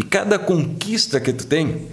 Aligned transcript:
E 0.00 0.02
cada 0.02 0.38
conquista 0.38 1.20
que 1.20 1.30
tu 1.30 1.46
tem, 1.46 1.86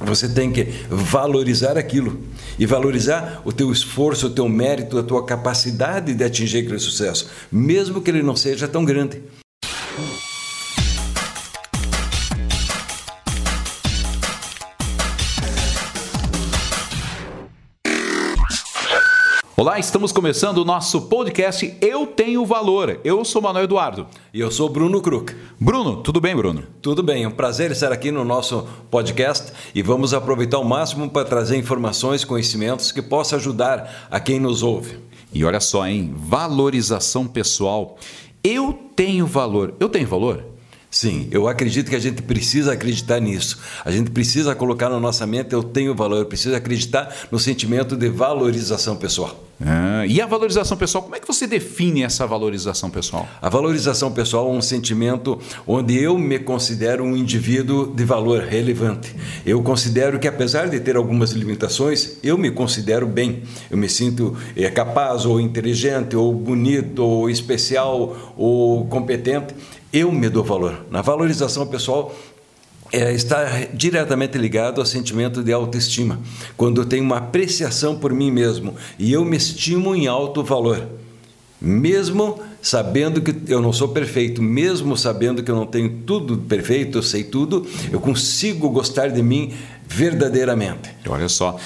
você 0.00 0.28
tem 0.28 0.52
que 0.52 0.62
valorizar 0.88 1.76
aquilo 1.76 2.20
e 2.56 2.64
valorizar 2.64 3.42
o 3.44 3.52
teu 3.52 3.72
esforço, 3.72 4.28
o 4.28 4.30
teu 4.30 4.48
mérito, 4.48 4.96
a 4.96 5.02
tua 5.02 5.26
capacidade 5.26 6.14
de 6.14 6.22
atingir 6.22 6.58
aquele 6.58 6.78
sucesso, 6.78 7.28
mesmo 7.50 8.00
que 8.00 8.12
ele 8.12 8.22
não 8.22 8.36
seja 8.36 8.68
tão 8.68 8.84
grande. 8.84 9.20
Olá, 19.60 19.76
estamos 19.76 20.12
começando 20.12 20.58
o 20.58 20.64
nosso 20.64 21.08
podcast 21.08 21.76
Eu 21.80 22.06
Tenho 22.06 22.46
Valor. 22.46 23.00
Eu 23.02 23.24
sou 23.24 23.42
Manuel 23.42 23.64
Eduardo. 23.64 24.06
E 24.32 24.38
eu 24.38 24.52
sou 24.52 24.68
Bruno 24.68 25.02
Kruk. 25.02 25.34
Bruno, 25.58 25.96
tudo 25.96 26.20
bem, 26.20 26.36
Bruno? 26.36 26.62
Tudo 26.80 27.02
bem, 27.02 27.24
é 27.24 27.28
um 27.28 27.32
prazer 27.32 27.72
estar 27.72 27.90
aqui 27.90 28.12
no 28.12 28.24
nosso 28.24 28.68
podcast 28.88 29.52
e 29.74 29.82
vamos 29.82 30.14
aproveitar 30.14 30.58
ao 30.58 30.64
máximo 30.64 31.10
para 31.10 31.24
trazer 31.24 31.56
informações, 31.56 32.24
conhecimentos 32.24 32.92
que 32.92 33.02
possam 33.02 33.36
ajudar 33.36 34.06
a 34.08 34.20
quem 34.20 34.38
nos 34.38 34.62
ouve. 34.62 34.96
E 35.34 35.44
olha 35.44 35.58
só, 35.58 35.84
hein? 35.88 36.14
Valorização 36.16 37.26
pessoal. 37.26 37.98
Eu 38.44 38.72
tenho 38.94 39.26
valor. 39.26 39.74
Eu 39.80 39.88
tenho 39.88 40.06
valor? 40.06 40.44
Sim, 40.90 41.28
eu 41.30 41.46
acredito 41.46 41.90
que 41.90 41.96
a 41.96 42.00
gente 42.00 42.22
precisa 42.22 42.72
acreditar 42.72 43.20
nisso. 43.20 43.58
A 43.84 43.90
gente 43.90 44.10
precisa 44.10 44.54
colocar 44.54 44.88
na 44.88 44.98
nossa 44.98 45.26
mente 45.26 45.52
eu 45.52 45.62
tenho 45.62 45.94
valor, 45.94 46.18
eu 46.18 46.26
preciso 46.26 46.54
acreditar 46.54 47.14
no 47.30 47.38
sentimento 47.38 47.94
de 47.94 48.08
valorização 48.08 48.96
pessoal. 48.96 49.44
Ah, 49.60 50.06
e 50.06 50.20
a 50.20 50.26
valorização 50.26 50.76
pessoal, 50.76 51.02
como 51.02 51.16
é 51.16 51.20
que 51.20 51.26
você 51.26 51.44
define 51.46 52.04
essa 52.04 52.24
valorização 52.26 52.88
pessoal? 52.88 53.28
A 53.42 53.48
valorização 53.48 54.12
pessoal 54.12 54.48
é 54.48 54.52
um 54.52 54.62
sentimento 54.62 55.38
onde 55.66 56.00
eu 56.00 56.16
me 56.16 56.38
considero 56.38 57.04
um 57.04 57.16
indivíduo 57.16 57.92
de 57.92 58.04
valor 58.04 58.44
relevante. 58.44 59.14
Eu 59.44 59.60
considero 59.62 60.18
que, 60.18 60.28
apesar 60.28 60.68
de 60.68 60.78
ter 60.78 60.96
algumas 60.96 61.32
limitações, 61.32 62.18
eu 62.22 62.38
me 62.38 62.52
considero 62.52 63.06
bem. 63.06 63.42
Eu 63.68 63.76
me 63.76 63.88
sinto 63.88 64.36
é, 64.56 64.70
capaz, 64.70 65.26
ou 65.26 65.40
inteligente, 65.40 66.14
ou 66.14 66.32
bonito, 66.32 67.04
ou 67.04 67.28
especial, 67.28 68.34
ou 68.36 68.86
competente 68.86 69.54
eu 69.92 70.12
me 70.12 70.28
dou 70.28 70.44
valor. 70.44 70.86
Na 70.90 71.02
valorização 71.02 71.66
pessoal, 71.66 72.14
é, 72.92 73.12
está 73.12 73.44
diretamente 73.72 74.38
ligado 74.38 74.80
ao 74.80 74.86
sentimento 74.86 75.42
de 75.42 75.52
autoestima. 75.52 76.20
Quando 76.56 76.80
eu 76.80 76.86
tenho 76.86 77.04
uma 77.04 77.18
apreciação 77.18 77.98
por 77.98 78.12
mim 78.12 78.30
mesmo 78.30 78.74
e 78.98 79.12
eu 79.12 79.24
me 79.24 79.36
estimo 79.36 79.94
em 79.94 80.06
alto 80.06 80.42
valor, 80.42 80.88
mesmo 81.60 82.40
sabendo 82.62 83.20
que 83.20 83.52
eu 83.52 83.60
não 83.60 83.72
sou 83.72 83.88
perfeito, 83.88 84.42
mesmo 84.42 84.96
sabendo 84.96 85.42
que 85.42 85.50
eu 85.50 85.56
não 85.56 85.66
tenho 85.66 86.02
tudo 86.06 86.38
perfeito, 86.38 86.98
eu 86.98 87.02
sei 87.02 87.24
tudo, 87.24 87.66
eu 87.90 88.00
consigo 88.00 88.68
gostar 88.70 89.08
de 89.08 89.22
mim 89.22 89.52
verdadeiramente. 89.86 90.90
Olha 91.08 91.28
só. 91.28 91.58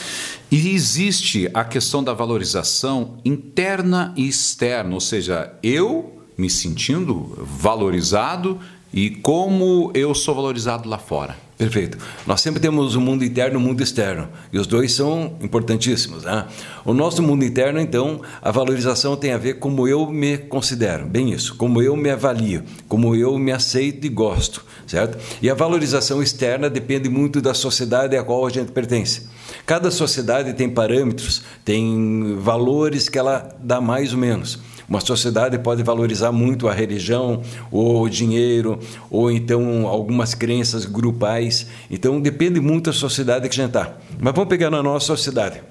E 0.51 0.75
existe 0.75 1.49
a 1.55 1.65
questão 1.65 2.05
da 2.05 2.13
valorização 2.13 3.19
interna 3.25 4.13
e 4.17 4.29
externa, 4.29 4.93
ou 4.93 5.01
seja, 5.01 5.55
eu 5.63 6.22
me 6.37 6.49
sentindo 6.49 7.47
valorizado 7.59 8.59
e 8.93 9.11
como 9.11 9.91
eu 9.95 10.15
sou 10.15 10.35
valorizado 10.35 10.89
lá 10.89 10.99
fora. 10.99 11.37
Perfeito. 11.57 11.97
Nós 12.27 12.41
sempre 12.41 12.61
temos 12.61 12.97
o 12.97 13.01
mundo 13.01 13.25
interno 13.25 13.55
e 13.55 13.57
o 13.57 13.61
mundo 13.61 13.83
externo, 13.83 14.29
e 14.53 14.59
os 14.59 14.67
dois 14.67 14.93
são 14.93 15.37
importantíssimos. 15.41 16.25
Né? 16.25 16.45
O 16.85 16.93
nosso 16.93 17.23
mundo 17.23 17.45
interno, 17.45 17.79
então, 17.79 18.21
a 18.43 18.51
valorização 18.51 19.17
tem 19.17 19.33
a 19.33 19.39
ver 19.39 19.61
como 19.61 19.87
eu 19.87 20.11
me 20.11 20.39
considero, 20.39 21.07
bem 21.07 21.31
isso, 21.31 21.55
como 21.55 21.81
eu 21.81 21.97
me 21.97 22.11
avalio, 22.11 22.65
como 22.89 23.15
eu 23.15 23.39
me 23.39 23.53
aceito 23.53 24.05
e 24.07 24.11
gosto, 24.11 24.65
certo? 24.89 25.17
E 25.41 25.49
a 25.49 25.55
valorização 25.55 26.21
externa 26.21 26.69
depende 26.69 27.09
muito 27.09 27.41
da 27.41 27.55
sociedade 27.55 28.17
a 28.17 28.25
qual 28.25 28.45
a 28.45 28.51
gente 28.51 28.73
pertence. 28.73 29.29
Cada 29.65 29.91
sociedade 29.91 30.55
tem 30.55 30.69
parâmetros, 30.69 31.43
tem 31.65 32.37
valores 32.41 33.09
que 33.09 33.19
ela 33.19 33.55
dá 33.63 33.81
mais 33.81 34.13
ou 34.13 34.19
menos. 34.19 34.59
Uma 34.93 35.01
sociedade 35.01 35.59
pode 35.59 35.83
valorizar 35.83 36.33
muito 36.33 36.69
a 36.69 36.75
religião, 36.75 37.41
ou 37.71 38.03
o 38.03 38.11
dinheiro, 38.11 38.79
ou 39.11 39.31
então 39.31 39.87
algumas 39.89 40.35
crenças 40.35 40.85
grupais. 40.85 41.67
Então 41.91 42.21
depende 42.21 42.61
muito 42.61 42.91
da 42.91 42.93
sociedade 42.93 43.49
que 43.49 43.59
a 43.59 43.65
gente 43.65 43.69
está. 43.69 43.97
Mas 44.21 44.35
vamos 44.35 44.51
pegar 44.51 44.69
na 44.69 44.83
nossa 44.83 45.07
sociedade. 45.07 45.63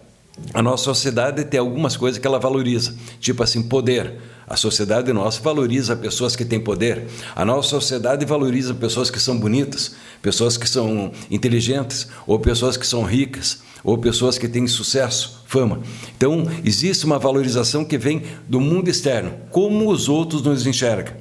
A 0.55 0.63
nossa 0.63 0.85
sociedade 0.85 1.45
tem 1.45 1.59
algumas 1.59 1.95
coisas 1.95 2.19
que 2.19 2.25
ela 2.25 2.39
valoriza, 2.39 2.95
tipo 3.19 3.43
assim, 3.43 3.61
poder. 3.61 4.19
A 4.47 4.57
sociedade 4.57 5.13
nossa 5.13 5.41
valoriza 5.41 5.95
pessoas 5.95 6.35
que 6.35 6.43
têm 6.43 6.59
poder. 6.59 7.07
A 7.35 7.45
nossa 7.45 7.69
sociedade 7.69 8.25
valoriza 8.25 8.73
pessoas 8.73 9.09
que 9.09 9.19
são 9.19 9.39
bonitas, 9.39 9.93
pessoas 10.21 10.57
que 10.57 10.67
são 10.67 11.11
inteligentes, 11.29 12.07
ou 12.27 12.39
pessoas 12.39 12.75
que 12.75 12.85
são 12.85 13.03
ricas, 13.03 13.61
ou 13.83 13.97
pessoas 13.97 14.37
que 14.37 14.47
têm 14.47 14.67
sucesso, 14.67 15.43
fama. 15.47 15.79
Então, 16.15 16.47
existe 16.63 17.05
uma 17.05 17.17
valorização 17.17 17.83
que 17.83 17.97
vem 17.97 18.23
do 18.47 18.59
mundo 18.59 18.89
externo, 18.89 19.33
como 19.49 19.89
os 19.89 20.07
outros 20.09 20.41
nos 20.41 20.65
enxergam. 20.65 21.15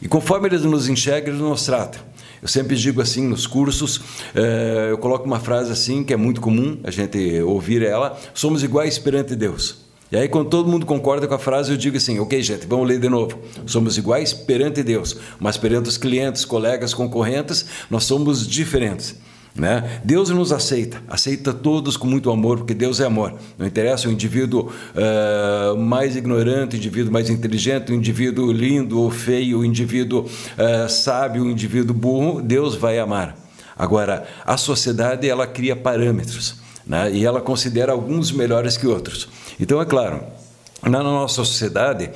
E 0.00 0.08
conforme 0.08 0.48
eles 0.48 0.62
nos 0.62 0.88
enxergam, 0.88 1.30
eles 1.30 1.40
nos 1.40 1.64
tratam. 1.64 2.00
Eu 2.40 2.48
sempre 2.48 2.76
digo 2.76 3.00
assim 3.00 3.26
nos 3.26 3.46
cursos, 3.46 4.00
eh, 4.34 4.88
eu 4.90 4.98
coloco 4.98 5.24
uma 5.24 5.40
frase 5.40 5.72
assim 5.72 6.04
que 6.04 6.12
é 6.12 6.16
muito 6.16 6.40
comum 6.40 6.78
a 6.84 6.90
gente 6.90 7.40
ouvir 7.40 7.82
ela: 7.82 8.18
somos 8.34 8.62
iguais 8.62 8.98
perante 8.98 9.34
Deus. 9.34 9.85
E 10.10 10.16
aí, 10.16 10.28
quando 10.28 10.48
todo 10.48 10.68
mundo 10.68 10.86
concorda 10.86 11.26
com 11.26 11.34
a 11.34 11.38
frase, 11.38 11.72
eu 11.72 11.76
digo 11.76 11.96
assim: 11.96 12.18
ok, 12.18 12.40
gente, 12.40 12.66
vamos 12.66 12.86
ler 12.86 13.00
de 13.00 13.08
novo. 13.08 13.38
Somos 13.66 13.98
iguais 13.98 14.32
perante 14.32 14.82
Deus, 14.82 15.16
mas 15.40 15.56
perante 15.56 15.88
os 15.88 15.96
clientes, 15.96 16.44
colegas, 16.44 16.94
concorrentes, 16.94 17.66
nós 17.90 18.04
somos 18.04 18.46
diferentes. 18.46 19.16
Né? 19.54 20.00
Deus 20.04 20.28
nos 20.28 20.52
aceita, 20.52 21.02
aceita 21.08 21.50
todos 21.50 21.96
com 21.96 22.06
muito 22.06 22.30
amor, 22.30 22.58
porque 22.58 22.74
Deus 22.74 23.00
é 23.00 23.06
amor. 23.06 23.34
Não 23.58 23.66
interessa 23.66 24.06
o 24.06 24.12
indivíduo 24.12 24.70
uh, 24.70 25.76
mais 25.78 26.14
ignorante, 26.14 26.76
o 26.76 26.78
indivíduo 26.78 27.10
mais 27.10 27.30
inteligente, 27.30 27.90
o 27.90 27.94
indivíduo 27.94 28.52
lindo 28.52 29.00
ou 29.00 29.10
feio, 29.10 29.60
o 29.60 29.64
indivíduo 29.64 30.26
uh, 30.26 30.88
sábio, 30.90 31.42
o 31.42 31.50
indivíduo 31.50 31.94
burro, 31.94 32.42
Deus 32.42 32.74
vai 32.74 32.98
amar. 32.98 33.34
Agora, 33.78 34.26
a 34.44 34.58
sociedade 34.58 35.26
ela 35.26 35.46
cria 35.46 35.74
parâmetros 35.74 36.65
né? 36.86 37.10
e 37.12 37.24
ela 37.24 37.40
considera 37.40 37.92
alguns 37.92 38.30
melhores 38.30 38.76
que 38.76 38.86
outros. 38.86 39.28
Então, 39.58 39.80
é 39.80 39.84
claro, 39.84 40.22
na 40.82 41.02
nossa 41.02 41.44
sociedade, 41.44 42.10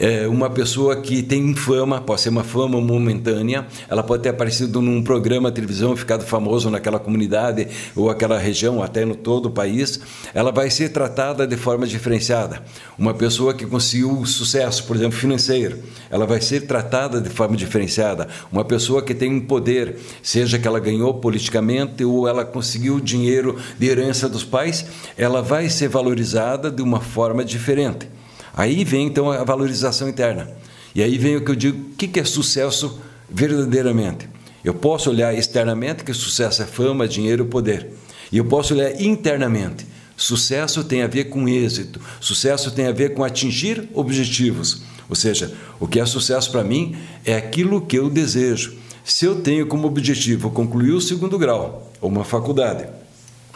é, 0.00 0.26
uma 0.26 0.48
pessoa 0.48 0.96
que 0.96 1.22
tem 1.22 1.54
fama, 1.54 2.00
pode 2.00 2.22
ser 2.22 2.30
uma 2.30 2.42
fama 2.42 2.80
momentânea, 2.80 3.66
ela 3.86 4.02
pode 4.02 4.22
ter 4.22 4.30
aparecido 4.30 4.80
num 4.80 5.02
programa 5.02 5.50
de 5.50 5.56
televisão, 5.56 5.94
ficado 5.94 6.24
famoso 6.24 6.70
naquela 6.70 6.98
comunidade 6.98 7.68
ou 7.94 8.08
aquela 8.08 8.38
região, 8.38 8.82
até 8.82 9.04
no 9.04 9.14
todo 9.14 9.46
o 9.46 9.50
país, 9.50 10.00
ela 10.32 10.50
vai 10.50 10.70
ser 10.70 10.88
tratada 10.88 11.46
de 11.46 11.54
forma 11.54 11.86
diferenciada. 11.86 12.62
Uma 12.98 13.12
pessoa 13.12 13.52
que 13.52 13.66
conseguiu 13.66 14.24
sucesso, 14.24 14.84
por 14.84 14.96
exemplo, 14.96 15.18
financeiro, 15.18 15.80
ela 16.10 16.24
vai 16.24 16.40
ser 16.40 16.62
tratada 16.62 17.20
de 17.20 17.28
forma 17.28 17.54
diferenciada. 17.54 18.26
Uma 18.50 18.64
pessoa 18.64 19.02
que 19.02 19.14
tem 19.14 19.30
um 19.30 19.40
poder, 19.40 19.96
seja 20.22 20.58
que 20.58 20.66
ela 20.66 20.80
ganhou 20.80 21.12
politicamente 21.12 22.02
ou 22.06 22.26
ela 22.26 22.42
conseguiu 22.42 23.00
dinheiro 23.00 23.58
de 23.78 23.86
herança 23.86 24.30
dos 24.30 24.44
pais, 24.44 24.86
ela 25.18 25.42
vai 25.42 25.68
ser 25.68 25.88
valorizada 25.88 26.70
de 26.70 26.80
uma 26.80 27.00
forma 27.00 27.44
diferente. 27.44 28.08
Aí 28.54 28.84
vem 28.84 29.06
então 29.06 29.30
a 29.30 29.44
valorização 29.44 30.08
interna. 30.08 30.50
E 30.94 31.02
aí 31.02 31.18
vem 31.18 31.36
o 31.36 31.44
que 31.44 31.50
eu 31.50 31.56
digo: 31.56 31.78
o 31.92 31.96
que 31.96 32.18
é 32.18 32.24
sucesso 32.24 33.00
verdadeiramente? 33.28 34.28
Eu 34.62 34.74
posso 34.74 35.10
olhar 35.10 35.34
externamente 35.34 36.04
que 36.04 36.12
sucesso 36.12 36.62
é 36.62 36.66
fama, 36.66 37.08
dinheiro, 37.08 37.46
poder. 37.46 37.88
E 38.30 38.38
eu 38.38 38.44
posso 38.44 38.74
olhar 38.74 39.00
internamente. 39.00 39.86
Sucesso 40.16 40.84
tem 40.84 41.02
a 41.02 41.06
ver 41.06 41.24
com 41.24 41.48
êxito. 41.48 41.98
Sucesso 42.20 42.70
tem 42.70 42.86
a 42.86 42.92
ver 42.92 43.14
com 43.14 43.24
atingir 43.24 43.88
objetivos. 43.94 44.82
Ou 45.08 45.16
seja, 45.16 45.52
o 45.80 45.88
que 45.88 45.98
é 45.98 46.04
sucesso 46.04 46.52
para 46.52 46.62
mim 46.62 46.94
é 47.24 47.34
aquilo 47.34 47.80
que 47.80 47.98
eu 47.98 48.10
desejo. 48.10 48.76
Se 49.02 49.24
eu 49.24 49.40
tenho 49.40 49.66
como 49.66 49.88
objetivo 49.88 50.50
concluir 50.50 50.92
o 50.92 51.00
segundo 51.00 51.38
grau 51.38 51.90
ou 52.00 52.10
uma 52.10 52.22
faculdade, 52.22 52.86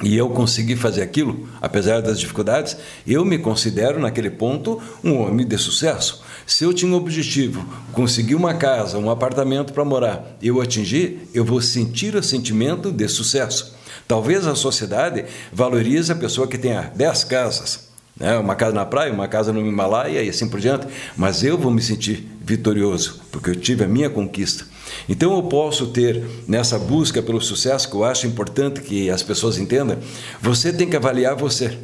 e 0.02 0.16
eu 0.16 0.28
consegui 0.30 0.74
fazer 0.74 1.02
aquilo, 1.02 1.48
apesar 1.60 2.02
das 2.02 2.18
dificuldades, 2.18 2.76
eu 3.06 3.24
me 3.24 3.38
considero 3.38 4.00
naquele 4.00 4.30
ponto 4.30 4.80
um 5.02 5.20
homem 5.20 5.46
de 5.46 5.56
sucesso. 5.56 6.22
Se 6.46 6.64
eu 6.64 6.74
tinha 6.74 6.90
um 6.90 6.96
objetivo, 6.96 7.64
conseguir 7.92 8.34
uma 8.34 8.54
casa, 8.54 8.98
um 8.98 9.10
apartamento 9.10 9.72
para 9.72 9.84
morar, 9.84 10.36
eu 10.42 10.60
atingir, 10.60 11.28
eu 11.32 11.44
vou 11.44 11.60
sentir 11.60 12.14
o 12.14 12.22
sentimento 12.22 12.90
de 12.90 13.08
sucesso. 13.08 13.74
Talvez 14.06 14.46
a 14.46 14.54
sociedade 14.54 15.24
valorize 15.52 16.12
a 16.12 16.16
pessoa 16.16 16.46
que 16.46 16.58
tenha 16.58 16.92
10 16.94 17.24
casas, 17.24 17.88
né? 18.18 18.36
uma 18.36 18.54
casa 18.54 18.74
na 18.74 18.84
praia, 18.84 19.12
uma 19.12 19.28
casa 19.28 19.52
no 19.52 19.64
Himalaia 19.64 20.22
e 20.22 20.28
assim 20.28 20.48
por 20.48 20.60
diante, 20.60 20.86
mas 21.16 21.42
eu 21.42 21.56
vou 21.56 21.70
me 21.70 21.80
sentir 21.80 22.28
vitorioso, 22.44 23.20
porque 23.32 23.50
eu 23.50 23.56
tive 23.56 23.84
a 23.84 23.88
minha 23.88 24.10
conquista. 24.10 24.66
Então 25.08 25.34
eu 25.34 25.42
posso 25.44 25.86
ter 25.86 26.22
nessa 26.46 26.78
busca 26.78 27.22
pelo 27.22 27.40
sucesso, 27.40 27.88
que 27.88 27.96
eu 27.96 28.04
acho 28.04 28.26
importante 28.26 28.80
que 28.80 29.08
as 29.10 29.22
pessoas 29.22 29.58
entendam, 29.58 29.98
você 30.40 30.72
tem 30.72 30.88
que 30.88 30.96
avaliar 30.96 31.34
você 31.34 31.78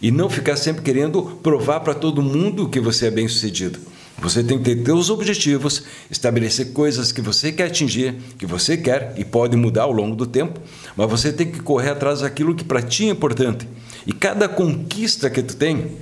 e 0.00 0.10
não 0.10 0.30
ficar 0.30 0.56
sempre 0.56 0.82
querendo 0.82 1.22
provar 1.42 1.80
para 1.80 1.94
todo 1.94 2.22
mundo 2.22 2.68
que 2.68 2.80
você 2.80 3.06
é 3.06 3.10
bem 3.10 3.28
sucedido. 3.28 3.78
Você 4.18 4.42
tem 4.42 4.56
que 4.58 4.74
ter 4.74 4.82
seus 4.82 5.10
objetivos, 5.10 5.82
estabelecer 6.10 6.72
coisas 6.72 7.12
que 7.12 7.20
você 7.20 7.52
quer 7.52 7.66
atingir, 7.66 8.14
que 8.38 8.46
você 8.46 8.74
quer 8.74 9.12
e 9.18 9.24
pode 9.24 9.56
mudar 9.58 9.82
ao 9.82 9.92
longo 9.92 10.16
do 10.16 10.26
tempo, 10.26 10.58
mas 10.96 11.10
você 11.10 11.30
tem 11.30 11.50
que 11.50 11.60
correr 11.60 11.90
atrás 11.90 12.20
daquilo 12.22 12.54
que 12.54 12.64
para 12.64 12.80
ti 12.80 13.04
é 13.04 13.10
importante. 13.10 13.68
E 14.06 14.12
cada 14.14 14.48
conquista 14.48 15.28
que 15.28 15.42
tu 15.42 15.54
tem, 15.54 15.92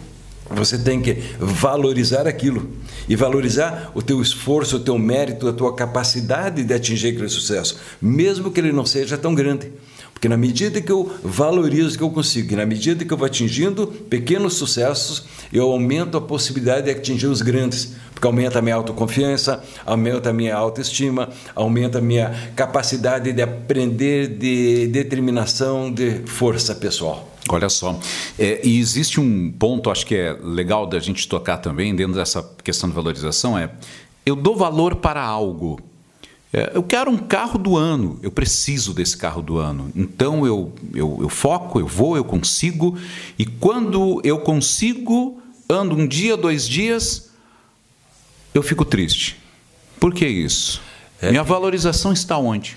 você 0.49 0.78
tem 0.78 1.00
que 1.02 1.16
valorizar 1.40 2.28
aquilo 2.28 2.70
e 3.09 3.17
valorizar 3.17 3.93
o 3.95 4.03
teu 4.03 4.21
esforço, 4.21 4.77
o 4.77 4.81
teu 4.81 4.99
mérito, 4.99 5.49
a 5.49 5.53
tua 5.53 5.75
capacidade 5.75 6.65
de 6.65 6.75
atingir 6.75 7.09
aquele 7.09 7.29
sucesso, 7.29 7.79
mesmo 8.01 8.51
que 8.51 8.61
ele 8.61 8.73
não 8.73 8.87
seja 8.87 9.17
tão 9.19 9.35
grande. 9.35 9.71
Porque 10.12 10.29
na 10.29 10.37
medida 10.37 10.81
que 10.81 10.91
eu 10.91 11.12
valorizo 11.23 11.97
o 11.97 11.99
que 11.99 12.05
eu 12.05 12.11
consigo, 12.11 12.53
e 12.53 12.56
na 12.56 12.65
medida 12.65 13.05
que 13.05 13.12
eu 13.12 13.17
vou 13.17 13.27
atingindo 13.27 13.87
pequenos 13.87 14.55
sucessos, 14.55 15.25
eu 15.53 15.71
aumento 15.71 16.17
a 16.17 16.21
possibilidade 16.21 16.85
de 16.85 16.93
atingir 16.93 17.27
os 17.27 17.43
grandes, 17.43 17.95
porque 18.15 18.27
aumenta 18.27 18.59
a 18.59 18.62
minha 18.62 18.77
autoconfiança, 18.77 19.62
aumenta 19.85 20.31
a 20.31 20.33
minha 20.33 20.57
autoestima, 20.57 21.29
aumenta 21.55 21.99
a 21.99 22.00
minha 22.00 22.53
capacidade 22.57 23.33
de 23.33 23.43
aprender, 23.43 24.29
de 24.29 24.87
determinação, 24.87 25.93
de 25.93 26.23
força 26.25 26.75
pessoal. 26.75 27.34
Olha 27.49 27.69
só, 27.69 27.99
é, 28.38 28.67
e 28.67 28.79
existe 28.79 29.20
um 29.20 29.52
ponto, 29.52 29.91
acho 29.91 30.06
que 30.06 30.14
é 30.14 30.32
legal 30.43 30.87
da 30.87 30.99
gente 30.99 31.29
tocar 31.29 31.58
também 31.58 31.94
dentro 31.94 32.14
dessa 32.14 32.43
questão 32.62 32.88
de 32.88 32.94
valorização 32.94 33.58
é, 33.58 33.70
eu 34.25 34.35
dou 34.35 34.56
valor 34.56 34.96
para 34.96 35.23
algo. 35.23 35.79
É, 36.52 36.73
eu 36.75 36.82
quero 36.82 37.11
um 37.11 37.19
carro 37.19 37.58
do 37.58 37.76
ano, 37.76 38.19
eu 38.23 38.31
preciso 38.31 38.94
desse 38.94 39.17
carro 39.17 39.43
do 39.43 39.58
ano. 39.58 39.91
Então 39.94 40.46
eu, 40.46 40.73
eu, 40.94 41.19
eu 41.20 41.29
foco, 41.29 41.81
eu 41.81 41.87
vou, 41.87 42.17
eu 42.17 42.25
consigo, 42.25 42.96
e 43.38 43.44
quando 43.44 44.20
eu 44.25 44.38
consigo, 44.38 45.43
ando 45.69 45.97
um 45.97 46.06
dia, 46.06 46.37
dois 46.37 46.67
dias, 46.67 47.31
eu 48.55 48.62
fico 48.62 48.85
triste. 48.85 49.37
Por 50.00 50.14
que 50.14 50.26
isso? 50.26 50.81
É. 51.20 51.31
Minha 51.31 51.43
valorização 51.43 52.12
está 52.12 52.38
onde? 52.38 52.76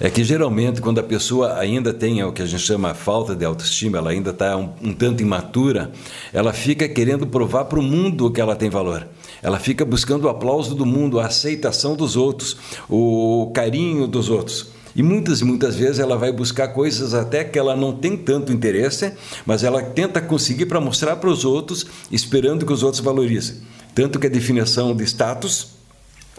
É 0.00 0.08
que 0.08 0.22
geralmente, 0.22 0.80
quando 0.80 1.00
a 1.00 1.02
pessoa 1.02 1.58
ainda 1.58 1.92
tem 1.92 2.22
o 2.22 2.32
que 2.32 2.40
a 2.40 2.46
gente 2.46 2.62
chama 2.62 2.94
falta 2.94 3.34
de 3.34 3.44
autoestima, 3.44 3.98
ela 3.98 4.10
ainda 4.10 4.30
está 4.30 4.56
um, 4.56 4.70
um, 4.80 4.92
tanto 4.92 5.24
imatura, 5.24 5.90
ela 6.32 6.52
fica 6.52 6.88
querendo 6.88 7.26
provar 7.26 7.64
para 7.64 7.80
o 7.80 7.82
mundo 7.82 8.30
que 8.30 8.40
ela 8.40 8.54
tem 8.54 8.70
valor. 8.70 9.08
Ela 9.42 9.58
fica 9.58 9.84
buscando 9.84 10.24
o 10.24 10.28
aplauso 10.28 10.72
do 10.76 10.86
mundo, 10.86 11.18
a 11.18 11.26
aceitação 11.26 11.96
dos 11.96 12.14
outros, 12.14 12.56
o 12.88 13.50
carinho 13.52 14.06
dos 14.06 14.28
outros. 14.28 14.68
E 14.94 15.02
muitas 15.02 15.40
e 15.40 15.44
muitas 15.44 15.74
vezes 15.74 15.98
ela 15.98 16.16
vai 16.16 16.30
buscar 16.30 16.68
coisas 16.68 17.12
até 17.12 17.42
que 17.42 17.58
ela 17.58 17.74
não 17.74 17.92
tem 17.92 18.16
tanto 18.16 18.52
interesse, 18.52 19.12
mas 19.44 19.64
ela 19.64 19.82
tenta 19.82 20.20
conseguir 20.20 20.66
para 20.66 20.80
mostrar 20.80 21.16
para 21.16 21.28
os 21.28 21.44
outros, 21.44 21.84
esperando 22.10 22.64
que 22.64 22.72
os 22.72 22.84
outros 22.84 23.02
valorizem. 23.02 23.56
Tanto 23.96 24.20
que 24.20 24.28
a 24.28 24.30
definição 24.30 24.94
de 24.94 25.02
status 25.02 25.77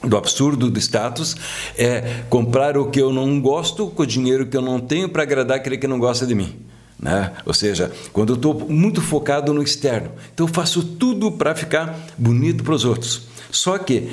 do 0.03 0.17
absurdo 0.17 0.69
do 0.69 0.79
status 0.79 1.35
é 1.77 2.23
comprar 2.29 2.77
o 2.77 2.89
que 2.89 3.01
eu 3.01 3.11
não 3.11 3.39
gosto 3.41 3.87
com 3.87 4.03
o 4.03 4.07
dinheiro 4.07 4.45
que 4.45 4.55
eu 4.55 4.61
não 4.61 4.79
tenho 4.79 5.09
para 5.09 5.23
agradar 5.23 5.57
aquele 5.57 5.77
que 5.77 5.87
não 5.87 5.99
gosta 5.99 6.25
de 6.25 6.35
mim. 6.35 6.55
Né? 6.99 7.31
Ou 7.45 7.53
seja, 7.53 7.91
quando 8.11 8.33
eu 8.33 8.35
estou 8.35 8.67
muito 8.69 9.01
focado 9.01 9.53
no 9.53 9.63
externo, 9.63 10.11
então 10.33 10.47
eu 10.47 10.53
faço 10.53 10.83
tudo 10.83 11.31
para 11.31 11.55
ficar 11.55 11.97
bonito 12.17 12.63
para 12.63 12.73
os 12.73 12.83
outros. 12.83 13.27
Só 13.51 13.77
que 13.77 14.11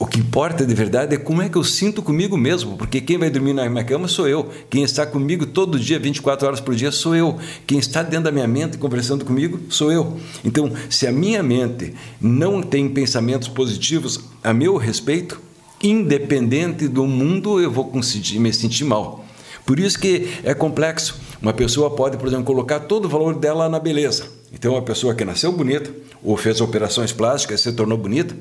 o 0.00 0.06
que 0.06 0.18
importa 0.18 0.64
de 0.64 0.74
verdade 0.74 1.14
é 1.14 1.18
como 1.18 1.42
é 1.42 1.48
que 1.50 1.58
eu 1.58 1.62
sinto 1.62 2.00
comigo 2.00 2.34
mesmo, 2.34 2.74
porque 2.78 3.02
quem 3.02 3.18
vai 3.18 3.28
dormir 3.28 3.52
na 3.52 3.68
minha 3.68 3.84
cama 3.84 4.08
sou 4.08 4.26
eu. 4.26 4.48
Quem 4.70 4.82
está 4.82 5.04
comigo 5.04 5.44
todo 5.44 5.78
dia, 5.78 5.98
24 5.98 6.46
horas 6.46 6.58
por 6.58 6.74
dia, 6.74 6.90
sou 6.90 7.14
eu. 7.14 7.38
Quem 7.66 7.78
está 7.78 8.02
dentro 8.02 8.24
da 8.24 8.32
minha 8.32 8.48
mente 8.48 8.78
conversando 8.78 9.26
comigo, 9.26 9.60
sou 9.68 9.92
eu. 9.92 10.18
Então, 10.42 10.72
se 10.88 11.06
a 11.06 11.12
minha 11.12 11.42
mente 11.42 11.92
não 12.18 12.62
tem 12.62 12.88
pensamentos 12.88 13.46
positivos 13.46 14.20
a 14.42 14.54
meu 14.54 14.78
respeito, 14.78 15.38
independente 15.82 16.88
do 16.88 17.06
mundo, 17.06 17.60
eu 17.60 17.70
vou 17.70 17.92
me 17.92 18.52
sentir 18.54 18.84
mal. 18.84 19.22
Por 19.66 19.78
isso 19.78 19.98
que 19.98 20.30
é 20.42 20.54
complexo. 20.54 21.20
Uma 21.42 21.52
pessoa 21.52 21.90
pode, 21.90 22.16
por 22.16 22.26
exemplo, 22.26 22.46
colocar 22.46 22.80
todo 22.80 23.04
o 23.04 23.08
valor 23.08 23.34
dela 23.34 23.68
na 23.68 23.78
beleza. 23.78 24.24
Então, 24.50 24.72
uma 24.72 24.82
pessoa 24.82 25.14
que 25.14 25.26
nasceu 25.26 25.52
bonita, 25.52 25.90
ou 26.24 26.38
fez 26.38 26.58
operações 26.62 27.12
plásticas 27.12 27.60
se 27.60 27.70
tornou 27.70 27.98
bonita, 27.98 28.34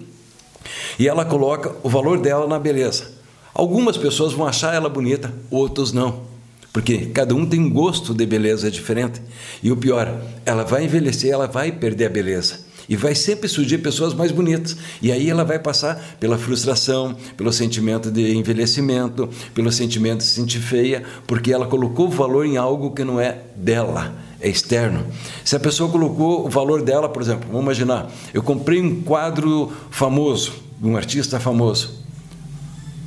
e 0.97 1.07
ela 1.07 1.25
coloca 1.25 1.75
o 1.83 1.89
valor 1.89 2.19
dela 2.19 2.47
na 2.47 2.59
beleza. 2.59 3.11
Algumas 3.53 3.97
pessoas 3.97 4.33
vão 4.33 4.47
achar 4.47 4.73
ela 4.73 4.89
bonita, 4.89 5.33
outros 5.49 5.91
não. 5.91 6.27
Porque 6.71 7.07
cada 7.07 7.33
um 7.33 7.45
tem 7.45 7.59
um 7.59 7.69
gosto 7.69 8.13
de 8.13 8.25
beleza 8.25 8.69
diferente. 8.69 9.21
E 9.61 9.71
o 9.71 9.77
pior, 9.77 10.21
ela 10.45 10.63
vai 10.63 10.85
envelhecer, 10.85 11.31
ela 11.31 11.47
vai 11.47 11.71
perder 11.71 12.05
a 12.05 12.09
beleza. 12.09 12.68
E 12.89 12.95
vai 12.95 13.13
sempre 13.13 13.47
surgir 13.47 13.77
pessoas 13.77 14.13
mais 14.13 14.31
bonitas. 14.31 14.75
E 15.01 15.11
aí 15.11 15.29
ela 15.29 15.45
vai 15.45 15.59
passar 15.59 16.17
pela 16.19 16.37
frustração, 16.37 17.15
pelo 17.37 17.53
sentimento 17.53 18.09
de 18.09 18.35
envelhecimento, 18.35 19.29
pelo 19.53 19.71
sentimento 19.71 20.17
de 20.17 20.23
se 20.23 20.33
sentir 20.33 20.59
feia, 20.59 21.03
porque 21.27 21.53
ela 21.53 21.67
colocou 21.67 22.09
valor 22.09 22.45
em 22.45 22.57
algo 22.57 22.91
que 22.91 23.03
não 23.03 23.21
é 23.21 23.37
dela 23.55 24.27
é 24.41 24.47
externo. 24.47 25.05
Se 25.43 25.55
a 25.55 25.59
pessoa 25.59 25.91
colocou 25.91 26.45
o 26.45 26.49
valor 26.49 26.81
dela, 26.81 27.09
por 27.09 27.21
exemplo, 27.21 27.47
vamos 27.47 27.63
imaginar, 27.63 28.09
eu 28.33 28.41
comprei 28.41 28.81
um 28.81 29.01
quadro 29.01 29.71
famoso, 29.91 30.53
de 30.79 30.87
um 30.87 30.95
artista 30.95 31.39
famoso. 31.39 31.99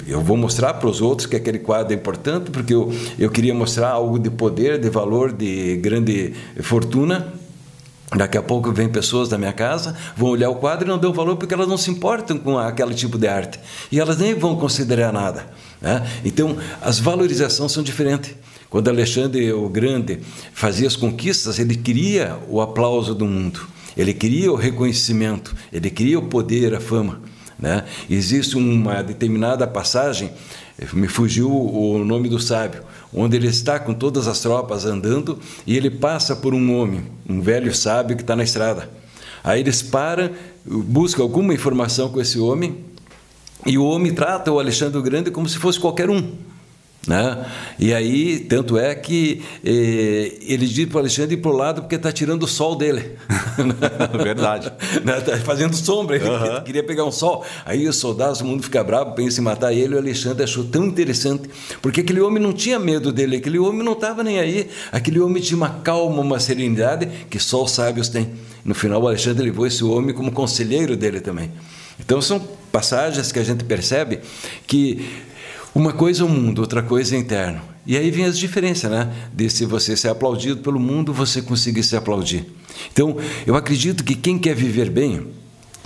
Eu 0.07 0.21
vou 0.21 0.37
mostrar 0.37 0.75
para 0.75 0.89
os 0.89 1.01
outros 1.01 1.27
que 1.27 1.37
aquele 1.37 1.59
quadro 1.59 1.93
é 1.93 1.97
importante, 1.97 2.51
porque 2.51 2.75
eu, 2.75 2.93
eu 3.19 3.31
queria 3.31 3.55
mostrar 3.55 3.91
algo 3.91 4.19
de 4.19 4.31
poder, 4.31 4.79
de 4.79 4.91
valor, 4.91 5.33
de 5.33 5.77
grande 5.77 6.35
fortuna. 6.61 7.33
Daqui 8.17 8.37
a 8.37 8.43
pouco 8.43 8.71
vem 8.73 8.89
pessoas 8.89 9.29
da 9.29 9.39
minha 9.39 9.53
casa, 9.53 9.97
vão 10.15 10.29
olhar 10.29 10.51
o 10.51 10.57
quadro 10.57 10.87
e 10.87 10.89
não 10.89 10.99
dão 10.99 11.13
valor 11.13 11.37
porque 11.37 11.55
elas 11.55 11.67
não 11.67 11.79
se 11.79 11.91
importam 11.91 12.39
com 12.39 12.59
aquele 12.59 12.95
tipo 12.95 13.17
de 13.17 13.27
arte. 13.27 13.59
E 13.91 13.99
elas 13.99 14.19
nem 14.19 14.35
vão 14.35 14.57
considerar 14.57 15.13
nada. 15.13 15.47
Né? 15.81 16.07
Então, 16.25 16.57
as 16.83 16.99
valorizações 16.99 17.73
são 17.73 17.83
diferentes. 17.83 18.35
Quando 18.69 18.89
Alexandre 18.89 19.53
o 19.53 19.69
Grande 19.69 20.21
fazia 20.53 20.87
as 20.87 20.97
conquistas, 20.97 21.59
ele 21.59 21.75
queria 21.75 22.39
o 22.49 22.61
aplauso 22.61 23.15
do 23.15 23.27
mundo, 23.27 23.61
ele 23.95 24.15
queria 24.15 24.51
o 24.51 24.57
reconhecimento, 24.57 25.55
ele 25.71 25.91
queria 25.91 26.19
o 26.19 26.23
poder, 26.23 26.75
a 26.75 26.81
fama. 26.81 27.21
Né? 27.59 27.85
Existe 28.09 28.57
uma 28.57 29.03
determinada 29.03 29.67
passagem, 29.67 30.33
me 30.93 31.07
fugiu 31.07 31.51
o 31.51 32.03
nome 32.05 32.29
do 32.29 32.39
sábio, 32.41 32.83
onde 33.13 33.37
ele 33.37 33.49
está 33.49 33.79
com 33.79 33.93
todas 33.93 34.27
as 34.27 34.41
tropas 34.41 34.85
andando 34.85 35.39
e 35.67 35.77
ele 35.77 35.91
passa 35.91 36.35
por 36.35 36.55
um 36.55 36.77
homem, 36.77 37.05
um 37.29 37.41
velho 37.41 37.75
sábio 37.75 38.17
que 38.17 38.23
está 38.23 38.35
na 38.35 38.45
estrada. 38.45 38.89
Aí 39.45 39.61
eles 39.61 39.83
param, 39.83 40.31
buscam 40.65 41.23
alguma 41.23 41.53
informação 41.53 42.09
com 42.09 42.21
esse 42.21 42.39
homem 42.39 42.85
e 43.67 43.77
o 43.77 43.85
homem 43.85 44.15
trata 44.15 44.51
o 44.51 44.59
Alexandre 44.59 44.99
o 44.99 45.03
Grande 45.03 45.31
como 45.31 45.49
se 45.49 45.59
fosse 45.59 45.79
qualquer 45.79 46.09
um. 46.09 46.33
Né? 47.07 47.45
E 47.81 47.93
aí, 47.93 48.39
tanto 48.39 48.79
é 48.79 48.95
que 48.95 49.43
eh, 49.65 50.35
ele 50.47 50.67
diz 50.67 50.87
para 50.87 50.99
o 50.99 51.01
Alexandre 51.01 51.35
ir 51.35 51.39
para 51.39 51.51
o 51.51 51.57
lado 51.57 51.83
porque 51.83 51.97
está 51.97 52.13
tirando 52.13 52.45
o 52.45 52.47
sol 52.47 52.77
dele. 52.77 53.17
Verdade. 54.23 54.73
Está 55.19 55.37
fazendo 55.45 55.75
sombra, 55.75 56.15
ele 56.15 56.29
uhum. 56.29 56.63
queria 56.63 56.83
pegar 56.85 57.05
um 57.05 57.11
sol. 57.11 57.45
Aí 57.65 57.89
os 57.89 57.97
soldados, 57.97 58.41
o 58.41 58.45
mundo 58.45 58.63
fica 58.63 58.85
bravo, 58.85 59.17
pensa 59.17 59.41
em 59.41 59.45
matar 59.45 59.73
ele. 59.73 59.97
O 59.97 59.99
Alexandre 59.99 60.45
achou 60.45 60.63
tão 60.63 60.85
interessante, 60.85 61.51
porque 61.81 62.03
aquele 62.03 62.21
homem 62.21 62.41
não 62.41 62.53
tinha 62.53 62.79
medo 62.79 63.11
dele, 63.11 63.39
aquele 63.39 63.59
homem 63.59 63.83
não 63.83 63.95
estava 63.95 64.23
nem 64.23 64.39
aí. 64.39 64.71
Aquele 64.93 65.19
homem 65.19 65.43
tinha 65.43 65.57
uma 65.57 65.71
calma, 65.71 66.21
uma 66.21 66.39
serenidade 66.39 67.09
que 67.29 67.39
só 67.41 67.65
os 67.65 67.73
sábios 67.73 68.09
têm. 68.09 68.31
No 68.65 68.77
final, 68.77 69.03
o 69.03 69.09
Alexandre 69.09 69.45
levou 69.45 69.67
esse 69.67 69.83
homem 69.83 70.15
como 70.15 70.31
conselheiro 70.31 70.97
dele 70.97 71.21
também. 71.21 71.51
Então, 71.99 72.23
são 72.23 72.39
passagens 72.71 73.33
que 73.33 73.41
a 73.41 73.45
gente 73.45 73.65
percebe 73.65 74.21
que 74.69 75.05
uma 75.75 75.93
coisa 75.93 76.23
é 76.23 76.27
o 76.27 76.29
mundo, 76.29 76.61
outra 76.61 76.83
coisa 76.83 77.17
é 77.17 77.19
interno. 77.19 77.61
E 77.87 77.97
aí 77.97 78.11
vem 78.11 78.25
as 78.25 78.39
diferenças, 78.39 78.91
né? 78.91 79.13
De 79.33 79.51
se 79.51 79.65
você 79.65 79.97
ser 79.97 80.09
aplaudido 80.09 80.61
pelo 80.61 80.79
mundo, 80.79 81.13
você 81.13 81.43
conseguir 81.43 81.83
se 81.83 81.97
aplaudir. 81.97 82.47
Então, 82.93 83.17
eu 83.47 83.57
acredito 83.57 84.05
que 84.05 84.15
quem 84.15 84.39
quer 84.39 84.55
viver 84.55 84.91
bem, 84.91 85.27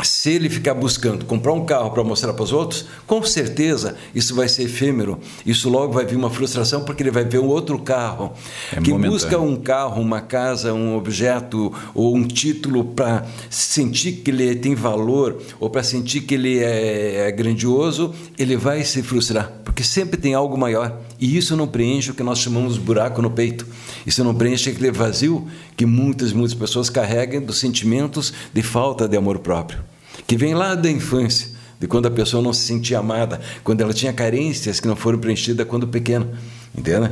se 0.03 0.31
ele 0.31 0.50
ficar 0.50 0.75
buscando 0.75 1.25
comprar 1.25 1.53
um 1.53 1.65
carro 1.65 1.91
para 1.91 2.05
mostrar 2.05 2.33
para 2.33 2.43
os 2.43 2.53
outros, 2.53 2.87
com 3.07 3.23
certeza 3.23 3.97
isso 4.15 4.35
vai 4.35 4.49
ser 4.49 4.65
efêmero. 4.65 5.19
Isso 5.45 5.69
logo 5.69 5.93
vai 5.93 6.05
vir 6.05 6.17
uma 6.17 6.31
frustração 6.31 6.85
porque 6.85 7.03
ele 7.03 7.11
vai 7.11 7.25
ver 7.25 7.38
um 7.38 7.47
outro 7.47 7.79
carro. 7.79 8.33
É 8.73 8.81
Quem 8.81 8.99
busca 8.99 9.38
um 9.38 9.57
carro, 9.57 10.03
uma 10.03 10.21
casa, 10.21 10.73
um 10.75 10.97
objeto 10.97 11.73
ou 11.95 12.15
um 12.15 12.25
título 12.25 12.85
para 12.85 13.26
sentir 13.49 14.12
que 14.12 14.31
ele 14.31 14.55
tem 14.57 14.75
valor 14.75 15.38
ou 15.59 15.71
para 15.71 15.83
sentir 15.83 16.21
que 16.23 16.35
ele 16.35 16.59
é, 16.59 17.29
é 17.29 17.33
grandioso, 17.33 18.15
ele 18.38 18.57
vai 18.57 18.85
se 18.85 19.03
frustrar 19.03 19.53
porque 19.76 19.85
sempre 19.85 20.19
tem 20.19 20.33
algo 20.33 20.57
maior. 20.57 21.03
E 21.19 21.37
isso 21.37 21.57
não 21.57 21.67
preenche 21.67 22.11
o 22.11 22.15
que 22.15 22.23
nós 22.23 22.39
chamamos 22.39 22.77
buraco 22.79 23.23
no 23.23 23.31
peito. 23.31 23.67
Isso 24.07 24.23
não 24.23 24.35
preenche 24.35 24.71
aquele 24.71 24.91
vazio 24.91 25.47
que 25.77 25.87
muitas, 25.87 26.33
muitas 26.33 26.55
pessoas 26.55 26.91
carregam 26.91 27.43
dos 27.43 27.59
sentimentos 27.59 28.33
de 28.53 28.63
falta 28.63 29.09
de 29.09 29.17
amor 29.17 29.39
próprio, 29.39 29.79
que 30.27 30.37
vem 30.37 30.55
lá 30.55 30.75
da 30.75 30.91
infância, 30.91 31.49
de 31.81 31.87
quando 31.87 32.07
a 32.07 32.11
pessoa 32.11 32.43
não 32.43 32.53
se 32.53 32.63
sentia 32.63 32.99
amada, 32.99 33.41
quando 33.65 33.81
ela 33.81 33.93
tinha 33.93 34.13
carências 34.13 34.81
que 34.81 34.89
não 34.89 34.97
foram 34.97 35.19
preenchidas 35.19 35.67
quando 35.67 35.87
pequena. 35.89 36.29
Entende? 36.77 37.11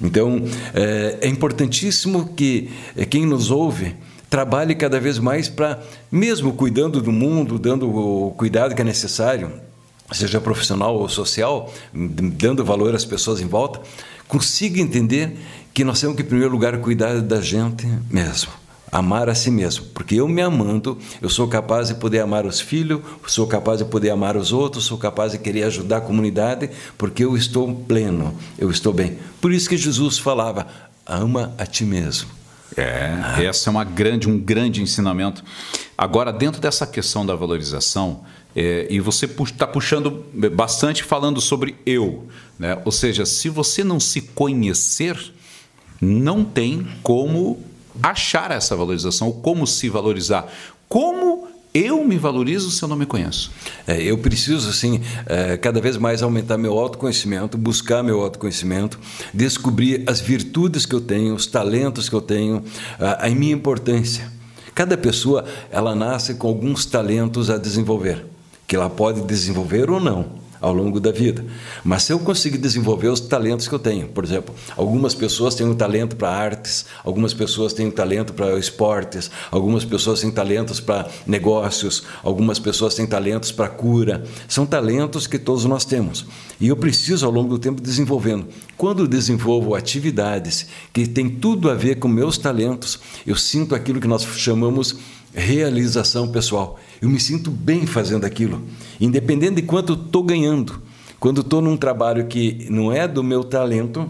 Então, 0.00 0.42
é, 0.74 1.18
é 1.20 1.28
importantíssimo 1.28 2.30
que 2.34 2.70
é, 2.96 3.04
quem 3.04 3.26
nos 3.26 3.50
ouve 3.50 3.94
trabalhe 4.28 4.74
cada 4.74 4.98
vez 4.98 5.18
mais 5.18 5.48
para, 5.48 5.82
mesmo 6.10 6.54
cuidando 6.54 7.02
do 7.02 7.12
mundo, 7.12 7.58
dando 7.58 7.94
o 7.94 8.30
cuidado 8.30 8.74
que 8.74 8.80
é 8.80 8.84
necessário, 8.84 9.52
seja 10.12 10.40
profissional 10.40 10.96
ou 10.96 11.08
social, 11.08 11.72
dando 11.92 12.64
valor 12.64 12.94
às 12.94 13.04
pessoas 13.04 13.40
em 13.40 13.46
volta, 13.46 13.80
consiga 14.28 14.80
entender 14.80 15.36
que 15.74 15.84
nós 15.84 16.00
temos 16.00 16.16
que, 16.16 16.22
em 16.22 16.26
primeiro 16.26 16.52
lugar, 16.52 16.76
cuidar 16.78 17.20
da 17.20 17.40
gente 17.40 17.86
mesmo. 18.10 18.50
Amar 18.90 19.30
a 19.30 19.34
si 19.34 19.50
mesmo, 19.50 19.86
porque 19.94 20.16
eu 20.16 20.28
me 20.28 20.42
amando, 20.42 20.98
eu 21.22 21.30
sou 21.30 21.48
capaz 21.48 21.88
de 21.88 21.94
poder 21.94 22.20
amar 22.20 22.44
os 22.44 22.60
filhos, 22.60 23.00
sou 23.26 23.46
capaz 23.46 23.78
de 23.78 23.86
poder 23.86 24.10
amar 24.10 24.36
os 24.36 24.52
outros, 24.52 24.84
sou 24.84 24.98
capaz 24.98 25.32
de 25.32 25.38
querer 25.38 25.64
ajudar 25.64 25.96
a 25.96 26.00
comunidade, 26.02 26.68
porque 26.98 27.24
eu 27.24 27.34
estou 27.34 27.74
pleno, 27.74 28.36
eu 28.58 28.70
estou 28.70 28.92
bem. 28.92 29.18
Por 29.40 29.50
isso 29.50 29.66
que 29.66 29.78
Jesus 29.78 30.18
falava: 30.18 30.66
ama 31.06 31.54
a 31.56 31.64
ti 31.64 31.86
mesmo. 31.86 32.28
É, 32.76 33.18
ah. 33.22 33.42
essa 33.42 33.68
é 33.68 33.70
uma 33.70 33.84
grande, 33.84 34.28
um 34.28 34.38
grande 34.38 34.82
ensinamento. 34.82 35.42
Agora, 35.96 36.32
dentro 36.32 36.60
dessa 36.60 36.86
questão 36.86 37.24
da 37.24 37.34
valorização, 37.34 38.24
é, 38.54 38.86
e 38.90 39.00
você 39.00 39.26
está 39.26 39.66
puxando 39.66 40.24
bastante 40.54 41.02
falando 41.02 41.40
sobre 41.40 41.74
eu, 41.86 42.26
né? 42.58 42.80
ou 42.84 42.92
seja, 42.92 43.24
se 43.24 43.48
você 43.48 43.82
não 43.82 43.98
se 43.98 44.20
conhecer, 44.20 45.16
não 46.00 46.44
tem 46.44 46.86
como 47.02 47.62
achar 48.02 48.50
essa 48.50 48.76
valorização, 48.76 49.28
ou 49.28 49.34
como 49.34 49.66
se 49.66 49.88
valorizar. 49.88 50.52
Como 50.88 51.48
eu 51.74 52.04
me 52.04 52.18
valorizo 52.18 52.70
se 52.70 52.82
eu 52.82 52.88
não 52.88 52.96
me 52.96 53.06
conheço? 53.06 53.50
É, 53.86 54.02
eu 54.02 54.18
preciso, 54.18 54.72
sim, 54.72 55.00
é, 55.26 55.56
cada 55.56 55.80
vez 55.80 55.96
mais 55.96 56.22
aumentar 56.22 56.58
meu 56.58 56.78
autoconhecimento, 56.78 57.56
buscar 57.56 58.02
meu 58.02 58.20
autoconhecimento, 58.20 58.98
descobrir 59.32 60.02
as 60.06 60.20
virtudes 60.20 60.84
que 60.84 60.94
eu 60.94 61.00
tenho, 61.00 61.34
os 61.34 61.46
talentos 61.46 62.08
que 62.08 62.14
eu 62.14 62.20
tenho, 62.20 62.62
a, 62.98 63.26
a 63.26 63.30
minha 63.30 63.54
importância. 63.54 64.30
Cada 64.74 64.96
pessoa, 64.96 65.44
ela 65.70 65.94
nasce 65.94 66.34
com 66.34 66.48
alguns 66.48 66.84
talentos 66.84 67.48
a 67.48 67.58
desenvolver 67.58 68.31
que 68.72 68.76
ela 68.76 68.88
pode 68.88 69.20
desenvolver 69.20 69.90
ou 69.90 70.00
não 70.00 70.24
ao 70.58 70.72
longo 70.72 70.98
da 70.98 71.12
vida. 71.12 71.44
Mas 71.84 72.04
se 72.04 72.12
eu 72.14 72.18
conseguir 72.18 72.56
desenvolver 72.56 73.08
os 73.08 73.20
talentos 73.20 73.68
que 73.68 73.74
eu 73.74 73.78
tenho, 73.78 74.08
por 74.08 74.24
exemplo, 74.24 74.54
algumas 74.74 75.14
pessoas 75.14 75.54
têm 75.54 75.66
um 75.66 75.74
talento 75.74 76.16
para 76.16 76.30
artes, 76.30 76.86
algumas 77.04 77.34
pessoas 77.34 77.74
têm 77.74 77.88
um 77.88 77.90
talento 77.90 78.32
para 78.32 78.58
esportes, 78.58 79.30
algumas 79.50 79.84
pessoas 79.84 80.22
têm 80.22 80.30
talentos 80.30 80.80
para 80.80 81.06
negócios, 81.26 82.04
algumas 82.22 82.58
pessoas 82.58 82.94
têm 82.94 83.06
talentos 83.06 83.52
para 83.52 83.68
cura. 83.68 84.24
São 84.48 84.64
talentos 84.64 85.26
que 85.26 85.38
todos 85.38 85.66
nós 85.66 85.84
temos. 85.84 86.24
E 86.58 86.68
eu 86.68 86.76
preciso, 86.76 87.26
ao 87.26 87.32
longo 87.32 87.50
do 87.50 87.58
tempo, 87.58 87.82
desenvolvendo. 87.82 88.46
Quando 88.78 89.06
desenvolvo 89.06 89.74
atividades 89.74 90.66
que 90.94 91.06
têm 91.06 91.28
tudo 91.28 91.70
a 91.70 91.74
ver 91.74 91.96
com 91.96 92.08
meus 92.08 92.38
talentos, 92.38 93.00
eu 93.26 93.36
sinto 93.36 93.74
aquilo 93.74 94.00
que 94.00 94.08
nós 94.08 94.24
chamamos 94.24 94.96
realização 95.34 96.28
pessoal. 96.28 96.78
Eu 97.00 97.08
me 97.08 97.18
sinto 97.18 97.50
bem 97.50 97.86
fazendo 97.86 98.24
aquilo, 98.24 98.62
independente 99.00 99.56
de 99.56 99.62
quanto 99.62 99.94
estou 99.94 100.22
ganhando. 100.22 100.80
Quando 101.18 101.40
estou 101.40 101.60
num 101.60 101.76
trabalho 101.76 102.26
que 102.26 102.66
não 102.68 102.92
é 102.92 103.06
do 103.06 103.22
meu 103.22 103.44
talento, 103.44 104.08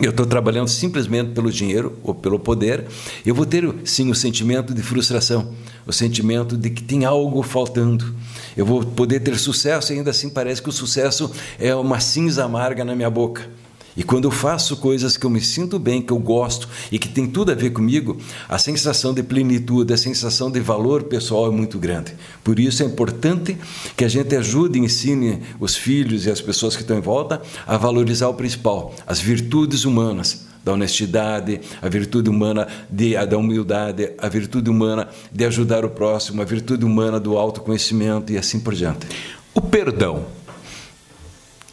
eu 0.00 0.10
estou 0.10 0.24
trabalhando 0.24 0.68
simplesmente 0.68 1.32
pelo 1.32 1.50
dinheiro 1.50 1.98
ou 2.02 2.14
pelo 2.14 2.38
poder, 2.38 2.86
eu 3.26 3.34
vou 3.34 3.44
ter 3.44 3.72
sim 3.84 4.10
o 4.10 4.14
sentimento 4.14 4.72
de 4.72 4.82
frustração, 4.82 5.54
o 5.86 5.92
sentimento 5.92 6.56
de 6.56 6.70
que 6.70 6.82
tem 6.82 7.04
algo 7.04 7.42
faltando. 7.42 8.14
Eu 8.56 8.64
vou 8.64 8.84
poder 8.84 9.20
ter 9.20 9.38
sucesso 9.38 9.92
e 9.92 9.96
ainda 9.96 10.10
assim 10.10 10.30
parece 10.30 10.62
que 10.62 10.68
o 10.68 10.72
sucesso 10.72 11.30
é 11.58 11.74
uma 11.74 12.00
cinza 12.00 12.44
amarga 12.44 12.84
na 12.84 12.94
minha 12.94 13.10
boca. 13.10 13.48
E 13.96 14.02
quando 14.02 14.24
eu 14.24 14.30
faço 14.30 14.76
coisas 14.76 15.16
que 15.16 15.26
eu 15.26 15.30
me 15.30 15.40
sinto 15.40 15.78
bem, 15.78 16.00
que 16.00 16.12
eu 16.12 16.18
gosto 16.18 16.68
e 16.90 16.98
que 16.98 17.08
tem 17.08 17.26
tudo 17.26 17.52
a 17.52 17.54
ver 17.54 17.70
comigo, 17.70 18.16
a 18.48 18.58
sensação 18.58 19.12
de 19.12 19.22
plenitude, 19.22 19.92
a 19.92 19.96
sensação 19.96 20.50
de 20.50 20.60
valor 20.60 21.04
pessoal 21.04 21.46
é 21.46 21.50
muito 21.50 21.78
grande. 21.78 22.14
Por 22.42 22.58
isso 22.58 22.82
é 22.82 22.86
importante 22.86 23.56
que 23.96 24.04
a 24.04 24.08
gente 24.08 24.34
ajude 24.34 24.78
e 24.78 24.82
ensine 24.82 25.42
os 25.60 25.76
filhos 25.76 26.26
e 26.26 26.30
as 26.30 26.40
pessoas 26.40 26.74
que 26.74 26.82
estão 26.82 26.96
em 26.96 27.02
volta 27.02 27.42
a 27.66 27.76
valorizar 27.76 28.28
o 28.28 28.34
principal, 28.34 28.94
as 29.06 29.20
virtudes 29.20 29.84
humanas, 29.84 30.46
da 30.64 30.72
honestidade, 30.72 31.60
a 31.80 31.88
virtude 31.88 32.30
humana 32.30 32.68
de, 32.88 33.14
da 33.26 33.36
humildade, 33.36 34.12
a 34.16 34.28
virtude 34.28 34.70
humana 34.70 35.08
de 35.32 35.44
ajudar 35.44 35.84
o 35.84 35.90
próximo, 35.90 36.40
a 36.40 36.44
virtude 36.44 36.84
humana 36.84 37.18
do 37.18 37.36
autoconhecimento 37.36 38.32
e 38.32 38.38
assim 38.38 38.60
por 38.60 38.74
diante. 38.74 39.06
O 39.54 39.60
perdão 39.60 40.24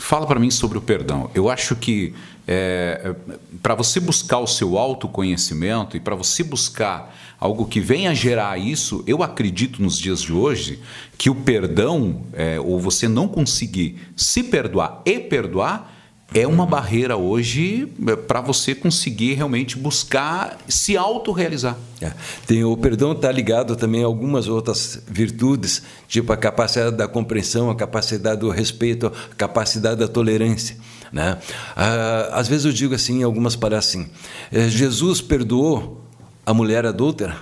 Fala 0.10 0.26
para 0.26 0.40
mim 0.40 0.50
sobre 0.50 0.76
o 0.76 0.82
perdão. 0.82 1.30
Eu 1.36 1.52
acho 1.52 1.76
que 1.76 2.16
é, 2.48 3.14
para 3.62 3.76
você 3.76 4.00
buscar 4.00 4.40
o 4.40 4.48
seu 4.48 4.76
autoconhecimento 4.76 5.96
e 5.96 6.00
para 6.00 6.16
você 6.16 6.44
buscar 6.44 7.16
algo 7.40 7.68
que 7.68 7.80
venha 7.80 8.16
gerar 8.16 8.58
isso, 8.58 9.04
eu 9.06 9.22
acredito 9.22 9.84
nos 9.84 10.00
dias 10.00 10.20
de 10.24 10.34
hoje 10.34 10.80
que 11.16 11.30
o 11.30 11.36
perdão, 11.36 12.24
é, 12.34 12.60
ou 12.60 12.80
você 12.80 13.08
não 13.08 13.28
conseguir 13.28 14.00
se 14.16 14.42
perdoar 14.42 15.00
e 15.06 15.20
perdoar, 15.20 15.99
é 16.34 16.46
uma 16.46 16.66
barreira 16.66 17.18
hoje 17.18 17.92
é, 18.08 18.16
para 18.16 18.40
você 18.42 18.76
conseguir 18.76 19.34
realmente 19.34 19.78
buscar 19.78 20.58
se 20.68 20.96
autorrealizar. 20.96 21.76
É. 22.00 22.12
Tem, 22.46 22.64
o 22.64 22.78
perdão 22.78 23.14
está 23.14 23.32
ligado 23.32 23.76
também 23.76 24.04
a 24.04 24.06
algumas 24.06 24.48
outras 24.48 25.02
virtudes, 25.08 25.82
tipo 26.08 26.32
a 26.32 26.38
capacidade 26.38 26.96
da 26.96 27.08
compreensão, 27.08 27.70
a 27.70 27.76
capacidade 27.76 28.42
do 28.42 28.50
respeito, 28.50 29.08
a 29.08 29.36
capacidade 29.36 30.00
da 30.00 30.08
tolerância. 30.08 30.78
Né? 31.12 31.38
Ah, 31.76 32.30
às 32.34 32.48
vezes 32.48 32.66
eu 32.66 32.72
digo 32.72 32.94
assim, 32.94 33.24
algumas 33.24 33.56
parecem 33.56 34.02
assim, 34.02 34.12
é, 34.52 34.70
Jesus 34.70 35.22
perdoou 35.22 36.04
a 36.46 36.54
mulher 36.54 36.86
adúltera? 36.86 37.38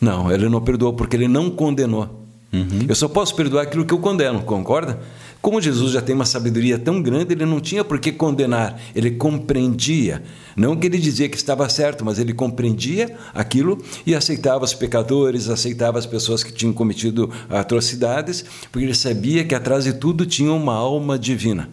Não, 0.00 0.30
ele 0.30 0.48
não 0.48 0.60
perdoou 0.60 0.92
porque 0.92 1.16
ele 1.16 1.26
não 1.26 1.50
condenou. 1.50 2.24
Uhum. 2.52 2.86
Eu 2.88 2.94
só 2.94 3.08
posso 3.08 3.34
perdoar 3.34 3.64
aquilo 3.64 3.84
que 3.84 3.92
eu 3.92 3.98
condeno, 3.98 4.42
concorda? 4.42 5.00
Como 5.40 5.60
Jesus 5.60 5.92
já 5.92 6.02
tem 6.02 6.14
uma 6.14 6.24
sabedoria 6.24 6.78
tão 6.78 7.00
grande, 7.00 7.32
ele 7.32 7.46
não 7.46 7.60
tinha 7.60 7.84
por 7.84 8.00
que 8.00 8.10
condenar, 8.10 8.78
ele 8.94 9.12
compreendia. 9.12 10.22
Não 10.56 10.74
que 10.74 10.86
ele 10.86 10.98
dizia 10.98 11.28
que 11.28 11.36
estava 11.36 11.68
certo, 11.68 12.04
mas 12.04 12.18
ele 12.18 12.34
compreendia 12.34 13.16
aquilo 13.32 13.78
e 14.04 14.16
aceitava 14.16 14.64
os 14.64 14.74
pecadores, 14.74 15.48
aceitava 15.48 15.96
as 15.96 16.06
pessoas 16.06 16.42
que 16.42 16.52
tinham 16.52 16.72
cometido 16.72 17.30
atrocidades, 17.48 18.44
porque 18.72 18.84
ele 18.84 18.94
sabia 18.94 19.44
que 19.44 19.54
atrás 19.54 19.84
de 19.84 19.92
tudo 19.92 20.26
tinha 20.26 20.52
uma 20.52 20.74
alma 20.74 21.16
divina. 21.16 21.70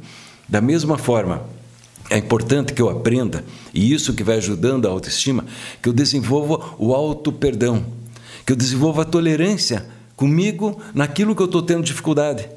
Da 0.48 0.62
mesma 0.62 0.96
forma, 0.96 1.42
é 2.12 2.18
importante 2.18 2.72
que 2.72 2.82
eu 2.84 2.90
aprenda, 2.90 3.44
e 3.74 3.92
isso 3.92 4.14
que 4.14 4.24
vai 4.24 4.38
ajudando 4.38 4.88
a 4.88 4.92
autoestima, 4.92 5.44
que 5.82 5.90
eu 5.90 5.94
desenvolva 5.94 6.76
o 6.78 6.94
auto-perdão, 6.94 7.84
que 8.46 8.54
eu 8.54 8.56
desenvolva 8.56 9.02
a 9.02 9.06
tolerância 9.06 9.88
comigo 10.16 10.80
naquilo 10.94 11.36
que 11.36 11.42
eu 11.42 11.48
estou 11.48 11.64
tendo 11.64 11.84
dificuldade 11.84 12.48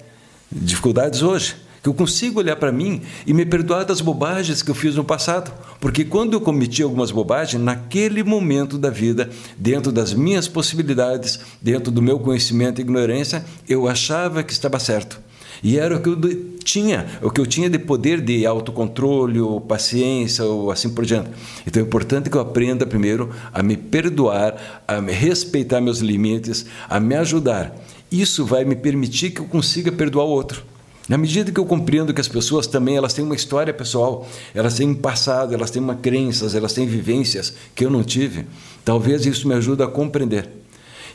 dificuldades 0.51 1.23
hoje. 1.23 1.57
Que 1.83 1.89
eu 1.89 1.95
consigo 1.95 2.41
olhar 2.41 2.57
para 2.57 2.73
mim 2.73 3.03
e 3.25 3.33
me 3.33 3.47
perdoar 3.47 3.85
das 3.85 4.01
bobagens 4.01 4.63
que 4.63 4.71
eu 4.71 4.75
fiz 4.75 4.97
no 4.97 5.05
passado. 5.05 5.53
Porque 5.81 6.05
quando 6.05 6.33
eu 6.33 6.41
cometi 6.41 6.83
algumas 6.83 7.13
bobagens, 7.13 7.63
naquele 7.63 8.25
momento 8.25 8.77
da 8.77 8.91
vida, 8.91 9.31
dentro 9.57 9.93
das 9.93 10.13
minhas 10.13 10.49
possibilidades, 10.49 11.39
dentro 11.63 11.93
do 11.93 12.03
meu 12.03 12.19
conhecimento 12.19 12.81
e 12.81 12.83
ignorância, 12.83 13.45
eu 13.69 13.87
achava 13.87 14.43
que 14.43 14.53
estava 14.53 14.81
certo. 14.81 15.21
E 15.63 15.79
era 15.79 15.97
o 15.97 16.01
que 16.01 16.09
eu 16.09 16.19
tinha, 16.63 17.07
o 17.23 17.31
que 17.31 17.41
eu 17.41 17.47
tinha 17.47 17.69
de 17.69 17.79
poder 17.79 18.21
de 18.21 18.47
autocontrole, 18.47 19.41
ou 19.41 19.61
paciência, 19.61 20.45
ou 20.45 20.71
assim 20.71 20.91
por 20.91 21.05
diante. 21.05 21.31
Então 21.67 21.83
é 21.83 21.87
importante 21.87 22.31
que 22.31 22.37
eu 22.37 22.41
aprenda 22.41 22.87
primeiro 22.87 23.31
a 23.53 23.63
me 23.63 23.77
perdoar, 23.77 24.83
a 24.87 25.01
me 25.01 25.13
respeitar 25.13 25.81
meus 25.81 25.99
limites, 25.99 26.67
a 26.89 27.01
me 27.01 27.15
ajudar 27.17 27.75
isso 28.11 28.45
vai 28.45 28.65
me 28.65 28.77
permitir 28.77 29.31
que 29.31 29.41
eu 29.41 29.45
consiga 29.45 29.93
perdoar 29.93 30.25
o 30.25 30.31
outro. 30.31 30.63
Na 31.09 31.17
medida 31.17 31.51
que 31.51 31.59
eu 31.59 31.65
compreendo 31.65 32.13
que 32.13 32.21
as 32.21 32.29
pessoas 32.29 32.67
também 32.67 32.97
elas 32.97 33.15
têm 33.15 33.25
uma 33.25 33.35
história 33.35 33.73
pessoal, 33.73 34.29
elas 34.55 34.75
têm 34.75 34.89
um 34.89 34.95
passado, 34.95 35.55
elas 35.55 35.71
têm 35.71 35.81
uma 35.81 35.95
crenças, 35.95 36.55
elas 36.55 36.75
têm 36.75 36.87
vivências 36.87 37.55
que 37.75 37.85
eu 37.85 37.91
não 37.91 38.05
tive, 38.05 38.47
talvez 38.85 39.25
isso 39.25 39.49
me 39.49 39.55
ajude 39.55 39.83
a 39.83 39.87
compreender. 39.87 40.49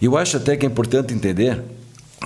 Eu 0.02 0.18
acho 0.18 0.38
até 0.38 0.58
que 0.58 0.66
é 0.66 0.70
importante 0.70 1.14
entender 1.14 1.62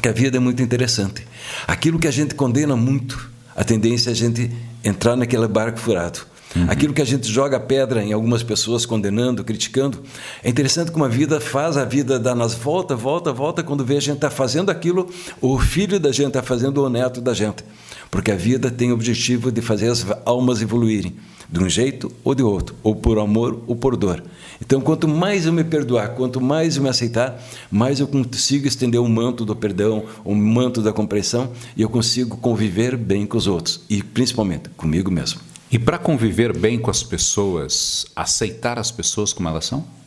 que 0.01 0.07
a 0.07 0.13
vida 0.13 0.37
é 0.37 0.39
muito 0.39 0.61
interessante. 0.61 1.27
Aquilo 1.67 1.99
que 1.99 2.07
a 2.07 2.11
gente 2.11 2.35
condena 2.35 2.75
muito, 2.75 3.29
a 3.55 3.63
tendência 3.63 4.09
é 4.09 4.13
a 4.13 4.15
gente 4.15 4.49
entrar 4.83 5.17
naquele 5.17 5.47
barco 5.47 5.77
furado. 5.77 6.19
Uhum. 6.55 6.65
Aquilo 6.69 6.93
que 6.93 7.01
a 7.01 7.05
gente 7.05 7.27
joga 7.31 7.59
pedra 7.59 8.03
em 8.03 8.13
algumas 8.13 8.41
pessoas, 8.41 8.85
condenando, 8.85 9.43
criticando. 9.43 10.01
É 10.43 10.49
interessante 10.49 10.91
como 10.91 11.05
a 11.05 11.09
vida 11.09 11.39
faz 11.39 11.77
a 11.77 11.85
vida 11.85 12.19
dar 12.19 12.35
nas 12.35 12.53
volta, 12.53 12.95
volta, 12.95 13.31
volta, 13.33 13.63
quando 13.63 13.85
vê 13.85 13.97
a 13.97 14.01
gente 14.01 14.15
está 14.15 14.29
fazendo 14.29 14.69
aquilo, 14.69 15.09
o 15.41 15.59
filho 15.59 15.99
da 15.99 16.11
gente 16.11 16.29
está 16.29 16.43
fazendo, 16.43 16.83
o 16.83 16.89
neto 16.89 17.21
da 17.21 17.33
gente. 17.33 17.63
Porque 18.09 18.31
a 18.31 18.35
vida 18.35 18.71
tem 18.71 18.91
o 18.91 18.93
objetivo 18.93 19.51
de 19.51 19.61
fazer 19.61 19.89
as 19.89 20.05
almas 20.25 20.61
evoluírem, 20.61 21.15
de 21.49 21.59
um 21.61 21.69
jeito 21.69 22.11
ou 22.23 22.33
de 22.33 22.41
outro, 22.41 22.75
ou 22.81 22.95
por 22.95 23.19
amor 23.19 23.61
ou 23.67 23.75
por 23.75 23.97
dor. 23.97 24.23
Então, 24.61 24.81
quanto 24.81 25.07
mais 25.07 25.45
eu 25.45 25.53
me 25.53 25.63
perdoar, 25.63 26.09
quanto 26.09 26.41
mais 26.41 26.77
eu 26.77 26.83
me 26.83 26.89
aceitar, 26.89 27.41
mais 27.69 27.99
eu 27.99 28.07
consigo 28.07 28.67
estender 28.67 28.99
o 28.99 29.07
manto 29.07 29.45
do 29.45 29.55
perdão, 29.55 30.05
o 30.23 30.33
manto 30.33 30.81
da 30.81 30.93
compreensão, 30.93 31.51
e 31.75 31.81
eu 31.81 31.89
consigo 31.89 32.37
conviver 32.37 32.95
bem 32.97 33.25
com 33.25 33.37
os 33.37 33.45
outros, 33.45 33.81
e 33.89 34.01
principalmente 34.01 34.69
comigo 34.69 35.11
mesmo. 35.11 35.41
E 35.71 35.77
para 35.77 35.97
conviver 35.97 36.57
bem 36.57 36.79
com 36.79 36.89
as 36.89 37.03
pessoas, 37.03 38.05
aceitar 38.15 38.79
as 38.79 38.91
pessoas 38.91 39.33
como 39.33 39.49
elas 39.49 39.65
são? 39.65 39.97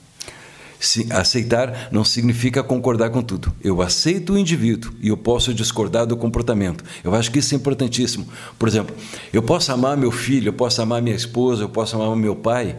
aceitar 1.11 1.89
não 1.93 2.05
significa 2.05 2.63
concordar 2.63 3.11
com 3.11 3.23
tudo. 3.23 3.53
Eu 3.63 3.83
aceito 3.83 4.33
o 4.33 4.39
indivíduo 4.39 4.93
e 5.01 5.09
eu 5.09 5.17
posso 5.17 5.53
discordar 5.53 6.07
do 6.07 6.17
comportamento. 6.17 6.83
Eu 7.05 7.15
acho 7.15 7.31
que 7.31 7.39
isso 7.39 7.55
é 7.55 7.57
importantíssimo. 7.57 8.27
Por 8.59 8.67
exemplo, 8.67 8.97
eu 9.33 9.43
posso 9.43 9.71
amar 9.73 9.97
meu 9.97 10.11
filho, 10.11 10.49
eu 10.49 10.53
posso 10.53 10.81
amar 10.81 11.03
minha 11.03 11.15
esposa, 11.15 11.65
eu 11.65 11.69
posso 11.69 11.97
amar 11.97 12.17
meu 12.17 12.35
pai, 12.35 12.77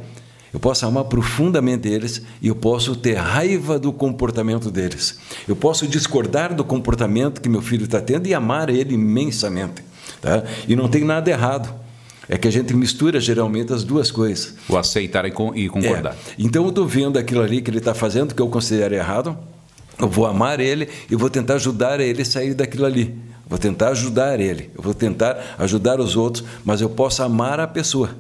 eu 0.53 0.59
posso 0.59 0.85
amar 0.85 1.05
profundamente 1.05 1.87
eles 1.87 2.21
e 2.41 2.47
eu 2.47 2.55
posso 2.55 2.95
ter 2.95 3.13
raiva 3.13 3.77
do 3.79 3.93
comportamento 3.93 4.71
deles. 4.71 5.19
Eu 5.47 5.55
posso 5.55 5.87
discordar 5.87 6.53
do 6.53 6.63
comportamento 6.63 7.39
que 7.39 7.47
meu 7.47 7.61
filho 7.61 7.85
está 7.85 8.01
tendo 8.01 8.27
e 8.27 8.33
amar 8.33 8.69
ele 8.69 8.95
imensamente. 8.95 9.83
Tá? 10.19 10.43
E 10.67 10.75
não 10.75 10.89
tem 10.89 11.03
nada 11.03 11.29
errado. 11.29 11.80
É 12.31 12.37
que 12.37 12.47
a 12.47 12.51
gente 12.51 12.73
mistura 12.73 13.19
geralmente 13.19 13.73
as 13.73 13.83
duas 13.83 14.09
coisas. 14.09 14.55
O 14.69 14.77
aceitar 14.77 15.25
e 15.25 15.31
concordar. 15.31 16.13
É. 16.13 16.35
Então 16.39 16.63
eu 16.63 16.69
estou 16.69 16.87
vendo 16.87 17.19
aquilo 17.19 17.41
ali 17.41 17.61
que 17.61 17.69
ele 17.69 17.79
está 17.79 17.93
fazendo, 17.93 18.33
que 18.33 18.41
eu 18.41 18.47
considero 18.47 18.95
errado, 18.95 19.37
eu 19.99 20.07
vou 20.07 20.25
amar 20.25 20.61
ele 20.61 20.87
e 21.09 21.15
vou 21.17 21.29
tentar 21.29 21.55
ajudar 21.55 21.99
ele 21.99 22.21
a 22.21 22.25
sair 22.25 22.53
daquilo 22.53 22.85
ali. 22.85 23.13
Vou 23.45 23.59
tentar 23.59 23.89
ajudar 23.89 24.39
ele, 24.39 24.69
eu 24.73 24.81
vou 24.81 24.93
tentar 24.93 25.57
ajudar 25.59 25.99
os 25.99 26.15
outros, 26.15 26.41
mas 26.63 26.79
eu 26.79 26.89
posso 26.89 27.21
amar 27.21 27.59
a 27.59 27.67
pessoa. 27.67 28.11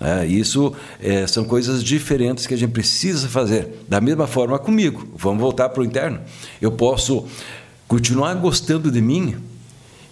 É, 0.00 0.24
isso 0.24 0.72
é, 1.00 1.26
são 1.26 1.42
coisas 1.42 1.82
diferentes 1.82 2.46
que 2.46 2.54
a 2.54 2.56
gente 2.56 2.70
precisa 2.70 3.26
fazer. 3.26 3.66
Da 3.88 4.00
mesma 4.00 4.28
forma 4.28 4.56
comigo. 4.56 5.04
Vamos 5.16 5.40
voltar 5.40 5.68
para 5.70 5.82
o 5.82 5.84
interno. 5.84 6.20
Eu 6.62 6.70
posso 6.70 7.26
continuar 7.88 8.34
gostando 8.34 8.88
de 8.88 9.02
mim 9.02 9.34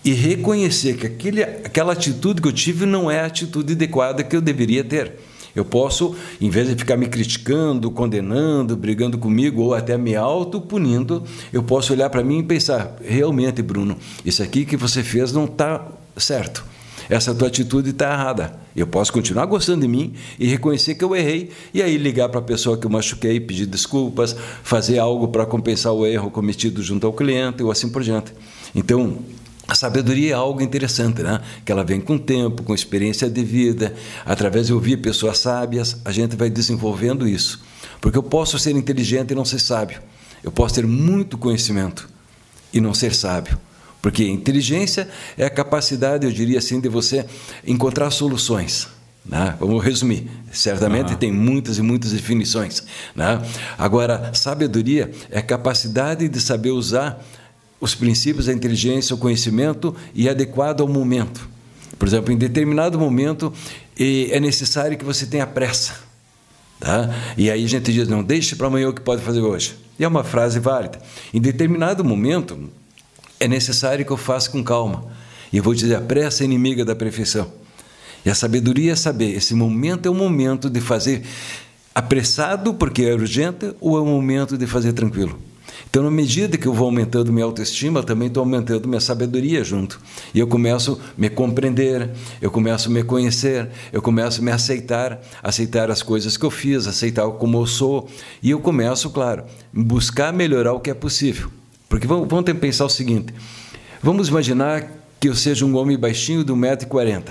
e 0.06 0.12
reconhecer 0.12 0.96
que 0.96 1.04
aquele, 1.04 1.42
aquela 1.42 1.92
atitude 1.92 2.40
que 2.40 2.46
eu 2.46 2.52
tive 2.52 2.86
não 2.86 3.10
é 3.10 3.20
a 3.20 3.26
atitude 3.26 3.72
adequada 3.72 4.22
que 4.22 4.36
eu 4.36 4.40
deveria 4.40 4.84
ter. 4.84 5.14
Eu 5.54 5.64
posso, 5.64 6.14
em 6.40 6.48
vez 6.48 6.68
de 6.68 6.76
ficar 6.76 6.96
me 6.96 7.08
criticando, 7.08 7.90
condenando, 7.90 8.76
brigando 8.76 9.18
comigo 9.18 9.62
ou 9.62 9.74
até 9.74 9.98
me 9.98 10.14
auto-punindo, 10.14 11.24
eu 11.52 11.62
posso 11.62 11.92
olhar 11.92 12.08
para 12.08 12.22
mim 12.22 12.38
e 12.38 12.42
pensar: 12.44 12.96
realmente, 13.04 13.62
Bruno, 13.62 13.98
isso 14.24 14.44
aqui 14.44 14.64
que 14.64 14.76
você 14.76 15.02
fez 15.02 15.32
não 15.32 15.46
está 15.46 15.88
certo 16.16 16.64
essa 17.08 17.34
tua 17.34 17.48
atitude 17.48 17.90
está 17.90 18.12
errada. 18.12 18.58
Eu 18.74 18.86
posso 18.86 19.12
continuar 19.12 19.46
gostando 19.46 19.82
de 19.82 19.88
mim 19.88 20.14
e 20.38 20.46
reconhecer 20.46 20.94
que 20.94 21.04
eu 21.04 21.14
errei, 21.14 21.50
e 21.72 21.82
aí 21.82 21.96
ligar 21.96 22.28
para 22.28 22.40
a 22.40 22.42
pessoa 22.42 22.76
que 22.76 22.86
eu 22.86 22.90
machuquei, 22.90 23.40
pedir 23.40 23.66
desculpas, 23.66 24.36
fazer 24.62 24.98
algo 24.98 25.28
para 25.28 25.46
compensar 25.46 25.92
o 25.92 26.04
erro 26.06 26.30
cometido 26.30 26.82
junto 26.82 27.06
ao 27.06 27.12
cliente 27.12 27.62
ou 27.62 27.70
assim 27.70 27.88
por 27.88 28.02
diante. 28.02 28.32
Então, 28.74 29.18
a 29.68 29.74
sabedoria 29.74 30.30
é 30.30 30.34
algo 30.34 30.62
interessante, 30.62 31.22
né? 31.22 31.40
Que 31.64 31.72
ela 31.72 31.82
vem 31.82 32.00
com 32.00 32.14
o 32.14 32.18
tempo, 32.18 32.62
com 32.62 32.74
experiência 32.74 33.28
de 33.28 33.44
vida, 33.44 33.94
através 34.24 34.68
de 34.68 34.72
ouvir 34.72 34.98
pessoas 34.98 35.38
sábias, 35.38 35.96
a 36.04 36.12
gente 36.12 36.36
vai 36.36 36.48
desenvolvendo 36.48 37.26
isso. 37.26 37.60
Porque 38.00 38.16
eu 38.16 38.22
posso 38.22 38.58
ser 38.58 38.76
inteligente 38.76 39.32
e 39.32 39.34
não 39.34 39.44
ser 39.44 39.58
sábio. 39.58 40.00
Eu 40.42 40.52
posso 40.52 40.76
ter 40.76 40.86
muito 40.86 41.36
conhecimento 41.36 42.08
e 42.72 42.80
não 42.80 42.94
ser 42.94 43.12
sábio. 43.12 43.58
Porque 44.00 44.24
inteligência 44.24 45.08
é 45.36 45.44
a 45.44 45.50
capacidade, 45.50 46.24
eu 46.24 46.30
diria 46.30 46.58
assim, 46.58 46.80
de 46.80 46.88
você 46.88 47.26
encontrar 47.66 48.12
soluções. 48.12 48.86
Né? 49.24 49.56
Vamos 49.58 49.82
resumir. 49.82 50.30
Certamente 50.52 51.12
uhum. 51.12 51.18
tem 51.18 51.32
muitas 51.32 51.78
e 51.78 51.82
muitas 51.82 52.12
definições. 52.12 52.84
Né? 53.16 53.42
Agora, 53.76 54.30
sabedoria 54.32 55.10
é 55.28 55.40
a 55.40 55.42
capacidade 55.42 56.28
de 56.28 56.40
saber 56.40 56.70
usar 56.70 57.20
os 57.80 57.94
princípios 57.94 58.46
da 58.46 58.52
inteligência, 58.52 59.14
o 59.14 59.18
conhecimento 59.18 59.94
e 60.14 60.28
adequado 60.28 60.80
ao 60.80 60.88
momento. 60.88 61.48
Por 61.98 62.06
exemplo, 62.06 62.32
em 62.32 62.36
determinado 62.36 62.98
momento 62.98 63.52
é 63.98 64.38
necessário 64.40 64.96
que 64.98 65.04
você 65.04 65.26
tenha 65.26 65.46
pressa. 65.46 65.94
Tá? 66.78 67.14
E 67.36 67.50
aí 67.50 67.64
a 67.64 67.68
gente 67.68 67.92
diz, 67.92 68.06
não, 68.06 68.22
deixe 68.22 68.54
para 68.54 68.66
amanhã 68.66 68.88
o 68.88 68.92
que 68.92 69.00
pode 69.00 69.22
fazer 69.22 69.40
hoje. 69.40 69.76
E 69.98 70.04
é 70.04 70.08
uma 70.08 70.22
frase 70.22 70.60
válida. 70.60 71.00
Em 71.32 71.40
determinado 71.40 72.04
momento, 72.04 72.70
é 73.40 73.48
necessário 73.48 74.04
que 74.04 74.10
eu 74.10 74.16
faça 74.16 74.50
com 74.50 74.62
calma. 74.62 75.04
E 75.52 75.56
eu 75.56 75.62
vou 75.62 75.74
dizer: 75.74 75.94
a 75.94 76.00
pressa 76.00 76.42
é 76.42 76.44
inimiga 76.44 76.84
da 76.84 76.94
perfeição. 76.94 77.50
E 78.24 78.30
a 78.30 78.34
sabedoria 78.34 78.92
é 78.92 78.96
saber: 78.96 79.34
esse 79.34 79.54
momento 79.54 80.06
é 80.06 80.10
o 80.10 80.14
momento 80.14 80.68
de 80.68 80.80
fazer 80.80 81.22
apressado 81.94 82.74
porque 82.74 83.02
é 83.02 83.14
urgente 83.14 83.74
ou 83.80 83.96
é 83.96 84.00
o 84.00 84.06
momento 84.06 84.58
de 84.58 84.66
fazer 84.66 84.92
tranquilo. 84.92 85.38
Então, 85.88 86.02
na 86.02 86.10
medida 86.10 86.58
que 86.58 86.66
eu 86.66 86.74
vou 86.74 86.86
aumentando 86.86 87.32
minha 87.32 87.44
autoestima, 87.44 88.02
também 88.02 88.28
estou 88.28 88.42
aumentando 88.42 88.86
minha 88.86 89.00
sabedoria 89.00 89.64
junto. 89.64 89.98
E 90.34 90.38
eu 90.38 90.46
começo 90.46 91.00
a 91.00 91.20
me 91.20 91.30
compreender, 91.30 92.10
eu 92.42 92.50
começo 92.50 92.88
a 92.88 92.92
me 92.92 93.02
conhecer, 93.02 93.70
eu 93.92 94.02
começo 94.02 94.40
a 94.40 94.44
me 94.44 94.50
aceitar, 94.50 95.20
aceitar 95.42 95.90
as 95.90 96.02
coisas 96.02 96.36
que 96.36 96.44
eu 96.44 96.50
fiz, 96.50 96.86
aceitar 96.86 97.26
como 97.30 97.58
eu 97.58 97.66
sou. 97.66 98.08
E 98.42 98.50
eu 98.50 98.60
começo, 98.60 99.08
claro, 99.10 99.44
buscar 99.72 100.32
melhorar 100.32 100.74
o 100.74 100.80
que 100.80 100.90
é 100.90 100.94
possível. 100.94 101.50
Porque 101.88 102.06
vamos, 102.06 102.28
vamos 102.28 102.52
pensar 102.60 102.84
o 102.84 102.90
seguinte: 102.90 103.32
vamos 104.02 104.28
imaginar 104.28 104.86
que 105.18 105.28
eu 105.28 105.34
seja 105.34 105.64
um 105.64 105.76
homem 105.76 105.98
baixinho 105.98 106.44
de 106.44 106.52
1,40m. 106.52 107.22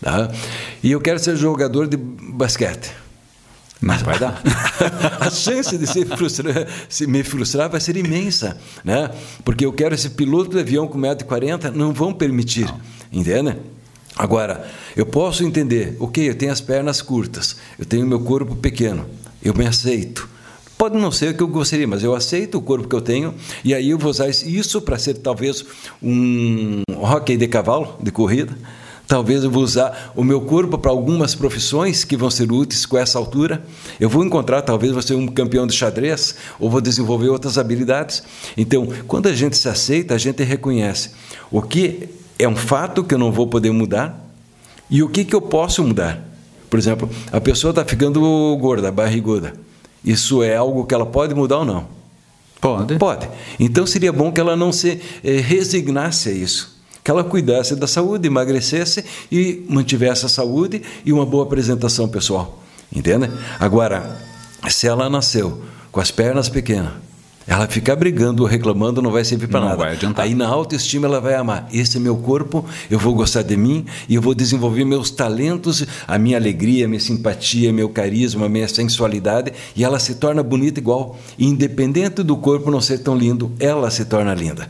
Tá? 0.00 0.30
E 0.82 0.90
eu 0.90 1.00
quero 1.00 1.18
ser 1.18 1.36
jogador 1.36 1.86
de 1.86 1.96
basquete. 1.96 3.03
Mas 3.80 4.02
vai 4.02 4.18
dar. 4.18 4.40
a 5.20 5.30
chance 5.30 5.76
de 5.76 5.86
se, 5.86 6.04
frustrar, 6.04 6.66
se 6.88 7.06
me 7.06 7.22
frustrar 7.22 7.68
vai 7.68 7.80
ser 7.80 7.96
imensa, 7.96 8.56
né? 8.84 9.10
Porque 9.44 9.66
eu 9.66 9.72
quero 9.72 9.94
esse 9.94 10.10
piloto 10.10 10.50
de 10.50 10.60
avião 10.60 10.86
com 10.86 10.98
1,40m, 10.98 11.70
não 11.72 11.92
vão 11.92 12.12
permitir, 12.12 12.66
não. 12.66 12.80
entende? 13.12 13.56
Agora, 14.16 14.66
eu 14.96 15.04
posso 15.04 15.44
entender, 15.44 15.96
ok, 15.98 16.28
eu 16.28 16.34
tenho 16.34 16.52
as 16.52 16.60
pernas 16.60 17.02
curtas, 17.02 17.56
eu 17.78 17.84
tenho 17.84 18.06
meu 18.06 18.20
corpo 18.20 18.54
pequeno, 18.54 19.06
eu 19.42 19.52
me 19.52 19.66
aceito, 19.66 20.28
Pode 20.76 20.96
não 20.98 21.12
ser 21.12 21.30
o 21.30 21.34
que 21.34 21.42
eu 21.42 21.48
gostaria, 21.48 21.86
mas 21.86 22.02
eu 22.02 22.14
aceito 22.14 22.58
o 22.58 22.60
corpo 22.60 22.88
que 22.88 22.94
eu 22.94 23.00
tenho 23.00 23.34
e 23.64 23.72
aí 23.72 23.90
eu 23.90 23.98
vou 23.98 24.10
usar 24.10 24.28
isso 24.28 24.82
para 24.82 24.98
ser 24.98 25.14
talvez 25.14 25.64
um 26.02 26.82
hockey 27.00 27.36
de 27.36 27.46
cavalo, 27.46 27.96
de 28.02 28.10
corrida. 28.10 28.56
Talvez 29.06 29.44
eu 29.44 29.50
vou 29.50 29.62
usar 29.62 30.12
o 30.16 30.24
meu 30.24 30.40
corpo 30.40 30.78
para 30.78 30.90
algumas 30.90 31.34
profissões 31.34 32.04
que 32.04 32.16
vão 32.16 32.30
ser 32.30 32.50
úteis 32.50 32.86
com 32.86 32.96
essa 32.96 33.18
altura. 33.18 33.62
Eu 34.00 34.08
vou 34.08 34.24
encontrar, 34.24 34.62
talvez, 34.62 34.92
vou 34.92 35.02
ser 35.02 35.14
um 35.14 35.26
campeão 35.26 35.66
de 35.66 35.74
xadrez 35.74 36.34
ou 36.58 36.70
vou 36.70 36.80
desenvolver 36.80 37.28
outras 37.28 37.58
habilidades. 37.58 38.22
Então, 38.56 38.88
quando 39.06 39.28
a 39.28 39.32
gente 39.32 39.56
se 39.58 39.68
aceita, 39.68 40.14
a 40.14 40.18
gente 40.18 40.42
reconhece 40.42 41.10
o 41.50 41.60
que 41.60 42.08
é 42.38 42.48
um 42.48 42.56
fato 42.56 43.04
que 43.04 43.14
eu 43.14 43.18
não 43.18 43.30
vou 43.30 43.46
poder 43.46 43.70
mudar 43.70 44.24
e 44.90 45.02
o 45.02 45.08
que, 45.08 45.24
que 45.24 45.34
eu 45.34 45.42
posso 45.42 45.84
mudar. 45.84 46.22
Por 46.70 46.78
exemplo, 46.78 47.08
a 47.30 47.40
pessoa 47.40 47.70
está 47.70 47.84
ficando 47.84 48.20
gorda, 48.56 48.90
barriguda. 48.90 49.52
Isso 50.04 50.42
é 50.42 50.56
algo 50.56 50.84
que 50.84 50.94
ela 50.94 51.06
pode 51.06 51.34
mudar 51.34 51.58
ou 51.58 51.64
não? 51.64 51.86
Pode. 52.60 52.96
Pode. 52.96 53.28
Então 53.60 53.86
seria 53.86 54.12
bom 54.12 54.32
que 54.32 54.40
ela 54.40 54.56
não 54.56 54.72
se 54.72 55.00
eh, 55.22 55.36
resignasse 55.36 56.30
a 56.30 56.32
isso. 56.32 56.73
Que 57.04 57.10
ela 57.10 57.22
cuidasse 57.22 57.76
da 57.76 57.86
saúde, 57.86 58.26
emagrecesse 58.26 59.04
e 59.30 59.62
mantivesse 59.68 60.24
a 60.24 60.28
saúde 60.28 60.82
e 61.04 61.12
uma 61.12 61.26
boa 61.26 61.44
apresentação 61.44 62.08
pessoal. 62.08 62.62
Entende? 62.90 63.30
Agora, 63.60 64.18
se 64.70 64.86
ela 64.86 65.10
nasceu 65.10 65.62
com 65.92 66.00
as 66.00 66.10
pernas 66.10 66.48
pequenas, 66.48 66.92
ela 67.46 67.66
ficar 67.66 67.94
brigando 67.94 68.42
ou 68.42 68.48
reclamando 68.48 69.02
não 69.02 69.10
vai 69.10 69.22
servir 69.22 69.48
para 69.48 69.60
nada. 69.60 69.76
Vai 69.76 69.92
adiantar. 69.92 70.24
Aí 70.24 70.34
na 70.34 70.48
autoestima 70.48 71.06
ela 71.06 71.20
vai 71.20 71.34
amar. 71.34 71.68
Esse 71.70 71.98
é 71.98 72.00
meu 72.00 72.16
corpo, 72.16 72.64
eu 72.90 72.98
vou 72.98 73.14
gostar 73.14 73.42
de 73.42 73.56
mim 73.56 73.84
e 74.08 74.14
eu 74.14 74.22
vou 74.22 74.34
desenvolver 74.34 74.84
meus 74.84 75.10
talentos, 75.10 75.84
a 76.08 76.18
minha 76.18 76.38
alegria, 76.38 76.86
a 76.86 76.88
minha 76.88 77.00
simpatia, 77.00 77.70
meu 77.70 77.90
carisma, 77.90 78.46
a 78.46 78.48
minha 78.48 78.66
sensualidade 78.66 79.52
e 79.76 79.84
ela 79.84 79.98
se 79.98 80.14
torna 80.14 80.42
bonita 80.42 80.80
igual. 80.80 81.18
independente 81.38 82.22
do 82.22 82.36
corpo 82.36 82.70
não 82.70 82.80
ser 82.80 82.98
tão 82.98 83.14
lindo, 83.14 83.52
ela 83.60 83.90
se 83.90 84.06
torna 84.06 84.32
linda. 84.32 84.66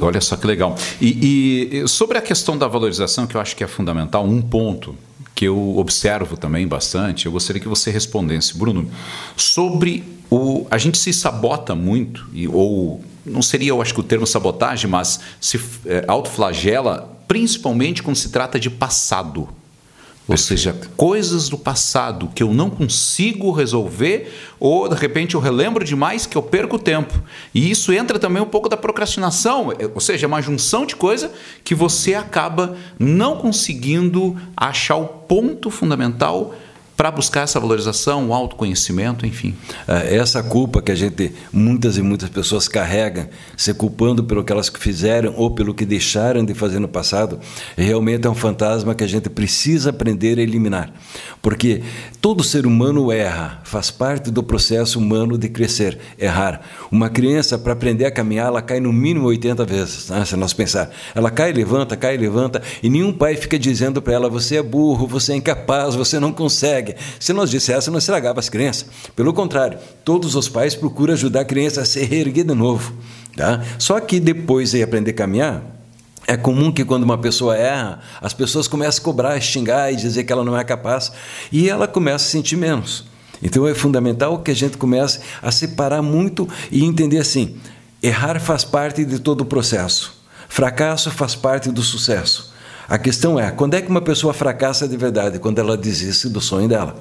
Olha 0.00 0.20
só 0.20 0.36
que 0.36 0.46
legal. 0.46 0.76
E, 1.00 1.80
e 1.82 1.88
sobre 1.88 2.18
a 2.18 2.20
questão 2.20 2.56
da 2.56 2.68
valorização, 2.68 3.26
que 3.26 3.36
eu 3.36 3.40
acho 3.40 3.56
que 3.56 3.64
é 3.64 3.66
fundamental, 3.66 4.24
um 4.24 4.40
ponto 4.40 4.94
que 5.34 5.44
eu 5.44 5.78
observo 5.78 6.36
também 6.36 6.66
bastante, 6.66 7.26
eu 7.26 7.32
gostaria 7.32 7.62
que 7.62 7.68
você 7.68 7.90
respondesse, 7.90 8.58
Bruno, 8.58 8.90
sobre 9.36 10.02
o, 10.28 10.66
a 10.70 10.78
gente 10.78 10.98
se 10.98 11.12
sabota 11.12 11.74
muito, 11.74 12.26
e, 12.32 12.48
ou 12.48 13.02
não 13.24 13.40
seria, 13.40 13.70
eu 13.70 13.80
acho 13.80 13.94
que 13.94 14.00
o 14.00 14.02
termo 14.02 14.26
sabotagem, 14.26 14.90
mas 14.90 15.20
se 15.40 15.60
é, 15.86 16.04
autoflagela, 16.08 17.16
principalmente 17.28 18.02
quando 18.02 18.16
se 18.16 18.30
trata 18.30 18.58
de 18.58 18.68
passado. 18.68 19.48
Ou 20.28 20.36
seja, 20.36 20.76
coisas 20.94 21.48
do 21.48 21.56
passado 21.56 22.30
que 22.34 22.42
eu 22.42 22.52
não 22.52 22.68
consigo 22.68 23.50
resolver, 23.50 24.30
ou 24.60 24.86
de 24.86 24.94
repente 24.94 25.34
eu 25.34 25.40
relembro 25.40 25.82
demais 25.82 26.26
que 26.26 26.36
eu 26.36 26.42
perco 26.42 26.78
tempo. 26.78 27.14
E 27.54 27.70
isso 27.70 27.92
entra 27.94 28.18
também 28.18 28.42
um 28.42 28.46
pouco 28.46 28.68
da 28.68 28.76
procrastinação, 28.76 29.72
é, 29.72 29.86
ou 29.92 30.00
seja, 30.00 30.26
é 30.26 30.28
uma 30.28 30.42
junção 30.42 30.84
de 30.84 30.94
coisa 30.94 31.32
que 31.64 31.74
você 31.74 32.14
acaba 32.14 32.76
não 32.98 33.38
conseguindo 33.38 34.36
achar 34.54 34.96
o 34.96 35.06
ponto 35.06 35.70
fundamental 35.70 36.54
para 36.98 37.12
buscar 37.12 37.42
essa 37.42 37.60
valorização, 37.60 38.28
o 38.28 38.34
autoconhecimento, 38.34 39.24
enfim. 39.24 39.54
É, 39.86 40.16
essa 40.16 40.42
culpa 40.42 40.82
que 40.82 40.90
a 40.90 40.96
gente, 40.96 41.32
muitas 41.52 41.96
e 41.96 42.02
muitas 42.02 42.28
pessoas 42.28 42.66
carregam, 42.66 43.28
se 43.56 43.72
culpando 43.72 44.24
pelo 44.24 44.42
que 44.42 44.52
elas 44.52 44.68
fizeram 44.68 45.32
ou 45.36 45.48
pelo 45.52 45.72
que 45.72 45.86
deixaram 45.86 46.44
de 46.44 46.54
fazer 46.54 46.80
no 46.80 46.88
passado, 46.88 47.38
realmente 47.76 48.26
é 48.26 48.30
um 48.30 48.34
fantasma 48.34 48.96
que 48.96 49.04
a 49.04 49.06
gente 49.06 49.30
precisa 49.30 49.90
aprender 49.90 50.40
a 50.40 50.42
eliminar. 50.42 50.92
Porque 51.40 51.84
todo 52.20 52.42
ser 52.42 52.66
humano 52.66 53.12
erra, 53.12 53.60
faz 53.62 53.92
parte 53.92 54.28
do 54.28 54.42
processo 54.42 54.98
humano 54.98 55.38
de 55.38 55.48
crescer, 55.48 56.00
errar. 56.18 56.62
Uma 56.90 57.08
criança, 57.08 57.56
para 57.56 57.74
aprender 57.74 58.06
a 58.06 58.10
caminhar, 58.10 58.48
ela 58.48 58.60
cai 58.60 58.80
no 58.80 58.92
mínimo 58.92 59.28
80 59.28 59.64
vezes, 59.64 60.08
né? 60.08 60.24
se 60.24 60.34
nós 60.34 60.52
pensar. 60.52 60.90
Ela 61.14 61.30
cai, 61.30 61.52
levanta, 61.52 61.96
cai, 61.96 62.16
levanta, 62.16 62.60
e 62.82 62.90
nenhum 62.90 63.12
pai 63.12 63.36
fica 63.36 63.56
dizendo 63.56 64.02
para 64.02 64.14
ela: 64.14 64.28
você 64.28 64.56
é 64.56 64.62
burro, 64.64 65.06
você 65.06 65.32
é 65.34 65.36
incapaz, 65.36 65.94
você 65.94 66.18
não 66.18 66.32
consegue 66.32 66.87
Se 67.18 67.32
nós 67.32 67.50
dissesse, 67.50 67.90
não 67.90 67.98
estragava 67.98 68.40
as 68.40 68.48
crianças. 68.48 68.86
Pelo 69.14 69.32
contrário, 69.32 69.78
todos 70.04 70.34
os 70.34 70.48
pais 70.48 70.74
procuram 70.74 71.14
ajudar 71.14 71.40
a 71.40 71.44
criança 71.44 71.82
a 71.82 71.84
se 71.84 72.04
reerguer 72.04 72.44
de 72.44 72.54
novo. 72.54 72.92
Tá? 73.36 73.62
Só 73.78 74.00
que 74.00 74.18
depois 74.18 74.72
de 74.72 74.82
aprender 74.82 75.12
a 75.12 75.14
caminhar, 75.14 75.62
é 76.26 76.36
comum 76.36 76.70
que 76.70 76.84
quando 76.84 77.04
uma 77.04 77.16
pessoa 77.16 77.56
erra, 77.56 78.00
as 78.20 78.34
pessoas 78.34 78.68
começam 78.68 79.00
a 79.00 79.04
cobrar, 79.04 79.40
xingar 79.40 79.90
e 79.90 79.96
dizer 79.96 80.24
que 80.24 80.32
ela 80.32 80.44
não 80.44 80.58
é 80.58 80.62
capaz, 80.62 81.10
e 81.50 81.70
ela 81.70 81.88
começa 81.88 82.26
a 82.26 82.28
sentir 82.28 82.56
menos. 82.56 83.06
Então 83.42 83.66
é 83.66 83.74
fundamental 83.74 84.40
que 84.40 84.50
a 84.50 84.54
gente 84.54 84.76
comece 84.76 85.20
a 85.40 85.50
separar 85.50 86.02
muito 86.02 86.46
e 86.70 86.84
entender 86.84 87.18
assim: 87.18 87.56
errar 88.02 88.38
faz 88.40 88.62
parte 88.64 89.04
de 89.04 89.18
todo 89.18 89.40
o 89.40 89.46
processo, 89.46 90.22
fracasso 90.48 91.10
faz 91.10 91.34
parte 91.34 91.70
do 91.70 91.82
sucesso. 91.82 92.52
A 92.88 92.96
questão 92.96 93.38
é, 93.38 93.50
quando 93.50 93.74
é 93.74 93.82
que 93.82 93.90
uma 93.90 94.00
pessoa 94.00 94.32
fracassa 94.32 94.88
de 94.88 94.96
verdade? 94.96 95.38
Quando 95.38 95.58
ela 95.58 95.76
desiste 95.76 96.28
do 96.28 96.40
sonho 96.40 96.66
dela. 96.66 96.96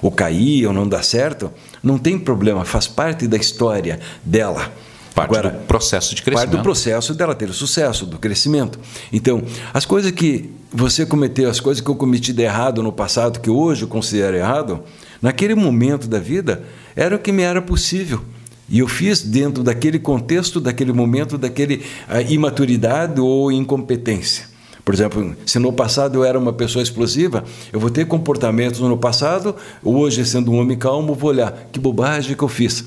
Ou 0.00 0.10
cair 0.10 0.66
ou 0.66 0.72
não 0.72 0.86
dá 0.86 1.02
certo, 1.02 1.50
não 1.82 1.98
tem 1.98 2.18
problema, 2.18 2.64
faz 2.64 2.86
parte 2.86 3.26
da 3.26 3.36
história 3.36 3.98
dela. 4.24 4.70
Parte 5.14 5.30
Agora, 5.30 5.50
do 5.50 5.66
processo 5.66 6.14
de 6.14 6.22
crescimento. 6.22 6.50
Parte 6.50 6.58
do 6.58 6.62
processo 6.62 7.14
dela 7.14 7.34
ter 7.34 7.52
sucesso, 7.52 8.06
do 8.06 8.18
crescimento. 8.18 8.78
Então, 9.12 9.42
as 9.74 9.84
coisas 9.84 10.12
que 10.12 10.50
você 10.72 11.04
cometeu, 11.04 11.50
as 11.50 11.60
coisas 11.60 11.82
que 11.82 11.90
eu 11.90 11.96
cometi 11.96 12.32
de 12.32 12.42
errado 12.42 12.82
no 12.82 12.92
passado, 12.92 13.40
que 13.40 13.50
hoje 13.50 13.82
eu 13.82 13.88
considero 13.88 14.36
errado, 14.36 14.80
naquele 15.20 15.54
momento 15.54 16.08
da 16.08 16.18
vida, 16.18 16.62
era 16.96 17.16
o 17.16 17.18
que 17.18 17.32
me 17.32 17.42
era 17.42 17.60
possível. 17.60 18.22
E 18.68 18.78
eu 18.78 18.88
fiz 18.88 19.20
dentro 19.20 19.62
daquele 19.62 19.98
contexto, 19.98 20.60
daquele 20.60 20.92
momento, 20.92 21.36
daquele 21.36 21.84
uh, 22.08 22.32
imaturidade 22.32 23.20
ou 23.20 23.52
incompetência. 23.52 24.51
Por 24.84 24.92
exemplo, 24.94 25.36
se 25.46 25.58
no 25.58 25.72
passado 25.72 26.18
eu 26.18 26.24
era 26.24 26.38
uma 26.38 26.52
pessoa 26.52 26.82
explosiva, 26.82 27.44
eu 27.72 27.78
vou 27.78 27.88
ter 27.88 28.06
comportamentos 28.06 28.80
no 28.80 28.98
passado, 28.98 29.54
hoje, 29.82 30.24
sendo 30.24 30.50
um 30.50 30.58
homem 30.58 30.76
calmo, 30.76 31.14
vou 31.14 31.30
olhar 31.30 31.68
que 31.70 31.78
bobagem 31.78 32.36
que 32.36 32.42
eu 32.42 32.48
fiz. 32.48 32.84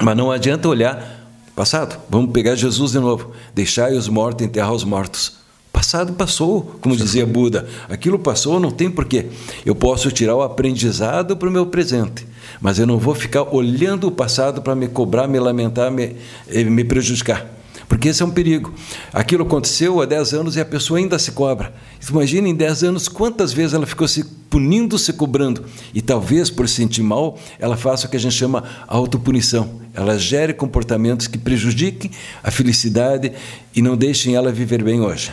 Mas 0.00 0.16
não 0.16 0.32
adianta 0.32 0.68
olhar 0.68 1.20
passado. 1.54 2.00
Vamos 2.08 2.32
pegar 2.32 2.54
Jesus 2.54 2.92
de 2.92 2.98
novo. 2.98 3.30
Deixai 3.54 3.94
os 3.94 4.08
mortos 4.08 4.44
enterrar 4.44 4.72
os 4.72 4.82
mortos. 4.82 5.38
Passado 5.72 6.14
passou, 6.14 6.62
como 6.80 6.96
dizia 6.96 7.24
Buda. 7.24 7.68
Aquilo 7.88 8.18
passou, 8.18 8.58
não 8.58 8.72
tem 8.72 8.90
porquê. 8.90 9.26
Eu 9.64 9.74
posso 9.74 10.10
tirar 10.10 10.34
o 10.34 10.42
aprendizado 10.42 11.36
para 11.36 11.48
o 11.48 11.52
meu 11.52 11.66
presente, 11.66 12.26
mas 12.60 12.78
eu 12.78 12.86
não 12.86 12.98
vou 12.98 13.14
ficar 13.14 13.42
olhando 13.54 14.08
o 14.08 14.10
passado 14.10 14.62
para 14.62 14.74
me 14.74 14.88
cobrar, 14.88 15.28
me 15.28 15.38
lamentar, 15.38 15.90
me, 15.92 16.16
eh, 16.48 16.64
me 16.64 16.82
prejudicar. 16.82 17.59
Porque 17.90 18.08
esse 18.08 18.22
é 18.22 18.24
um 18.24 18.30
perigo. 18.30 18.72
Aquilo 19.12 19.42
aconteceu 19.42 20.00
há 20.00 20.06
10 20.06 20.32
anos 20.32 20.54
e 20.54 20.60
a 20.60 20.64
pessoa 20.64 21.00
ainda 21.00 21.18
se 21.18 21.32
cobra. 21.32 21.74
Imagina 22.08 22.48
em 22.48 22.54
10 22.54 22.84
anos 22.84 23.08
quantas 23.08 23.52
vezes 23.52 23.74
ela 23.74 23.84
ficou 23.84 24.06
se 24.06 24.22
punindo, 24.48 24.96
se 24.96 25.12
cobrando. 25.12 25.64
E 25.92 26.00
talvez 26.00 26.48
por 26.48 26.68
se 26.68 26.76
sentir 26.76 27.02
mal, 27.02 27.36
ela 27.58 27.76
faça 27.76 28.06
o 28.06 28.08
que 28.08 28.16
a 28.16 28.20
gente 28.20 28.36
chama 28.36 28.62
autopunição. 28.86 29.80
Ela 29.92 30.16
gere 30.16 30.54
comportamentos 30.54 31.26
que 31.26 31.36
prejudiquem 31.36 32.12
a 32.44 32.50
felicidade 32.52 33.32
e 33.74 33.82
não 33.82 33.96
deixem 33.96 34.36
ela 34.36 34.52
viver 34.52 34.84
bem 34.84 35.00
hoje. 35.00 35.32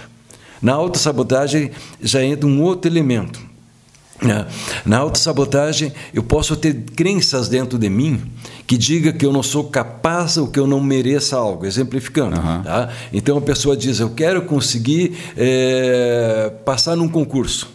Na 0.59 0.73
autossabotagem 0.73 1.69
já 2.01 2.23
entra 2.23 2.49
um 2.49 2.63
outro 2.63 2.89
elemento. 2.91 3.39
Na 4.85 4.97
autossabotagem, 4.97 5.93
eu 6.13 6.23
posso 6.23 6.55
ter 6.55 6.73
crenças 6.95 7.47
dentro 7.47 7.77
de 7.77 7.87
mim 7.89 8.31
que 8.65 8.77
diga 8.77 9.13
que 9.13 9.25
eu 9.25 9.31
não 9.31 9.43
sou 9.43 9.65
capaz 9.65 10.37
ou 10.37 10.47
que 10.47 10.59
eu 10.59 10.65
não 10.65 10.81
mereça 10.81 11.37
algo, 11.37 11.65
exemplificando. 11.65 12.35
Uhum. 12.35 12.63
Tá? 12.63 12.89
Então 13.13 13.37
a 13.37 13.41
pessoa 13.41 13.77
diz: 13.77 13.99
Eu 13.99 14.09
quero 14.09 14.41
conseguir 14.43 15.17
é, 15.37 16.51
passar 16.65 16.95
num 16.95 17.07
concurso. 17.07 17.69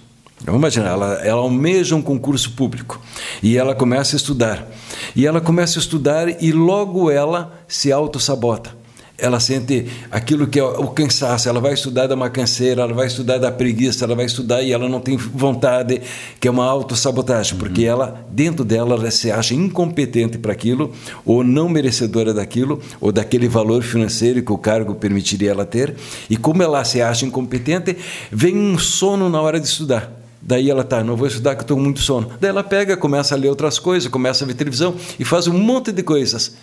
Vamos 0.44 0.58
imaginar, 0.58 0.88
ela, 0.88 1.14
ela 1.24 1.40
almeja 1.40 1.94
um 1.94 2.02
concurso 2.02 2.50
público 2.52 3.00
e 3.40 3.56
ela 3.56 3.76
começa 3.76 4.16
a 4.16 4.18
estudar. 4.18 4.66
E 5.14 5.24
ela 5.24 5.40
começa 5.40 5.78
a 5.78 5.80
estudar 5.80 6.42
e 6.42 6.50
logo 6.50 7.08
ela 7.08 7.52
se 7.68 7.92
auto-sabota 7.92 8.81
ela 9.22 9.38
sente 9.38 9.86
aquilo 10.10 10.48
que 10.48 10.58
é 10.58 10.64
o 10.64 10.88
cansaço, 10.88 11.48
ela 11.48 11.60
vai 11.60 11.74
estudar 11.74 12.08
da 12.08 12.16
uma 12.16 12.28
canseira, 12.28 12.82
ela 12.82 12.92
vai 12.92 13.06
estudar 13.06 13.38
da 13.38 13.52
preguiça, 13.52 14.04
ela 14.04 14.16
vai 14.16 14.26
estudar 14.26 14.62
e 14.62 14.72
ela 14.72 14.88
não 14.88 15.00
tem 15.00 15.16
vontade, 15.16 16.02
que 16.40 16.48
é 16.48 16.50
uma 16.50 16.64
autossabotagem, 16.64 17.52
uhum. 17.52 17.60
porque 17.60 17.84
ela, 17.84 18.26
dentro 18.30 18.64
dela, 18.64 18.96
ela 18.96 19.10
se 19.12 19.30
acha 19.30 19.54
incompetente 19.54 20.38
para 20.38 20.52
aquilo, 20.52 20.92
ou 21.24 21.44
não 21.44 21.68
merecedora 21.68 22.34
daquilo, 22.34 22.80
ou 23.00 23.12
daquele 23.12 23.46
valor 23.46 23.82
financeiro 23.84 24.42
que 24.42 24.52
o 24.52 24.58
cargo 24.58 24.94
permitiria 24.96 25.52
ela 25.52 25.64
ter, 25.64 25.94
e 26.28 26.36
como 26.36 26.60
ela 26.60 26.82
se 26.84 27.00
acha 27.00 27.24
incompetente, 27.24 27.96
vem 28.30 28.56
um 28.56 28.76
sono 28.76 29.30
na 29.30 29.40
hora 29.40 29.60
de 29.60 29.68
estudar. 29.68 30.20
Daí 30.44 30.68
ela 30.68 30.82
tá, 30.82 31.04
não 31.04 31.16
vou 31.16 31.28
estudar 31.28 31.54
que 31.54 31.62
estou 31.62 31.78
muito 31.78 32.00
sono. 32.00 32.32
Daí 32.40 32.50
ela 32.50 32.64
pega, 32.64 32.96
começa 32.96 33.32
a 33.36 33.38
ler 33.38 33.48
outras 33.48 33.78
coisas, 33.78 34.10
começa 34.10 34.44
a 34.44 34.46
ver 34.46 34.54
televisão 34.54 34.96
e 35.16 35.24
faz 35.24 35.46
um 35.46 35.56
monte 35.56 35.92
de 35.92 36.02
coisas. 36.02 36.56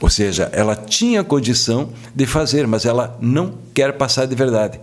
Ou 0.00 0.10
seja, 0.10 0.50
ela 0.52 0.76
tinha 0.76 1.24
condição 1.24 1.90
de 2.14 2.26
fazer, 2.26 2.66
mas 2.66 2.84
ela 2.84 3.16
não 3.20 3.54
quer 3.72 3.92
passar 3.92 4.26
de 4.26 4.34
verdade. 4.34 4.78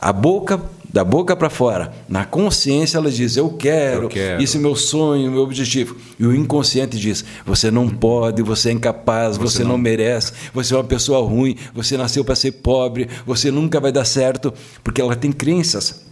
A 0.00 0.12
boca, 0.12 0.60
da 0.92 1.04
boca 1.04 1.34
para 1.34 1.48
fora, 1.48 1.92
na 2.08 2.24
consciência 2.24 2.98
ela 2.98 3.10
diz: 3.10 3.36
eu 3.36 3.50
quero, 3.50 4.08
isso 4.40 4.56
é 4.56 4.60
meu 4.60 4.74
sonho, 4.74 5.30
meu 5.30 5.42
objetivo. 5.42 5.96
E 6.18 6.26
o 6.26 6.34
inconsciente 6.34 6.98
diz: 6.98 7.24
você 7.46 7.70
não 7.70 7.88
pode, 7.88 8.42
você 8.42 8.70
é 8.70 8.72
incapaz, 8.72 9.36
você, 9.36 9.58
você 9.58 9.62
não... 9.62 9.70
não 9.70 9.78
merece, 9.78 10.32
você 10.52 10.74
é 10.74 10.76
uma 10.76 10.84
pessoa 10.84 11.26
ruim, 11.26 11.56
você 11.72 11.96
nasceu 11.96 12.24
para 12.24 12.34
ser 12.34 12.52
pobre, 12.52 13.08
você 13.24 13.50
nunca 13.50 13.80
vai 13.80 13.92
dar 13.92 14.04
certo, 14.04 14.52
porque 14.82 15.00
ela 15.00 15.16
tem 15.16 15.32
crenças 15.32 16.02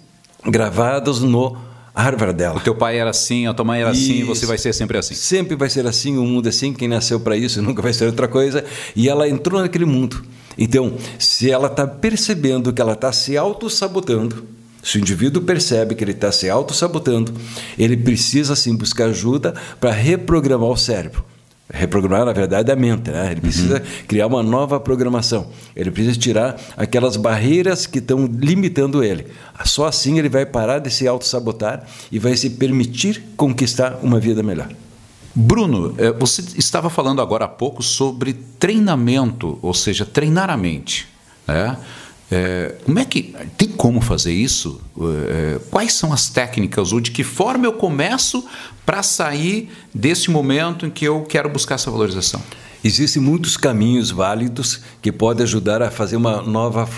gravadas 0.46 1.20
no 1.20 1.56
árvore 1.94 2.32
dela. 2.32 2.56
O 2.56 2.60
teu 2.60 2.74
pai 2.74 2.98
era 2.98 3.10
assim, 3.10 3.46
a 3.46 3.54
tua 3.54 3.64
mãe 3.64 3.80
era 3.80 3.92
isso. 3.92 4.12
assim, 4.12 4.24
você 4.24 4.46
vai 4.46 4.58
ser 4.58 4.72
sempre 4.72 4.98
assim. 4.98 5.14
Sempre 5.14 5.56
vai 5.56 5.68
ser 5.68 5.86
assim, 5.86 6.16
o 6.16 6.24
mundo 6.24 6.46
é 6.46 6.48
assim, 6.50 6.72
quem 6.72 6.88
nasceu 6.88 7.20
para 7.20 7.36
isso 7.36 7.60
nunca 7.62 7.82
vai 7.82 7.92
ser 7.92 8.06
outra 8.06 8.28
coisa. 8.28 8.64
E 8.94 9.08
ela 9.08 9.28
entrou 9.28 9.60
naquele 9.60 9.84
mundo. 9.84 10.22
Então, 10.58 10.94
se 11.18 11.50
ela 11.50 11.68
está 11.68 11.86
percebendo 11.86 12.72
que 12.72 12.80
ela 12.80 12.92
está 12.92 13.12
se 13.12 13.36
auto-sabotando, 13.36 14.44
se 14.82 14.96
o 14.96 15.00
indivíduo 15.00 15.42
percebe 15.42 15.94
que 15.94 16.02
ele 16.02 16.12
está 16.12 16.32
se 16.32 16.48
auto-sabotando, 16.48 17.32
ele 17.78 17.96
precisa 17.96 18.56
sim 18.56 18.74
buscar 18.74 19.06
ajuda 19.06 19.54
para 19.78 19.90
reprogramar 19.90 20.68
o 20.70 20.76
cérebro. 20.76 21.24
Reprogramar, 21.72 22.24
na 22.24 22.32
verdade, 22.32 22.70
a 22.70 22.76
mente. 22.76 23.10
Né? 23.10 23.32
Ele 23.32 23.40
precisa 23.40 23.76
uhum. 23.76 24.06
criar 24.08 24.26
uma 24.26 24.42
nova 24.42 24.80
programação. 24.80 25.46
Ele 25.74 25.90
precisa 25.90 26.18
tirar 26.18 26.60
aquelas 26.76 27.16
barreiras 27.16 27.86
que 27.86 27.98
estão 27.98 28.26
limitando 28.26 29.04
ele. 29.04 29.26
Só 29.64 29.86
assim 29.86 30.18
ele 30.18 30.28
vai 30.28 30.44
parar 30.44 30.80
de 30.80 30.90
se 30.90 31.06
auto-sabotar 31.06 31.84
e 32.10 32.18
vai 32.18 32.36
se 32.36 32.50
permitir 32.50 33.22
conquistar 33.36 34.00
uma 34.02 34.18
vida 34.18 34.42
melhor. 34.42 34.68
Bruno, 35.34 35.94
eh, 35.96 36.12
você 36.12 36.42
estava 36.56 36.90
falando 36.90 37.22
agora 37.22 37.44
há 37.44 37.48
pouco 37.48 37.82
sobre 37.82 38.32
treinamento, 38.58 39.58
ou 39.62 39.72
seja, 39.72 40.04
treinar 40.04 40.50
a 40.50 40.56
mente. 40.56 41.06
Né? 41.46 41.76
É, 42.30 42.76
como 42.84 42.98
é 42.98 43.04
que 43.04 43.34
tem 43.56 43.68
como 43.68 44.00
fazer 44.00 44.32
isso? 44.32 44.80
É, 45.28 45.58
quais 45.70 45.92
são 45.92 46.12
as 46.12 46.28
técnicas 46.28 46.92
ou 46.92 47.00
de 47.00 47.10
que 47.10 47.24
forma 47.24 47.66
eu 47.66 47.72
começo 47.72 48.44
para 48.86 49.02
sair 49.02 49.68
desse 49.92 50.30
momento 50.30 50.86
em 50.86 50.90
que 50.90 51.04
eu 51.04 51.22
quero 51.22 51.48
buscar 51.48 51.74
essa 51.74 51.90
valorização? 51.90 52.40
Existem 52.82 53.20
muitos 53.20 53.58
caminhos 53.58 54.10
válidos 54.10 54.80
que 55.02 55.12
podem 55.12 55.44
ajudar 55.44 55.82
a 55.82 55.90
fazer 55.90 56.16
uma 56.16 56.40
nova 56.40 56.88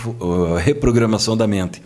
reprogramação 0.62 1.36
da 1.36 1.46
mente, 1.46 1.82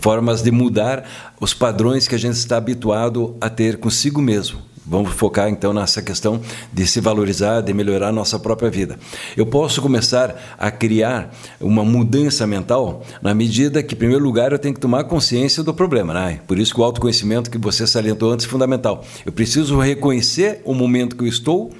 formas 0.00 0.40
de 0.40 0.50
mudar 0.50 1.34
os 1.38 1.52
padrões 1.52 2.08
que 2.08 2.14
a 2.14 2.18
gente 2.18 2.36
está 2.36 2.56
habituado 2.56 3.36
a 3.40 3.50
ter 3.50 3.76
consigo 3.76 4.22
mesmo. 4.22 4.62
Vamos 4.86 5.12
focar 5.12 5.48
então 5.48 5.72
nessa 5.72 6.02
questão 6.02 6.40
de 6.70 6.86
se 6.86 7.00
valorizar, 7.00 7.62
de 7.62 7.72
melhorar 7.72 8.08
a 8.08 8.12
nossa 8.12 8.38
própria 8.38 8.68
vida. 8.68 8.98
Eu 9.34 9.46
posso 9.46 9.80
começar 9.80 10.56
a 10.58 10.70
criar 10.70 11.34
uma 11.58 11.82
mudança 11.82 12.46
mental 12.46 13.02
na 13.22 13.34
medida 13.34 13.82
que, 13.82 13.94
em 13.94 13.98
primeiro 13.98 14.22
lugar, 14.22 14.52
eu 14.52 14.58
tenho 14.58 14.74
que 14.74 14.80
tomar 14.80 15.04
consciência 15.04 15.62
do 15.62 15.72
problema. 15.72 16.12
Né? 16.12 16.40
Por 16.46 16.58
isso 16.58 16.74
que 16.74 16.80
o 16.80 16.84
autoconhecimento 16.84 17.50
que 17.50 17.56
você 17.56 17.86
salientou 17.86 18.30
antes 18.30 18.44
é 18.44 18.48
fundamental. 18.48 19.02
Eu 19.24 19.32
preciso 19.32 19.78
reconhecer 19.78 20.60
o 20.64 20.74
momento 20.74 21.16
que 21.16 21.24
eu 21.24 21.28
estou 21.28 21.72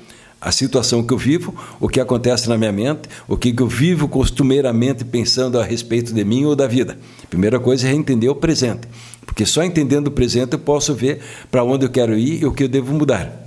a 0.45 0.53
situação 0.53 1.03
que 1.03 1.14
eu 1.14 1.17
vivo, 1.17 1.55
o 1.81 1.88
que 1.88 1.99
acontece 1.99 2.51
na 2.51 2.59
minha 2.59 2.71
mente, 2.71 3.09
o 3.27 3.35
que 3.35 3.55
eu 3.59 3.67
vivo 3.67 4.07
costumeiramente 4.07 5.03
pensando 5.03 5.59
a 5.59 5.64
respeito 5.64 6.12
de 6.12 6.23
mim 6.23 6.45
ou 6.45 6.55
da 6.55 6.67
vida. 6.67 6.99
Primeira 7.31 7.59
coisa 7.59 7.88
é 7.88 7.93
entender 7.93 8.29
o 8.29 8.35
presente, 8.35 8.87
porque 9.25 9.47
só 9.47 9.63
entendendo 9.63 10.09
o 10.09 10.11
presente 10.11 10.53
eu 10.53 10.59
posso 10.59 10.95
ver 10.95 11.21
para 11.51 11.65
onde 11.65 11.85
eu 11.87 11.91
quero 11.91 12.17
ir 12.17 12.43
e 12.43 12.47
o 12.47 12.53
que 12.53 12.65
eu 12.65 12.69
devo 12.69 12.93
mudar. 12.95 13.45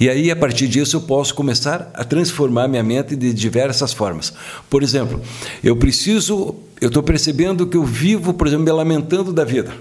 E 0.00 0.08
aí, 0.08 0.30
a 0.30 0.36
partir 0.36 0.66
disso, 0.66 0.96
eu 0.96 1.00
posso 1.02 1.34
começar 1.34 1.90
a 1.94 2.02
transformar 2.02 2.68
minha 2.68 2.82
mente 2.82 3.14
de 3.14 3.32
diversas 3.32 3.92
formas. 3.92 4.32
Por 4.68 4.82
exemplo, 4.82 5.20
eu 5.62 5.76
preciso, 5.76 6.56
eu 6.80 6.88
estou 6.88 7.02
percebendo 7.02 7.66
que 7.66 7.76
eu 7.76 7.84
vivo, 7.84 8.32
por 8.32 8.46
exemplo, 8.46 8.64
me 8.64 8.72
lamentando 8.72 9.32
da 9.32 9.44
vida. 9.44 9.72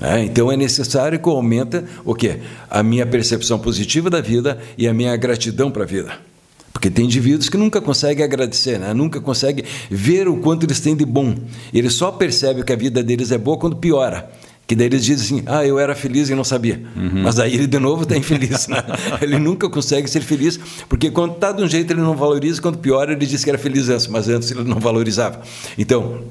É, 0.00 0.20
então 0.24 0.50
é 0.50 0.56
necessário 0.56 1.18
que 1.18 1.28
eu 1.28 1.32
aumente 1.32 1.82
o 2.04 2.14
quê? 2.14 2.40
A 2.68 2.82
minha 2.82 3.06
percepção 3.06 3.58
positiva 3.58 4.10
da 4.10 4.20
vida 4.20 4.60
e 4.76 4.88
a 4.88 4.94
minha 4.94 5.16
gratidão 5.16 5.70
para 5.70 5.84
a 5.84 5.86
vida. 5.86 6.18
Porque 6.74 6.90
tem 6.90 7.04
indivíduos 7.06 7.48
que 7.48 7.56
nunca 7.56 7.80
conseguem 7.80 8.24
agradecer, 8.24 8.78
né? 8.78 8.92
nunca 8.92 9.20
conseguem 9.20 9.64
ver 9.88 10.28
o 10.28 10.38
quanto 10.38 10.66
eles 10.66 10.80
têm 10.80 10.94
de 10.94 11.06
bom. 11.06 11.34
Eles 11.72 11.94
só 11.94 12.10
percebem 12.10 12.64
que 12.64 12.72
a 12.72 12.76
vida 12.76 13.02
deles 13.02 13.30
é 13.30 13.38
boa 13.38 13.56
quando 13.56 13.76
piora. 13.76 14.28
Que 14.66 14.74
daí 14.74 14.86
eles 14.86 15.04
dizem 15.04 15.38
assim, 15.38 15.46
ah, 15.46 15.64
eu 15.64 15.78
era 15.78 15.94
feliz 15.94 16.28
e 16.30 16.34
não 16.34 16.42
sabia. 16.42 16.82
Uhum. 16.96 17.22
Mas 17.22 17.38
aí 17.38 17.54
ele 17.54 17.66
de 17.66 17.78
novo 17.78 18.02
está 18.02 18.16
infeliz. 18.16 18.66
Né? 18.66 18.82
ele 19.22 19.38
nunca 19.38 19.68
consegue 19.68 20.08
ser 20.08 20.22
feliz, 20.22 20.58
porque 20.88 21.10
quando 21.10 21.34
está 21.34 21.52
de 21.52 21.62
um 21.62 21.68
jeito 21.68 21.92
ele 21.92 22.00
não 22.00 22.16
valoriza, 22.16 22.60
quando 22.60 22.78
piora 22.78 23.12
ele 23.12 23.24
diz 23.24 23.44
que 23.44 23.50
era 23.50 23.58
feliz 23.58 23.88
antes, 23.88 24.06
mas 24.08 24.28
antes 24.28 24.50
ele 24.50 24.64
não 24.64 24.80
valorizava. 24.80 25.42
Então, 25.78 26.22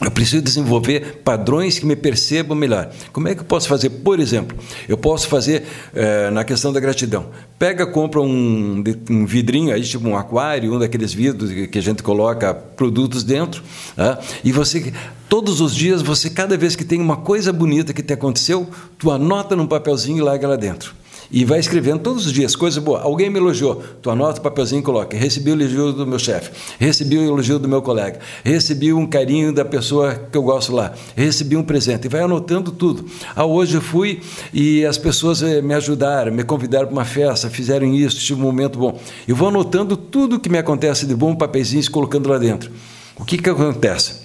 eu 0.00 0.10
preciso 0.10 0.42
desenvolver 0.42 1.20
padrões 1.22 1.78
que 1.78 1.84
me 1.84 1.94
percebam 1.94 2.56
melhor. 2.56 2.90
Como 3.12 3.28
é 3.28 3.34
que 3.34 3.40
eu 3.40 3.44
posso 3.44 3.68
fazer? 3.68 3.90
Por 3.90 4.18
exemplo, 4.18 4.56
eu 4.88 4.96
posso 4.96 5.28
fazer 5.28 5.64
é, 5.94 6.30
na 6.30 6.42
questão 6.42 6.72
da 6.72 6.80
gratidão. 6.80 7.26
Pega, 7.58 7.86
compra 7.86 8.20
um, 8.20 8.82
um, 9.10 9.26
vidrinho 9.26 9.74
aí, 9.74 9.82
tipo 9.82 10.08
um 10.08 10.16
aquário, 10.16 10.74
um 10.74 10.78
daqueles 10.78 11.12
vidros 11.12 11.50
que 11.68 11.78
a 11.78 11.82
gente 11.82 12.02
coloca 12.02 12.54
produtos 12.54 13.22
dentro, 13.22 13.62
né? 13.96 14.16
e 14.42 14.52
você 14.52 14.92
todos 15.28 15.60
os 15.60 15.74
dias, 15.74 16.02
você 16.02 16.28
cada 16.28 16.56
vez 16.56 16.74
que 16.74 16.84
tem 16.84 17.00
uma 17.00 17.18
coisa 17.18 17.52
bonita 17.52 17.92
que 17.92 18.02
te 18.02 18.12
aconteceu, 18.12 18.68
tu 18.98 19.10
anota 19.10 19.54
num 19.54 19.66
papelzinho 19.66 20.18
e 20.18 20.20
larga 20.22 20.48
lá 20.48 20.56
dentro. 20.56 20.99
E 21.32 21.44
vai 21.44 21.60
escrevendo 21.60 22.00
todos 22.00 22.26
os 22.26 22.32
dias, 22.32 22.56
coisa 22.56 22.80
boa. 22.80 23.02
Alguém 23.02 23.30
me 23.30 23.38
elogiou, 23.38 23.82
tu 24.02 24.10
anota 24.10 24.40
o 24.40 24.42
papelzinho 24.42 24.80
e 24.80 24.82
coloca. 24.82 25.16
Recebi 25.16 25.50
o 25.50 25.54
elogio 25.54 25.92
do 25.92 26.06
meu 26.06 26.18
chefe, 26.18 26.50
recebi 26.78 27.18
o 27.18 27.24
elogio 27.24 27.58
do 27.58 27.68
meu 27.68 27.80
colega, 27.80 28.18
recebi 28.44 28.92
um 28.92 29.06
carinho 29.06 29.52
da 29.52 29.64
pessoa 29.64 30.14
que 30.14 30.36
eu 30.36 30.42
gosto 30.42 30.72
lá, 30.72 30.92
recebi 31.14 31.56
um 31.56 31.62
presente. 31.62 32.06
E 32.06 32.08
vai 32.08 32.22
anotando 32.22 32.72
tudo. 32.72 33.04
Ah, 33.36 33.44
hoje 33.44 33.76
eu 33.76 33.80
fui 33.80 34.20
e 34.52 34.84
as 34.84 34.98
pessoas 34.98 35.40
eh, 35.42 35.62
me 35.62 35.74
ajudaram, 35.74 36.32
me 36.32 36.42
convidaram 36.42 36.86
para 36.86 36.94
uma 36.94 37.04
festa, 37.04 37.48
fizeram 37.48 37.94
isso, 37.94 38.18
tive 38.18 38.40
um 38.40 38.44
momento 38.44 38.78
bom. 38.78 38.98
Eu 39.28 39.36
vou 39.36 39.48
anotando 39.48 39.96
tudo 39.96 40.40
que 40.40 40.48
me 40.48 40.58
acontece 40.58 41.06
de 41.06 41.14
bom, 41.14 41.34
papeizinhos, 41.36 41.88
colocando 41.88 42.28
lá 42.28 42.38
dentro. 42.38 42.70
O 43.16 43.24
que, 43.24 43.38
que 43.38 43.48
acontece? 43.50 44.19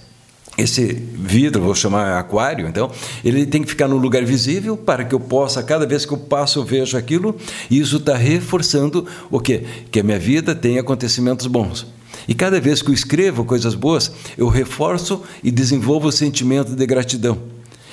Esse 0.57 0.93
vidro, 0.93 1.61
vou 1.61 1.75
chamar 1.75 2.17
aquário, 2.17 2.67
então, 2.67 2.89
ele 3.23 3.45
tem 3.45 3.61
que 3.61 3.69
ficar 3.69 3.87
no 3.87 3.97
lugar 3.97 4.23
visível 4.23 4.77
para 4.77 5.03
que 5.03 5.13
eu 5.13 5.19
possa, 5.19 5.61
cada 5.61 5.85
vez 5.85 6.05
que 6.05 6.13
eu 6.13 6.17
passo, 6.17 6.59
eu 6.59 6.63
vejo 6.63 6.97
aquilo, 6.97 7.35
e 7.69 7.79
isso 7.79 7.97
está 7.97 8.15
reforçando 8.15 9.05
o 9.29 9.39
quê? 9.39 9.63
Que 9.91 9.99
a 9.99 10.03
minha 10.03 10.19
vida 10.19 10.55
tem 10.55 10.79
acontecimentos 10.79 11.47
bons. 11.47 11.85
E 12.27 12.33
cada 12.33 12.59
vez 12.59 12.81
que 12.81 12.89
eu 12.89 12.93
escrevo 12.93 13.43
coisas 13.43 13.75
boas, 13.75 14.11
eu 14.37 14.47
reforço 14.47 15.21
e 15.43 15.51
desenvolvo 15.51 16.07
o 16.07 16.11
sentimento 16.11 16.73
de 16.73 16.85
gratidão. 16.85 17.37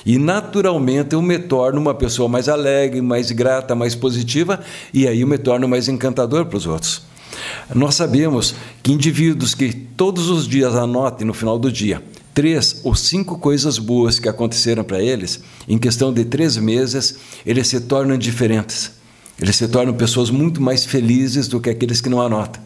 E 0.06 0.18
naturalmente 0.18 1.14
eu 1.14 1.22
me 1.22 1.38
torno 1.38 1.80
uma 1.80 1.94
pessoa 1.94 2.28
mais 2.28 2.48
alegre, 2.48 3.00
mais 3.00 3.30
grata, 3.30 3.74
mais 3.74 3.94
positiva, 3.94 4.60
e 4.94 5.06
aí 5.06 5.20
eu 5.20 5.26
me 5.26 5.38
torno 5.38 5.68
mais 5.68 5.88
encantador 5.88 6.46
para 6.46 6.56
os 6.56 6.66
outros. 6.66 7.02
Nós 7.74 7.94
sabemos 7.94 8.54
que 8.82 8.92
indivíduos 8.92 9.54
que 9.54 9.72
todos 9.72 10.28
os 10.28 10.46
dias 10.46 10.74
anotem 10.74 11.26
no 11.26 11.34
final 11.34 11.58
do 11.58 11.70
dia 11.70 12.02
três 12.34 12.80
ou 12.82 12.94
cinco 12.94 13.38
coisas 13.38 13.78
boas 13.78 14.18
que 14.18 14.28
aconteceram 14.28 14.84
para 14.84 15.00
eles, 15.00 15.40
em 15.68 15.78
questão 15.78 16.12
de 16.12 16.24
três 16.24 16.56
meses, 16.56 17.16
eles 17.44 17.66
se 17.68 17.80
tornam 17.80 18.16
diferentes. 18.16 18.92
Eles 19.40 19.56
se 19.56 19.66
tornam 19.68 19.94
pessoas 19.94 20.30
muito 20.30 20.62
mais 20.62 20.84
felizes 20.84 21.48
do 21.48 21.60
que 21.60 21.70
aqueles 21.70 22.00
que 22.00 22.08
não 22.08 22.20
anotam. 22.20 22.62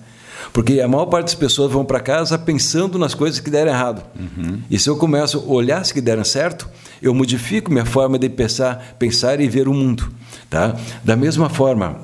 Porque 0.52 0.80
a 0.80 0.88
maior 0.88 1.06
parte 1.06 1.26
das 1.26 1.34
pessoas 1.34 1.72
vão 1.72 1.84
para 1.84 2.00
casa 2.00 2.38
pensando 2.38 2.98
nas 2.98 3.14
coisas 3.14 3.40
que 3.40 3.50
deram 3.50 3.72
errado. 3.72 4.02
Uhum. 4.18 4.60
E 4.70 4.78
se 4.78 4.88
eu 4.88 4.96
começo 4.96 5.38
a 5.38 5.52
olhar 5.52 5.80
as 5.80 5.92
que 5.92 6.00
deram 6.00 6.24
certo, 6.24 6.68
eu 7.02 7.12
modifico 7.14 7.70
minha 7.70 7.84
forma 7.84 8.18
de 8.18 8.28
pensar, 8.28 8.96
pensar 8.98 9.40
e 9.40 9.48
ver 9.48 9.68
o 9.68 9.74
mundo. 9.74 10.10
Tá? 10.48 10.76
Da 11.04 11.16
mesma 11.16 11.48
forma, 11.48 12.00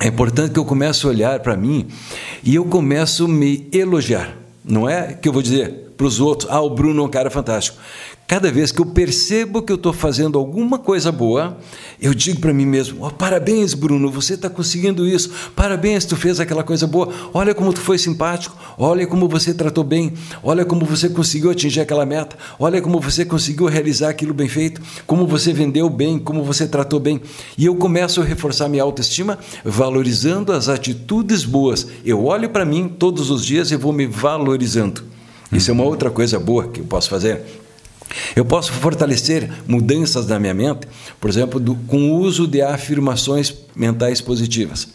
é 0.00 0.06
importante 0.06 0.52
que 0.52 0.58
eu 0.58 0.64
comece 0.64 1.06
a 1.06 1.08
olhar 1.08 1.40
para 1.40 1.56
mim 1.56 1.88
e 2.44 2.54
eu 2.54 2.64
começo 2.64 3.24
a 3.24 3.28
me 3.28 3.68
elogiar. 3.72 4.36
Não 4.64 4.88
é 4.88 5.14
que 5.14 5.28
eu 5.28 5.32
vou 5.32 5.42
dizer, 5.42 5.87
para 5.98 6.06
os 6.06 6.20
outros, 6.20 6.48
ah, 6.48 6.60
o 6.60 6.70
Bruno 6.70 7.02
é 7.02 7.04
um 7.04 7.08
cara 7.08 7.28
fantástico. 7.28 7.76
Cada 8.24 8.52
vez 8.52 8.70
que 8.70 8.80
eu 8.80 8.86
percebo 8.86 9.62
que 9.62 9.72
eu 9.72 9.76
estou 9.76 9.92
fazendo 9.92 10.38
alguma 10.38 10.78
coisa 10.78 11.10
boa, 11.10 11.56
eu 12.00 12.14
digo 12.14 12.40
para 12.40 12.52
mim 12.52 12.66
mesmo: 12.66 13.04
oh, 13.04 13.10
parabéns, 13.10 13.74
Bruno, 13.74 14.10
você 14.10 14.34
está 14.34 14.48
conseguindo 14.48 15.08
isso. 15.08 15.32
Parabéns, 15.56 16.04
tu 16.04 16.14
fez 16.14 16.38
aquela 16.38 16.62
coisa 16.62 16.86
boa. 16.86 17.08
Olha 17.32 17.54
como 17.54 17.72
tu 17.72 17.80
foi 17.80 17.98
simpático. 17.98 18.54
Olha 18.76 19.06
como 19.06 19.26
você 19.28 19.52
tratou 19.52 19.82
bem. 19.82 20.12
Olha 20.42 20.64
como 20.64 20.84
você 20.84 21.08
conseguiu 21.08 21.50
atingir 21.50 21.80
aquela 21.80 22.04
meta. 22.06 22.36
Olha 22.60 22.80
como 22.82 23.00
você 23.00 23.24
conseguiu 23.24 23.66
realizar 23.66 24.10
aquilo 24.10 24.34
bem 24.34 24.48
feito. 24.48 24.80
Como 25.06 25.26
você 25.26 25.52
vendeu 25.52 25.88
bem. 25.88 26.18
Como 26.18 26.44
você 26.44 26.68
tratou 26.68 27.00
bem. 27.00 27.20
E 27.56 27.64
eu 27.64 27.74
começo 27.74 28.20
a 28.20 28.24
reforçar 28.24 28.68
minha 28.68 28.82
autoestima, 28.82 29.38
valorizando 29.64 30.52
as 30.52 30.68
atitudes 30.68 31.44
boas. 31.44 31.88
Eu 32.04 32.26
olho 32.26 32.50
para 32.50 32.66
mim 32.66 32.88
todos 32.88 33.30
os 33.30 33.44
dias 33.44 33.70
e 33.70 33.76
vou 33.76 33.92
me 33.92 34.06
valorizando. 34.06 35.17
Isso 35.52 35.70
é 35.70 35.74
uma 35.74 35.84
outra 35.84 36.10
coisa 36.10 36.38
boa 36.38 36.68
que 36.68 36.80
eu 36.80 36.84
posso 36.84 37.08
fazer. 37.08 37.42
Eu 38.34 38.44
posso 38.44 38.72
fortalecer 38.72 39.50
mudanças 39.66 40.26
na 40.26 40.38
minha 40.38 40.54
mente, 40.54 40.86
por 41.20 41.28
exemplo, 41.28 41.60
do, 41.60 41.74
com 41.74 42.10
o 42.10 42.18
uso 42.18 42.46
de 42.46 42.62
afirmações 42.62 43.54
mentais 43.74 44.20
positivas. 44.20 44.88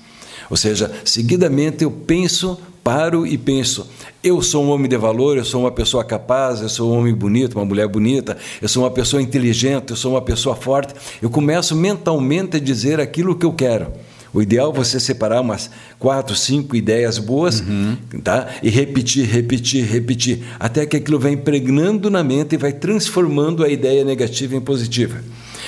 Ou 0.49 0.57
seja, 0.57 0.91
seguidamente 1.05 1.83
eu 1.83 1.91
penso, 1.91 2.59
paro 2.83 3.25
e 3.25 3.37
penso: 3.37 3.87
eu 4.23 4.41
sou 4.41 4.63
um 4.63 4.69
homem 4.69 4.89
de 4.89 4.97
valor, 4.97 5.37
eu 5.37 5.45
sou 5.45 5.61
uma 5.61 5.71
pessoa 5.71 6.03
capaz, 6.03 6.61
eu 6.61 6.69
sou 6.69 6.91
um 6.91 6.99
homem 6.99 7.13
bonito, 7.13 7.55
uma 7.55 7.65
mulher 7.65 7.87
bonita, 7.87 8.37
eu 8.61 8.67
sou 8.67 8.83
uma 8.83 8.91
pessoa 8.91 9.21
inteligente, 9.21 9.91
eu 9.91 9.95
sou 9.95 10.13
uma 10.13 10.21
pessoa 10.21 10.55
forte. 10.55 10.93
Eu 11.21 11.29
começo 11.29 11.75
mentalmente 11.75 12.57
a 12.57 12.59
dizer 12.59 12.99
aquilo 12.99 13.35
que 13.35 13.45
eu 13.45 13.53
quero. 13.53 13.87
O 14.33 14.41
ideal 14.41 14.71
é 14.71 14.75
você 14.75 14.99
separar 14.99 15.41
umas 15.41 15.69
quatro, 15.99 16.35
cinco 16.35 16.75
ideias 16.75 17.19
boas 17.19 17.59
uhum. 17.59 17.95
tá? 18.23 18.47
e 18.63 18.69
repetir, 18.69 19.27
repetir, 19.27 19.85
repetir, 19.85 20.43
até 20.59 20.85
que 20.85 20.97
aquilo 20.97 21.19
vai 21.19 21.33
impregnando 21.33 22.09
na 22.09 22.23
mente 22.23 22.55
e 22.55 22.57
vai 22.57 22.73
transformando 22.73 23.63
a 23.63 23.69
ideia 23.69 24.03
negativa 24.03 24.55
em 24.55 24.61
positiva. 24.61 25.21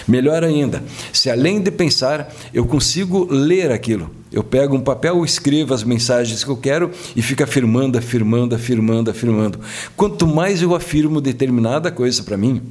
Melhor 0.07 0.43
ainda, 0.43 0.83
se 1.13 1.29
além 1.29 1.61
de 1.61 1.71
pensar, 1.71 2.33
eu 2.53 2.65
consigo 2.65 3.27
ler 3.31 3.71
aquilo. 3.71 4.09
Eu 4.31 4.43
pego 4.43 4.75
um 4.75 4.81
papel, 4.81 5.23
escrevo 5.23 5.73
as 5.73 5.83
mensagens 5.83 6.43
que 6.43 6.49
eu 6.49 6.57
quero 6.57 6.91
e 7.15 7.21
fico 7.21 7.43
afirmando, 7.43 7.97
afirmando, 7.97 8.53
afirmando, 8.53 9.09
afirmando. 9.09 9.59
Quanto 9.95 10.27
mais 10.27 10.61
eu 10.61 10.75
afirmo 10.75 11.21
determinada 11.21 11.89
coisa 11.91 12.21
para 12.21 12.35
mim, 12.35 12.61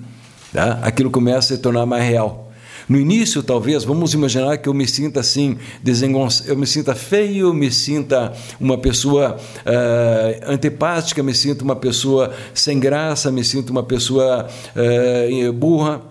tá? 0.52 0.78
aquilo 0.82 1.10
começa 1.10 1.54
a 1.54 1.56
se 1.56 1.58
tornar 1.58 1.86
mais 1.86 2.04
real. 2.04 2.43
No 2.88 2.98
início, 2.98 3.42
talvez, 3.42 3.84
vamos 3.84 4.12
imaginar 4.12 4.58
que 4.58 4.68
eu 4.68 4.74
me 4.74 4.86
sinta 4.86 5.20
assim, 5.20 5.56
eu 6.46 6.56
me 6.56 6.66
sinta 6.66 6.94
feio, 6.94 7.54
me 7.54 7.70
sinta 7.70 8.32
uma 8.60 8.76
pessoa 8.76 9.36
uh, 9.36 10.52
antipática, 10.52 11.22
me 11.22 11.34
sinto 11.34 11.62
uma 11.62 11.76
pessoa 11.76 12.34
sem 12.52 12.78
graça, 12.78 13.30
me 13.30 13.42
sinto 13.42 13.70
uma 13.70 13.82
pessoa 13.82 14.46
uh, 14.76 15.52
burra. 15.52 16.02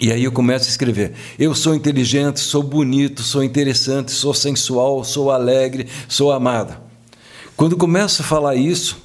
E 0.00 0.10
aí 0.10 0.24
eu 0.24 0.32
começo 0.32 0.66
a 0.66 0.68
escrever. 0.68 1.12
Eu 1.38 1.54
sou 1.54 1.76
inteligente, 1.76 2.40
sou 2.40 2.62
bonito, 2.62 3.22
sou 3.22 3.44
interessante, 3.44 4.10
sou 4.10 4.34
sensual, 4.34 5.04
sou 5.04 5.30
alegre, 5.30 5.86
sou 6.08 6.32
amado. 6.32 6.76
Quando 7.56 7.76
começo 7.76 8.22
a 8.22 8.24
falar 8.24 8.56
isso, 8.56 8.96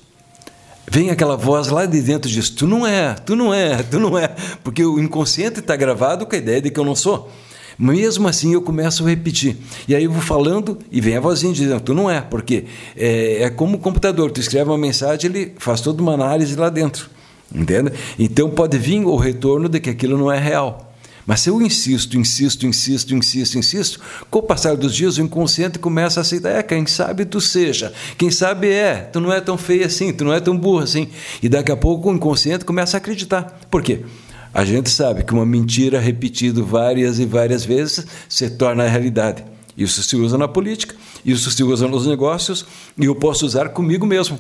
vem 0.90 1.10
aquela 1.10 1.36
voz 1.36 1.68
lá 1.68 1.86
de 1.86 2.02
dentro 2.02 2.30
diz: 2.30 2.50
Tu 2.50 2.66
não 2.66 2.86
é, 2.86 3.14
tu 3.14 3.36
não 3.36 3.54
é, 3.54 3.84
tu 3.84 4.00
não 4.00 4.18
é. 4.18 4.30
Porque 4.64 4.84
o 4.84 5.00
inconsciente 5.00 5.60
está 5.60 5.76
gravado 5.76 6.26
com 6.26 6.36
a 6.36 6.38
ideia 6.38 6.62
de 6.62 6.70
que 6.72 6.80
eu 6.80 6.86
não 6.86 6.96
sou. 6.96 7.30
Mesmo 7.78 8.28
assim, 8.28 8.54
eu 8.54 8.62
começo 8.62 9.06
a 9.06 9.10
repetir. 9.10 9.56
E 9.88 9.94
aí 9.94 10.06
eu 10.06 10.12
vou 10.12 10.22
falando 10.22 10.80
e 10.92 11.00
vem 11.00 11.16
a 11.16 11.20
vozinha 11.20 11.54
dizendo: 11.54 11.82
Tu 11.82 11.94
não 11.94 12.10
é, 12.10 12.22
porque 12.22 12.66
é, 12.96 13.44
é 13.44 13.50
como 13.50 13.78
o 13.78 13.80
computador. 13.80 14.32
Tu 14.32 14.40
escreve 14.40 14.70
uma 14.70 14.78
mensagem, 14.78 15.30
ele 15.30 15.54
faz 15.58 15.82
toda 15.82 16.02
uma 16.02 16.14
análise 16.14 16.56
lá 16.56 16.70
dentro. 16.70 17.10
Entende? 17.54 17.92
Então 18.18 18.50
pode 18.50 18.78
vir 18.78 19.06
o 19.06 19.16
retorno 19.16 19.70
de 19.70 19.80
que 19.80 19.90
aquilo 19.90 20.18
não 20.18 20.32
é 20.32 20.40
real. 20.40 20.87
Mas 21.28 21.42
se 21.42 21.50
eu 21.50 21.62
insisto, 21.62 22.18
insisto, 22.18 22.66
insisto, 22.66 23.14
insisto, 23.14 23.58
insisto, 23.60 24.00
com 24.32 24.40
o 24.40 24.44
passar 24.44 24.78
dos 24.78 24.96
dias 24.96 25.18
o 25.18 25.22
inconsciente 25.22 25.78
começa 25.78 26.20
a 26.20 26.22
aceitar, 26.22 26.52
é, 26.52 26.64
quem 26.64 26.86
sabe 26.86 27.26
tu 27.26 27.42
seja, 27.42 27.92
quem 28.18 28.32
sabe 28.32 28.70
é, 28.70 28.96
tu 28.96 29.20
não 29.20 29.34
é 29.34 29.42
tão 29.42 29.58
feio 29.58 29.86
assim, 29.86 30.14
tu 30.14 30.24
não 30.24 30.34
é 30.34 30.40
tão 30.40 30.58
burro 30.58 30.80
assim. 30.80 31.10
E 31.44 31.50
daqui 31.50 31.70
a 31.70 31.76
pouco 31.76 32.10
o 32.10 32.16
inconsciente 32.16 32.64
começa 32.64 32.96
a 32.96 33.00
acreditar. 33.00 33.60
Por 33.70 33.84
quê? 33.84 34.06
A 34.54 34.64
gente 34.64 34.90
sabe 34.90 35.26
que 35.26 35.34
uma 35.34 35.46
mentira 35.46 36.00
repetida 36.00 36.64
várias 36.64 37.20
e 37.20 37.26
várias 37.26 37.66
vezes 37.66 38.08
se 38.30 38.50
torna 38.50 38.88
realidade. 38.88 39.44
Isso 39.78 40.02
se 40.02 40.16
usa 40.16 40.38
na 40.38 40.48
política, 40.48 40.96
isso 41.26 41.52
se 41.52 41.62
usa 41.62 41.90
nos 41.90 42.08
negócios 42.08 42.66
e 42.98 43.04
eu 43.04 43.14
posso 43.14 43.46
usar 43.46 43.70
comigo 43.70 44.06
mesmo. 44.06 44.40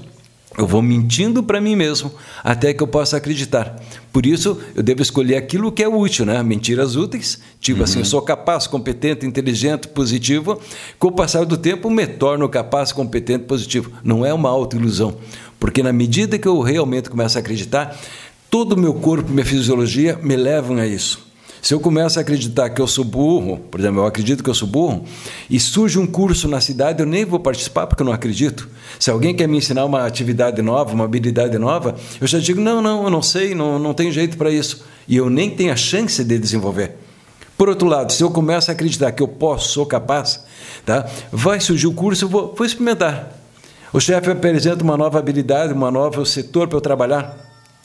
Eu 0.55 0.65
vou 0.65 0.81
mentindo 0.81 1.43
para 1.43 1.59
mim 1.59 1.75
mesmo 1.75 2.11
até 2.43 2.73
que 2.73 2.81
eu 2.81 2.87
possa 2.87 3.17
acreditar. 3.17 3.79
Por 4.13 4.25
isso, 4.25 4.59
eu 4.75 4.81
devo 4.81 5.01
escolher 5.01 5.35
aquilo 5.35 5.71
que 5.71 5.83
é 5.83 5.87
útil, 5.87 6.25
né? 6.25 6.41
Mentiras 6.41 6.95
úteis, 6.95 7.39
tipo 7.59 7.79
uhum. 7.79 7.83
assim, 7.83 7.99
eu 7.99 8.05
sou 8.05 8.21
capaz, 8.21 8.65
competente, 8.65 9.25
inteligente, 9.25 9.87
positivo. 9.87 10.59
Com 10.97 11.09
o 11.09 11.11
passar 11.11 11.45
do 11.45 11.57
tempo, 11.57 11.89
me 11.89 12.07
torno 12.07 12.47
capaz, 12.47 12.91
competente, 12.91 13.43
positivo. 13.43 13.91
Não 14.03 14.25
é 14.25 14.33
uma 14.33 14.49
autoilusão, 14.49 15.17
porque 15.59 15.83
na 15.83 15.93
medida 15.93 16.39
que 16.39 16.47
eu 16.47 16.61
realmente 16.61 17.09
começo 17.09 17.37
a 17.37 17.41
acreditar, 17.41 17.95
todo 18.49 18.73
o 18.73 18.79
meu 18.79 18.93
corpo, 18.93 19.31
minha 19.31 19.45
fisiologia 19.45 20.17
me 20.23 20.35
levam 20.35 20.77
a 20.77 20.87
isso. 20.87 21.26
Se 21.67 21.73
eu 21.73 21.81
começo 21.81 22.17
a 22.17 22.21
acreditar 22.21 22.69
que 22.69 22.81
eu 22.81 22.87
sou 22.87 23.03
burro, 23.03 23.57
por 23.69 23.77
exemplo, 23.77 23.99
eu 23.99 24.05
acredito 24.05 24.41
que 24.41 24.49
eu 24.49 24.53
sou 24.53 24.65
burro, 24.65 25.03
e 25.49 25.59
surge 25.59 25.99
um 25.99 26.07
curso 26.07 26.47
na 26.47 26.61
cidade, 26.61 27.01
eu 27.01 27.05
nem 27.05 27.25
vou 27.25 27.41
participar 27.41 27.87
porque 27.87 28.01
eu 28.01 28.05
não 28.05 28.13
acredito. 28.13 28.69
Se 28.97 29.11
alguém 29.11 29.35
quer 29.35 29.49
me 29.49 29.57
ensinar 29.57 29.83
uma 29.83 30.05
atividade 30.05 30.61
nova, 30.61 30.93
uma 30.93 31.03
habilidade 31.03 31.57
nova, 31.57 31.95
eu 32.21 32.25
já 32.25 32.39
digo: 32.39 32.61
não, 32.61 32.81
não, 32.81 33.03
eu 33.03 33.09
não 33.09 33.21
sei, 33.21 33.53
não, 33.53 33.77
não 33.77 33.93
tem 33.93 34.09
jeito 34.13 34.37
para 34.37 34.49
isso. 34.49 34.85
E 35.09 35.17
eu 35.17 35.29
nem 35.29 35.49
tenho 35.49 35.73
a 35.73 35.75
chance 35.75 36.23
de 36.23 36.39
desenvolver. 36.39 36.95
Por 37.57 37.67
outro 37.67 37.85
lado, 37.85 38.13
se 38.13 38.23
eu 38.23 38.31
começo 38.31 38.71
a 38.71 38.73
acreditar 38.73 39.11
que 39.11 39.21
eu 39.21 39.27
posso, 39.27 39.67
sou 39.67 39.85
capaz, 39.85 40.45
tá? 40.85 41.05
vai 41.33 41.59
surgir 41.59 41.87
o 41.87 41.93
curso, 41.93 42.23
eu 42.23 42.29
vou, 42.29 42.55
vou 42.55 42.65
experimentar. 42.65 43.33
O 43.91 43.99
chefe 43.99 44.31
apresenta 44.31 44.85
uma 44.85 44.95
nova 44.95 45.19
habilidade, 45.19 45.73
um 45.73 45.91
novo 45.91 46.25
setor 46.25 46.69
para 46.69 46.77
eu 46.77 46.81
trabalhar. 46.81 47.37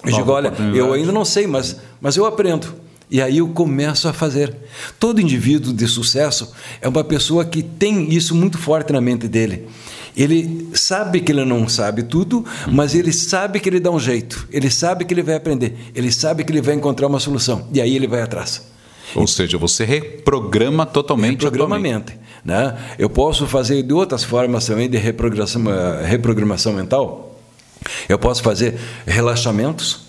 Eu 0.05 0.13
digo, 0.13 0.31
olha, 0.31 0.53
eu 0.73 0.93
ainda 0.93 1.11
não 1.11 1.25
sei, 1.25 1.49
mas, 1.49 1.81
mas 2.01 2.17
eu 2.17 2.25
aprendo. 2.25 2.82
E 3.13 3.21
aí 3.21 3.39
eu 3.39 3.49
começo 3.49 4.09
a 4.09 4.13
fazer. 4.15 4.57
Todo 4.99 5.21
indivíduo 5.21 5.71
de 5.71 5.87
sucesso 5.87 6.51
é 6.81 6.89
uma 6.89 7.05
pessoa 7.05 7.45
que 7.45 7.63
tem 7.63 8.11
isso 8.11 8.35
muito 8.35 8.57
forte 8.57 8.91
na 8.91 9.03
mente 9.03 9.29
dele. 9.29 9.69
Ele 10.17 10.71
sabe 10.73 11.21
que 11.21 11.31
ele 11.31 11.45
não 11.45 11.69
sabe 11.69 12.05
tudo, 12.05 12.43
mas 12.71 12.95
ele 12.95 13.13
sabe 13.13 13.61
que 13.61 13.69
ele 13.69 13.79
dá 13.79 13.91
um 13.91 14.01
jeito. 14.01 14.49
Ele 14.51 14.71
sabe 14.71 15.05
que 15.05 15.13
ele 15.13 15.23
vai 15.23 15.35
aprender. 15.35 15.93
Ele 15.95 16.11
sabe 16.11 16.43
que 16.43 16.51
ele 16.51 16.63
vai 16.63 16.75
encontrar 16.75 17.07
uma 17.07 17.21
solução. 17.21 17.69
E 17.71 17.83
aí 17.83 17.95
ele 17.95 18.07
vai 18.07 18.23
atrás. 18.23 18.63
Ou 19.15 19.27
seja, 19.27 19.59
você 19.59 19.85
reprograma 19.85 20.87
totalmente 20.87 21.45
Reprograma 21.45 21.77
a 21.77 21.79
mente. 21.79 22.15
Né? 22.43 22.79
Eu 22.99 23.11
posso 23.11 23.47
fazer 23.47 23.83
de 23.83 23.93
outras 23.93 24.25
formas 24.25 24.65
também 24.65 24.89
de 24.89 24.97
reprogramação, 24.97 25.63
reprogramação 26.03 26.73
mental. 26.73 27.39
Eu 28.09 28.19
posso 28.19 28.43
fazer 28.43 28.81
relaxamentos 29.07 30.02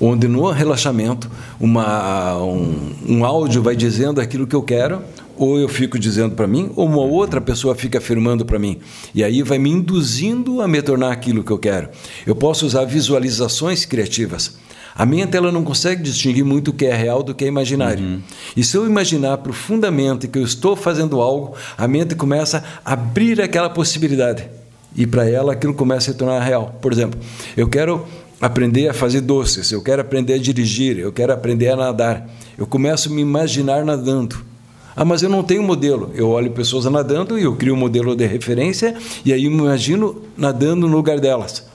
onde 0.00 0.26
no 0.26 0.50
relaxamento 0.50 1.30
uma, 1.60 2.38
um, 2.38 2.92
um 3.08 3.24
áudio 3.24 3.62
vai 3.62 3.76
dizendo 3.76 4.20
aquilo 4.20 4.46
que 4.46 4.56
eu 4.56 4.62
quero, 4.62 5.02
ou 5.36 5.58
eu 5.58 5.68
fico 5.68 5.98
dizendo 5.98 6.34
para 6.34 6.46
mim, 6.46 6.70
ou 6.76 6.86
uma 6.86 7.02
outra 7.02 7.40
pessoa 7.40 7.74
fica 7.74 7.98
afirmando 7.98 8.44
para 8.44 8.58
mim. 8.58 8.78
E 9.14 9.24
aí 9.24 9.42
vai 9.42 9.58
me 9.58 9.70
induzindo 9.70 10.60
a 10.60 10.68
me 10.68 10.82
tornar 10.82 11.12
aquilo 11.12 11.42
que 11.42 11.50
eu 11.50 11.58
quero. 11.58 11.88
Eu 12.26 12.34
posso 12.34 12.66
usar 12.66 12.84
visualizações 12.84 13.84
criativas. 13.84 14.58
A 14.94 15.06
mente 15.06 15.36
ela 15.36 15.50
não 15.50 15.64
consegue 15.64 16.02
distinguir 16.02 16.44
muito 16.44 16.68
o 16.68 16.74
que 16.74 16.84
é 16.84 16.94
real 16.94 17.22
do 17.22 17.34
que 17.34 17.44
é 17.44 17.48
imaginário. 17.48 18.04
Uhum. 18.04 18.20
E 18.56 18.62
se 18.62 18.76
eu 18.76 18.84
imaginar 18.84 19.38
profundamente 19.38 20.28
que 20.28 20.38
eu 20.38 20.44
estou 20.44 20.76
fazendo 20.76 21.22
algo, 21.22 21.54
a 21.78 21.88
mente 21.88 22.14
começa 22.14 22.62
a 22.84 22.92
abrir 22.92 23.40
aquela 23.40 23.70
possibilidade. 23.70 24.46
E 24.94 25.06
para 25.06 25.28
ela 25.28 25.52
aquilo 25.52 25.72
começa 25.72 26.10
a 26.10 26.12
se 26.12 26.18
tornar 26.18 26.40
real. 26.40 26.78
Por 26.82 26.92
exemplo, 26.92 27.18
eu 27.56 27.68
quero 27.68 28.04
aprender 28.40 28.88
a 28.88 28.94
fazer 28.94 29.20
doces, 29.20 29.70
eu 29.70 29.82
quero 29.82 30.00
aprender 30.00 30.34
a 30.34 30.38
dirigir, 30.38 30.98
eu 30.98 31.12
quero 31.12 31.32
aprender 31.32 31.68
a 31.68 31.76
nadar. 31.76 32.28
Eu 32.56 32.66
começo 32.66 33.08
a 33.08 33.12
me 33.12 33.20
imaginar 33.20 33.84
nadando. 33.84 34.36
Ah, 34.96 35.04
mas 35.04 35.22
eu 35.22 35.28
não 35.28 35.42
tenho 35.42 35.62
modelo. 35.62 36.10
Eu 36.14 36.30
olho 36.30 36.50
pessoas 36.50 36.84
nadando 36.86 37.38
e 37.38 37.42
eu 37.42 37.54
crio 37.54 37.74
um 37.74 37.76
modelo 37.76 38.16
de 38.16 38.26
referência 38.26 38.96
e 39.24 39.32
aí 39.32 39.44
eu 39.44 39.50
me 39.50 39.58
imagino 39.58 40.22
nadando 40.36 40.88
no 40.88 40.96
lugar 40.96 41.20
delas. 41.20 41.66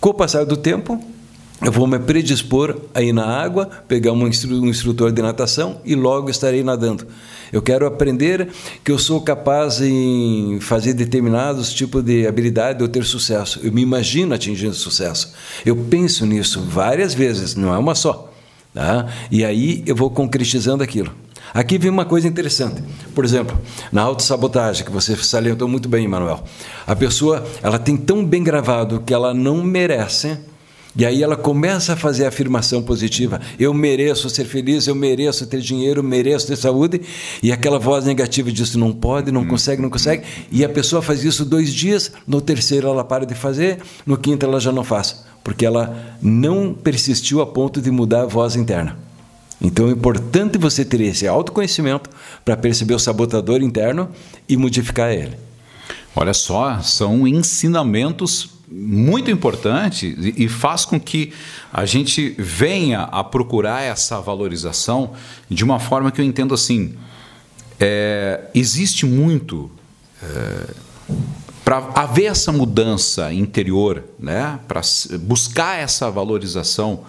Com 0.00 0.10
o 0.10 0.14
passar 0.14 0.44
do 0.44 0.56
tempo, 0.56 1.02
eu 1.60 1.72
vou 1.72 1.88
me 1.88 1.98
predispor 1.98 2.76
a 2.94 3.02
ir 3.02 3.12
na 3.12 3.26
água, 3.26 3.68
pegar 3.88 4.12
um 4.12 4.28
instrutor 4.28 5.10
de 5.10 5.20
natação 5.20 5.80
e 5.84 5.96
logo 5.96 6.30
estarei 6.30 6.62
nadando. 6.62 7.06
Eu 7.52 7.60
quero 7.60 7.84
aprender 7.84 8.48
que 8.84 8.92
eu 8.92 8.98
sou 8.98 9.20
capaz 9.20 9.80
em 9.80 10.60
fazer 10.60 10.92
determinados 10.92 11.72
tipos 11.72 12.04
de 12.04 12.26
habilidade 12.26 12.82
ou 12.82 12.88
ter 12.88 13.04
sucesso. 13.04 13.58
Eu 13.62 13.72
me 13.72 13.82
imagino 13.82 14.34
atingindo 14.34 14.74
sucesso. 14.74 15.32
Eu 15.66 15.74
penso 15.74 16.24
nisso 16.24 16.60
várias 16.60 17.12
vezes, 17.12 17.56
não 17.56 17.74
é 17.74 17.78
uma 17.78 17.94
só. 17.94 18.32
Tá? 18.72 19.08
E 19.30 19.44
aí 19.44 19.82
eu 19.84 19.96
vou 19.96 20.10
concretizando 20.10 20.84
aquilo. 20.84 21.12
Aqui 21.52 21.78
vem 21.78 21.90
uma 21.90 22.04
coisa 22.04 22.28
interessante. 22.28 22.82
Por 23.14 23.24
exemplo, 23.24 23.58
na 23.90 24.02
autossabotagem, 24.02 24.84
que 24.84 24.92
você 24.92 25.16
salientou 25.16 25.66
muito 25.66 25.88
bem, 25.88 26.06
Manuel. 26.06 26.44
A 26.86 26.94
pessoa 26.94 27.44
ela 27.62 27.78
tem 27.78 27.96
tão 27.96 28.24
bem 28.24 28.44
gravado 28.44 29.02
que 29.04 29.12
ela 29.12 29.32
não 29.34 29.62
merece 29.64 30.38
e 30.98 31.06
aí 31.06 31.22
ela 31.22 31.36
começa 31.36 31.92
a 31.92 31.96
fazer 31.96 32.24
a 32.24 32.28
afirmação 32.28 32.82
positiva: 32.82 33.40
eu 33.56 33.72
mereço 33.72 34.28
ser 34.28 34.46
feliz, 34.46 34.88
eu 34.88 34.96
mereço 34.96 35.46
ter 35.46 35.60
dinheiro, 35.60 36.00
eu 36.00 36.04
mereço 36.04 36.48
ter 36.48 36.56
saúde. 36.56 37.00
E 37.40 37.52
aquela 37.52 37.78
voz 37.78 38.04
negativa 38.04 38.50
diz: 38.50 38.74
não 38.74 38.92
pode, 38.92 39.30
não 39.30 39.46
consegue, 39.46 39.80
não 39.80 39.88
consegue. 39.88 40.24
E 40.50 40.64
a 40.64 40.68
pessoa 40.68 41.00
faz 41.00 41.22
isso 41.22 41.44
dois 41.44 41.72
dias, 41.72 42.10
no 42.26 42.40
terceiro 42.40 42.88
ela 42.88 43.04
para 43.04 43.24
de 43.24 43.36
fazer, 43.36 43.78
no 44.04 44.18
quinto 44.18 44.44
ela 44.44 44.58
já 44.58 44.72
não 44.72 44.82
faz, 44.82 45.24
porque 45.44 45.64
ela 45.64 46.16
não 46.20 46.74
persistiu 46.74 47.40
a 47.40 47.46
ponto 47.46 47.80
de 47.80 47.92
mudar 47.92 48.22
a 48.22 48.26
voz 48.26 48.56
interna. 48.56 48.98
Então 49.62 49.86
é 49.88 49.92
importante 49.92 50.58
você 50.58 50.84
ter 50.84 51.00
esse 51.00 51.28
autoconhecimento 51.28 52.10
para 52.44 52.56
perceber 52.56 52.94
o 52.94 52.98
sabotador 52.98 53.62
interno 53.62 54.08
e 54.48 54.56
modificar 54.56 55.12
ele. 55.12 55.36
Olha 56.16 56.34
só, 56.34 56.80
são 56.80 57.26
ensinamentos 57.26 58.57
muito 58.70 59.30
importante 59.30 60.14
e 60.36 60.48
faz 60.48 60.84
com 60.84 61.00
que 61.00 61.32
a 61.72 61.86
gente 61.86 62.34
venha 62.38 63.02
a 63.02 63.24
procurar 63.24 63.82
essa 63.82 64.20
valorização 64.20 65.12
de 65.48 65.64
uma 65.64 65.80
forma 65.80 66.10
que 66.10 66.20
eu 66.20 66.24
entendo 66.24 66.54
assim. 66.54 66.94
É, 67.80 68.44
existe 68.54 69.06
muito 69.06 69.70
é, 70.22 70.74
para 71.64 71.90
haver 71.94 72.26
essa 72.26 72.50
mudança 72.50 73.32
interior, 73.32 74.04
né, 74.18 74.58
para 74.66 74.80
buscar 75.20 75.78
essa 75.78 76.10
valorização. 76.10 77.04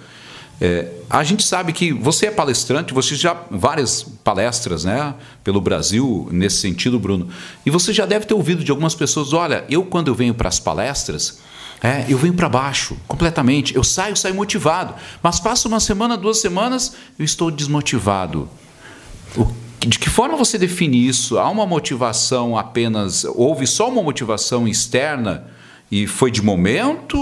É, 0.61 0.91
a 1.09 1.23
gente 1.23 1.43
sabe 1.43 1.71
que 1.71 1.93
você 1.93 2.27
é 2.27 2.31
palestrante, 2.31 2.93
você 2.93 3.15
já 3.15 3.35
várias 3.49 4.05
palestras, 4.29 4.83
né, 4.83 5.15
pelo 5.43 5.59
Brasil 5.59 6.29
nesse 6.31 6.57
sentido, 6.57 6.99
Bruno. 6.99 7.29
E 7.65 7.71
você 7.71 7.91
já 7.91 8.05
deve 8.05 8.27
ter 8.27 8.35
ouvido 8.35 8.63
de 8.63 8.69
algumas 8.69 8.93
pessoas, 8.93 9.33
olha, 9.33 9.65
eu 9.67 9.83
quando 9.83 10.09
eu 10.09 10.13
venho 10.13 10.35
para 10.35 10.47
as 10.47 10.59
palestras, 10.59 11.39
é, 11.81 12.05
eu 12.07 12.15
venho 12.15 12.35
para 12.35 12.47
baixo 12.47 12.95
completamente. 13.07 13.75
Eu 13.75 13.83
saio, 13.83 14.15
saio 14.15 14.35
motivado. 14.35 14.93
Mas 15.23 15.39
passo 15.39 15.67
uma 15.67 15.79
semana, 15.79 16.15
duas 16.15 16.39
semanas, 16.39 16.93
eu 17.17 17.25
estou 17.25 17.49
desmotivado. 17.49 18.47
O, 19.35 19.47
de 19.79 19.97
que 19.97 20.09
forma 20.09 20.37
você 20.37 20.59
define 20.59 21.07
isso? 21.07 21.39
Há 21.39 21.49
uma 21.49 21.65
motivação 21.65 22.55
apenas. 22.55 23.23
Houve 23.23 23.65
só 23.65 23.89
uma 23.89 24.03
motivação 24.03 24.67
externa 24.67 25.45
e 25.91 26.05
foi 26.05 26.29
de 26.29 26.43
momento 26.43 27.17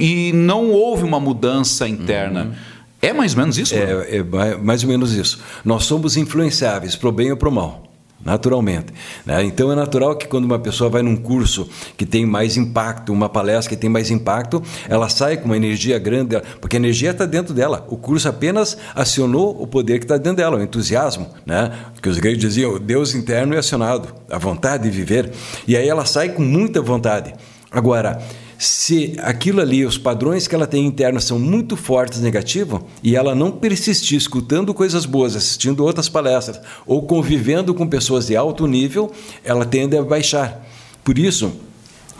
e 0.00 0.32
não 0.32 0.70
houve 0.70 1.04
uma 1.04 1.20
mudança 1.20 1.86
interna. 1.86 2.44
Uhum. 2.44 2.71
É 3.02 3.12
mais 3.12 3.34
ou 3.34 3.40
menos 3.40 3.58
isso? 3.58 3.74
É, 3.74 4.18
é 4.18 4.56
mais 4.56 4.84
ou 4.84 4.88
menos 4.88 5.12
isso. 5.12 5.40
Nós 5.64 5.84
somos 5.84 6.16
influenciáveis, 6.16 6.94
para 6.94 7.08
o 7.08 7.12
bem 7.12 7.32
ou 7.32 7.36
para 7.36 7.48
o 7.48 7.52
mal 7.52 7.92
naturalmente. 8.24 8.92
Né? 9.26 9.42
Então 9.44 9.70
é 9.72 9.74
natural 9.74 10.16
que 10.16 10.26
quando 10.26 10.44
uma 10.44 10.58
pessoa 10.58 10.88
vai 10.88 11.02
num 11.02 11.16
curso 11.16 11.68
que 11.96 12.06
tem 12.06 12.24
mais 12.24 12.56
impacto, 12.56 13.12
uma 13.12 13.28
palestra 13.28 13.74
que 13.74 13.80
tem 13.80 13.90
mais 13.90 14.10
impacto, 14.10 14.62
ela 14.88 15.08
sai 15.08 15.36
com 15.36 15.46
uma 15.46 15.56
energia 15.56 15.98
grande, 15.98 16.40
porque 16.60 16.76
a 16.76 16.78
energia 16.78 17.10
está 17.10 17.26
dentro 17.26 17.52
dela. 17.52 17.86
O 17.90 17.96
curso 17.96 18.28
apenas 18.28 18.78
acionou 18.94 19.60
o 19.60 19.66
poder 19.66 19.98
que 19.98 20.04
está 20.04 20.16
dentro 20.16 20.36
dela, 20.36 20.56
o 20.56 20.62
entusiasmo, 20.62 21.28
né? 21.44 21.72
que 22.00 22.08
os 22.08 22.18
gregos 22.18 22.40
diziam, 22.40 22.72
o 22.72 22.78
Deus 22.78 23.14
interno 23.14 23.54
é 23.54 23.58
acionado, 23.58 24.08
a 24.30 24.38
vontade 24.38 24.84
de 24.84 24.90
viver. 24.90 25.32
E 25.66 25.76
aí 25.76 25.88
ela 25.88 26.04
sai 26.04 26.28
com 26.30 26.42
muita 26.42 26.80
vontade. 26.80 27.34
Agora, 27.70 28.22
se 28.64 29.16
aquilo 29.18 29.60
ali, 29.60 29.84
os 29.84 29.98
padrões 29.98 30.46
que 30.46 30.54
ela 30.54 30.68
tem 30.68 30.86
internos 30.86 31.24
são 31.24 31.36
muito 31.36 31.76
fortes 31.76 32.20
negativos 32.20 32.80
e 33.02 33.16
ela 33.16 33.34
não 33.34 33.50
persistir 33.50 34.16
escutando 34.16 34.72
coisas 34.72 35.04
boas, 35.04 35.34
assistindo 35.34 35.84
outras 35.84 36.08
palestras 36.08 36.60
ou 36.86 37.02
convivendo 37.02 37.74
com 37.74 37.88
pessoas 37.88 38.28
de 38.28 38.36
alto 38.36 38.66
nível, 38.68 39.10
ela 39.42 39.64
tende 39.64 39.96
a 39.96 40.02
baixar. 40.02 40.64
Por 41.02 41.18
isso, 41.18 41.52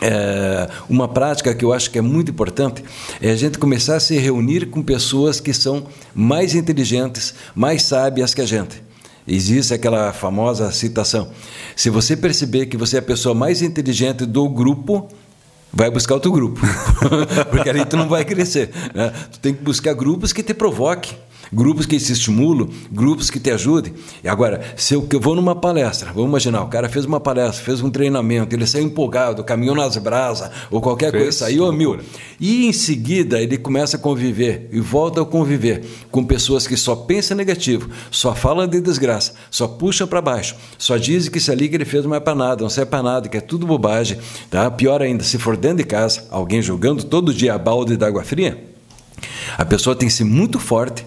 é, 0.01 0.67
uma 0.89 1.07
prática 1.07 1.55
que 1.55 1.63
eu 1.63 1.71
acho 1.71 1.89
que 1.89 1.97
é 1.97 2.01
muito 2.01 2.31
importante 2.31 2.83
é 3.21 3.31
a 3.31 3.35
gente 3.37 3.57
começar 3.57 3.95
a 3.95 3.99
se 4.01 4.17
reunir 4.17 4.65
com 4.65 4.83
pessoas 4.83 5.39
que 5.39 5.53
são 5.53 5.85
mais 6.13 6.55
inteligentes, 6.55 7.33
mais 7.55 7.83
sábias 7.83 8.33
que 8.33 8.41
a 8.41 8.45
gente. 8.45 8.83
Existe 9.25 9.73
aquela 9.73 10.11
famosa 10.11 10.69
citação: 10.73 11.29
se 11.73 11.89
você 11.89 12.17
perceber 12.17 12.65
que 12.65 12.75
você 12.75 12.97
é 12.97 12.99
a 12.99 13.03
pessoa 13.03 13.33
mais 13.33 13.61
inteligente 13.61 14.25
do 14.25 14.49
grupo, 14.49 15.07
vai 15.73 15.89
buscar 15.89 16.13
outro 16.13 16.31
grupo, 16.31 16.61
porque 17.49 17.69
ali 17.69 17.83
tu 17.83 17.97
não 17.97 18.07
vai 18.07 18.23
crescer. 18.23 18.69
Né? 18.93 19.11
Tu 19.31 19.39
tem 19.39 19.53
que 19.53 19.63
buscar 19.63 19.93
grupos 19.93 20.31
que 20.31 20.43
te 20.43 20.53
provoquem, 20.53 21.17
grupos 21.53 21.85
que 21.85 21.97
te 21.97 22.11
estimulam, 22.11 22.67
grupos 22.91 23.29
que 23.29 23.39
te 23.39 23.51
ajudem. 23.51 23.93
E 24.23 24.27
agora, 24.27 24.61
se 24.75 24.93
eu, 24.93 25.07
eu 25.11 25.19
vou 25.19 25.35
numa 25.35 25.55
palestra, 25.55 26.11
vamos 26.11 26.29
imaginar, 26.29 26.63
o 26.63 26.67
cara 26.67 26.89
fez 26.89 27.05
uma 27.05 27.19
palestra, 27.19 27.63
fez 27.63 27.81
um 27.81 27.89
treinamento, 27.89 28.55
ele 28.55 28.65
saiu 28.65 28.85
empolgado, 28.85 29.43
caminhou 29.43 29.75
nas 29.75 29.95
brasas, 29.97 30.49
ou 30.71 30.81
qualquer 30.81 31.11
fez, 31.11 31.23
coisa, 31.23 31.37
saiu 31.37 31.65
a 31.65 31.71
mil. 31.71 31.99
E 32.39 32.65
em 32.65 32.73
seguida 32.73 33.39
ele 33.39 33.57
começa 33.57 33.97
a 33.97 33.99
conviver 33.99 34.67
e 34.71 34.79
volta 34.79 35.21
a 35.21 35.25
conviver 35.25 35.83
com 36.09 36.23
pessoas 36.23 36.65
que 36.65 36.75
só 36.75 36.95
pensam 36.95 37.37
negativo, 37.37 37.89
só 38.09 38.33
falam 38.33 38.67
de 38.67 38.81
desgraça, 38.81 39.33
só 39.51 39.67
puxam 39.67 40.07
para 40.07 40.21
baixo, 40.21 40.55
só 40.77 40.97
dizem 40.97 41.31
que 41.31 41.39
se 41.39 41.51
ali 41.51 41.69
que 41.69 41.75
ele 41.75 41.85
fez 41.85 42.03
não 42.03 42.15
é 42.15 42.19
para 42.19 42.35
nada, 42.35 42.63
não 42.63 42.69
serve 42.69 42.89
para 42.89 43.03
nada, 43.03 43.29
que 43.29 43.37
é 43.37 43.41
tudo 43.41 43.67
bobagem. 43.67 44.17
Tá? 44.49 44.69
Pior 44.71 45.01
ainda, 45.01 45.23
se 45.23 45.37
for 45.37 45.55
dentro 45.55 45.77
de 45.77 45.83
casa, 45.83 46.25
alguém 46.31 46.61
jogando 46.61 47.03
todo 47.03 47.33
dia 47.33 47.53
a 47.53 47.57
balde 47.57 47.95
d'água 47.95 48.23
fria, 48.23 48.63
a 49.57 49.63
pessoa 49.63 49.95
tem 49.95 50.07
que 50.07 50.13
ser 50.13 50.23
muito 50.23 50.59
forte 50.59 51.05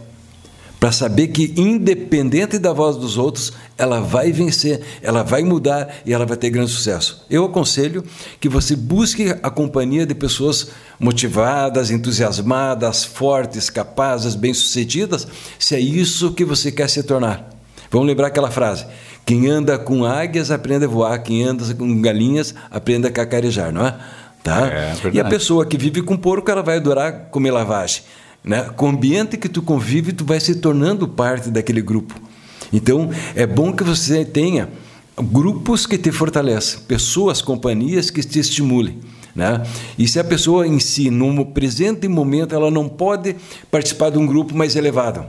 para 0.87 0.93
saber 0.93 1.27
que, 1.27 1.53
independente 1.57 2.61
da 2.61 2.73
voz 2.73 2.95
dos 2.95 3.19
outros, 3.19 3.53
ela 3.77 3.99
vai 3.99 4.31
vencer, 4.31 4.81
ela 5.03 5.25
vai 5.25 5.43
mudar 5.43 5.93
e 6.07 6.13
ela 6.13 6.25
vai 6.25 6.37
ter 6.37 6.49
grande 6.49 6.71
sucesso. 6.71 7.27
Eu 7.29 7.45
aconselho 7.45 8.05
que 8.39 8.49
você 8.49 8.77
busque 8.77 9.35
a 9.43 9.51
companhia 9.51 10.07
de 10.07 10.15
pessoas 10.15 10.69
motivadas, 10.97 11.91
entusiasmadas, 11.91 13.05
fortes, 13.05 13.69
capazes, 13.69 14.37
bem-sucedidas, 14.37 15.27
se 15.59 15.75
é 15.75 15.81
isso 15.81 16.33
que 16.33 16.45
você 16.45 16.71
quer 16.71 16.89
se 16.89 17.03
tornar. 17.03 17.51
Vamos 17.91 18.07
lembrar 18.07 18.29
aquela 18.29 18.53
frase: 18.53 18.87
quem 19.25 19.49
anda 19.49 19.77
com 19.77 20.05
águias 20.05 20.53
aprende 20.53 20.85
a 20.85 20.89
voar, 20.89 21.19
quem 21.19 21.43
anda 21.43 21.75
com 21.75 22.01
galinhas 22.01 22.55
aprende 22.71 23.09
a 23.09 23.11
cacarejar, 23.11 23.73
não 23.73 23.85
é? 23.85 23.99
Tá? 24.41 24.69
É, 24.69 24.95
e 25.13 25.19
a 25.19 25.25
pessoa 25.25 25.67
que 25.67 25.77
vive 25.77 26.01
com 26.01 26.17
porco, 26.17 26.49
ela 26.49 26.63
vai 26.63 26.77
adorar 26.77 27.29
comer 27.33 27.51
lavagem. 27.51 28.05
Né? 28.47 28.63
Com 28.77 28.87
o 28.87 28.89
ambiente 28.91 29.37
que 29.37 29.49
tu 29.49 29.61
convive, 29.61 30.13
tu 30.13 30.25
vai 30.25 30.39
se 30.39 30.55
tornando 30.55 31.09
parte 31.09 31.51
daquele 31.51 31.83
grupo. 31.83 32.15
Então, 32.73 33.11
é 33.35 33.45
bom 33.45 33.73
que 33.73 33.83
você 33.83 34.25
tenha 34.25 34.69
grupos 35.21 35.85
que 35.87 35.99
te 35.99 36.13
fortalecem, 36.13 36.81
pessoas, 36.87 37.43
companhias 37.43 38.09
que 38.09 38.23
te 38.23 38.39
estimulem. 38.39 39.01
Né? 39.35 39.63
E 39.99 40.07
se 40.07 40.21
a 40.21 40.25
pessoa 40.25 40.67
em 40.67 40.79
si, 40.79 41.11
no 41.11 41.45
presente 41.47 42.07
momento, 42.07 42.55
ela 42.55 42.71
não 42.71 42.89
pode 42.89 43.35
participar 43.71 44.11
de 44.11 44.19
um 44.19 44.27
grupo 44.27 44.57
mais 44.57 44.77
elevado, 44.77 45.27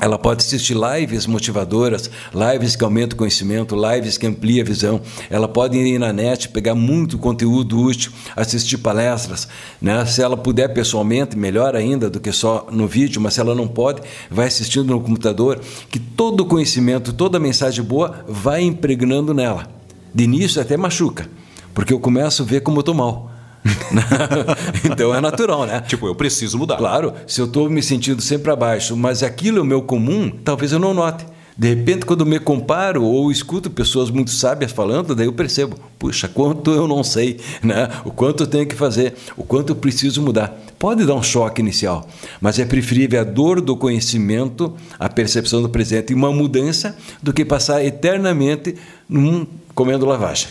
ela 0.00 0.16
pode 0.16 0.44
assistir 0.44 0.76
lives 0.76 1.26
motivadoras, 1.26 2.08
lives 2.32 2.76
que 2.76 2.84
aumentam 2.84 3.16
o 3.16 3.18
conhecimento, 3.18 3.74
lives 3.74 4.16
que 4.16 4.26
ampliam 4.26 4.62
a 4.62 4.68
visão. 4.68 5.00
Ela 5.28 5.48
pode 5.48 5.76
ir 5.76 5.98
na 5.98 6.12
net, 6.12 6.48
pegar 6.50 6.74
muito 6.76 7.18
conteúdo 7.18 7.80
útil, 7.80 8.12
assistir 8.36 8.78
palestras. 8.78 9.48
Né? 9.82 10.06
Se 10.06 10.22
ela 10.22 10.36
puder 10.36 10.68
pessoalmente, 10.68 11.36
melhor 11.36 11.74
ainda 11.74 12.08
do 12.08 12.20
que 12.20 12.30
só 12.30 12.68
no 12.70 12.86
vídeo, 12.86 13.20
mas 13.20 13.34
se 13.34 13.40
ela 13.40 13.54
não 13.56 13.66
pode, 13.66 14.00
vai 14.30 14.46
assistindo 14.46 14.86
no 14.86 15.00
computador, 15.00 15.60
que 15.90 15.98
todo 15.98 16.42
o 16.42 16.46
conhecimento, 16.46 17.12
toda 17.12 17.40
mensagem 17.40 17.84
boa 17.84 18.24
vai 18.28 18.62
impregnando 18.62 19.34
nela. 19.34 19.66
De 20.14 20.24
início 20.24 20.62
até 20.62 20.76
machuca, 20.76 21.28
porque 21.74 21.92
eu 21.92 21.98
começo 21.98 22.42
a 22.42 22.46
ver 22.46 22.60
como 22.60 22.78
eu 22.78 22.80
estou 22.80 22.94
mal. 22.94 23.37
então 24.84 25.14
é 25.14 25.20
natural, 25.20 25.66
né? 25.66 25.80
Tipo, 25.80 26.06
eu 26.06 26.14
preciso 26.14 26.58
mudar. 26.58 26.76
Claro, 26.76 27.12
se 27.26 27.40
eu 27.40 27.46
estou 27.46 27.68
me 27.68 27.82
sentindo 27.82 28.22
sempre 28.22 28.50
abaixo, 28.50 28.96
mas 28.96 29.22
aquilo 29.22 29.58
é 29.58 29.62
o 29.62 29.64
meu 29.64 29.82
comum, 29.82 30.30
talvez 30.30 30.72
eu 30.72 30.78
não 30.78 30.94
note. 30.94 31.24
De 31.58 31.74
repente, 31.74 32.06
quando 32.06 32.24
me 32.24 32.38
comparo 32.38 33.02
ou 33.02 33.32
escuto 33.32 33.68
pessoas 33.68 34.10
muito 34.10 34.30
sábias 34.30 34.70
falando, 34.70 35.12
daí 35.12 35.26
eu 35.26 35.32
percebo, 35.32 35.76
puxa, 35.98 36.28
quanto 36.28 36.70
eu 36.70 36.86
não 36.86 37.02
sei, 37.02 37.40
né? 37.60 37.88
o 38.04 38.12
quanto 38.12 38.44
eu 38.44 38.46
tenho 38.46 38.64
que 38.64 38.76
fazer, 38.76 39.14
o 39.36 39.42
quanto 39.42 39.70
eu 39.70 39.76
preciso 39.76 40.22
mudar. 40.22 40.56
Pode 40.78 41.04
dar 41.04 41.16
um 41.16 41.22
choque 41.22 41.60
inicial, 41.60 42.08
mas 42.40 42.60
é 42.60 42.64
preferível 42.64 43.20
a 43.20 43.24
dor 43.24 43.60
do 43.60 43.76
conhecimento, 43.76 44.72
a 45.00 45.08
percepção 45.08 45.60
do 45.60 45.68
presente 45.68 46.12
e 46.12 46.14
uma 46.14 46.30
mudança 46.30 46.96
do 47.20 47.32
que 47.32 47.44
passar 47.44 47.84
eternamente 47.84 48.76
num 49.08 49.44
comendo 49.74 50.06
lavagem. 50.06 50.50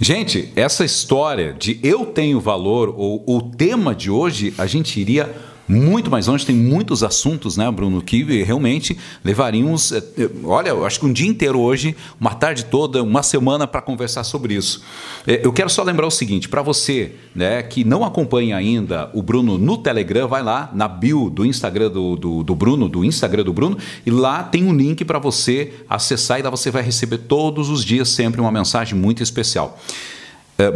Gente, 0.00 0.52
essa 0.56 0.84
história 0.84 1.52
de 1.52 1.78
eu 1.82 2.06
tenho 2.06 2.40
valor, 2.40 2.94
ou 2.96 3.22
o 3.26 3.42
tema 3.42 3.94
de 3.94 4.10
hoje, 4.10 4.52
a 4.58 4.66
gente 4.66 5.00
iria 5.00 5.32
muito 5.68 6.10
mais 6.10 6.26
longe, 6.26 6.44
tem 6.44 6.54
muitos 6.54 7.02
assuntos, 7.02 7.56
né, 7.56 7.70
Bruno, 7.70 8.02
que 8.02 8.22
realmente 8.42 8.98
levaríamos, 9.24 9.92
eh, 9.92 10.02
eh, 10.18 10.30
olha, 10.44 10.70
eu 10.70 10.84
acho 10.84 11.00
que 11.00 11.06
um 11.06 11.12
dia 11.12 11.28
inteiro 11.28 11.60
hoje, 11.60 11.96
uma 12.20 12.34
tarde 12.34 12.64
toda, 12.64 13.02
uma 13.02 13.22
semana 13.22 13.66
para 13.66 13.80
conversar 13.80 14.24
sobre 14.24 14.54
isso. 14.54 14.82
Eh, 15.26 15.40
eu 15.44 15.52
quero 15.52 15.70
só 15.70 15.82
lembrar 15.82 16.06
o 16.06 16.10
seguinte, 16.10 16.48
para 16.48 16.62
você, 16.62 17.14
né, 17.34 17.62
que 17.62 17.84
não 17.84 18.04
acompanha 18.04 18.56
ainda 18.56 19.10
o 19.14 19.22
Bruno 19.22 19.56
no 19.56 19.78
Telegram, 19.78 20.28
vai 20.28 20.42
lá 20.42 20.70
na 20.74 20.88
bio 20.88 21.30
do 21.30 21.46
Instagram 21.46 21.90
do, 21.90 22.16
do, 22.16 22.42
do 22.42 22.54
Bruno, 22.54 22.88
do 22.88 23.04
Instagram 23.04 23.44
do 23.44 23.52
Bruno, 23.52 23.78
e 24.04 24.10
lá 24.10 24.42
tem 24.42 24.64
um 24.64 24.74
link 24.74 25.04
para 25.04 25.18
você 25.18 25.72
acessar 25.88 26.40
e 26.40 26.42
lá 26.42 26.50
você 26.50 26.70
vai 26.70 26.82
receber 26.82 27.18
todos 27.18 27.70
os 27.70 27.84
dias 27.84 28.08
sempre 28.08 28.40
uma 28.40 28.50
mensagem 28.50 28.98
muito 28.98 29.22
especial. 29.22 29.78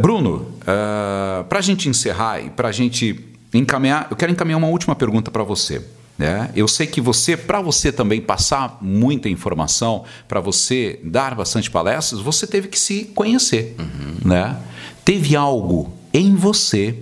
Bruno, 0.01 0.47
uh, 0.63 1.45
para 1.45 1.59
a 1.59 1.63
gente 1.63 1.89
encerrar 1.89 2.41
e 2.41 2.51
para 2.51 2.69
a 2.69 2.73
gente 2.73 3.36
encaminhar, 3.59 4.09
eu 4.11 4.17
quero 4.17 4.33
encaminhar 4.33 4.59
uma 4.59 4.69
última 4.69 4.95
pergunta 4.95 5.31
para 5.31 5.43
você. 5.43 5.83
Né? 6.19 6.51
Eu 6.57 6.67
sei 6.67 6.87
que 6.87 7.01
você, 7.01 7.37
para 7.37 7.61
você 7.61 7.93
também 7.93 8.21
passar 8.21 8.79
muita 8.81 9.29
informação, 9.29 10.05
para 10.27 10.41
você 10.41 10.99
dar 11.05 11.35
bastante 11.35 11.71
palestras, 11.71 12.21
você 12.21 12.47
teve 12.47 12.69
que 12.69 12.79
se 12.79 13.05
conhecer. 13.15 13.77
Uhum. 13.79 14.29
Né? 14.29 14.57
Teve 15.05 15.37
algo 15.37 15.93
em 16.13 16.35
você 16.35 16.97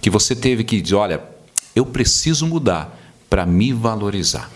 que 0.00 0.10
você 0.10 0.34
teve 0.34 0.64
que 0.64 0.80
dizer: 0.80 0.96
olha, 0.96 1.22
eu 1.76 1.86
preciso 1.86 2.46
mudar 2.46 2.98
para 3.28 3.46
me 3.46 3.72
valorizar 3.72 4.50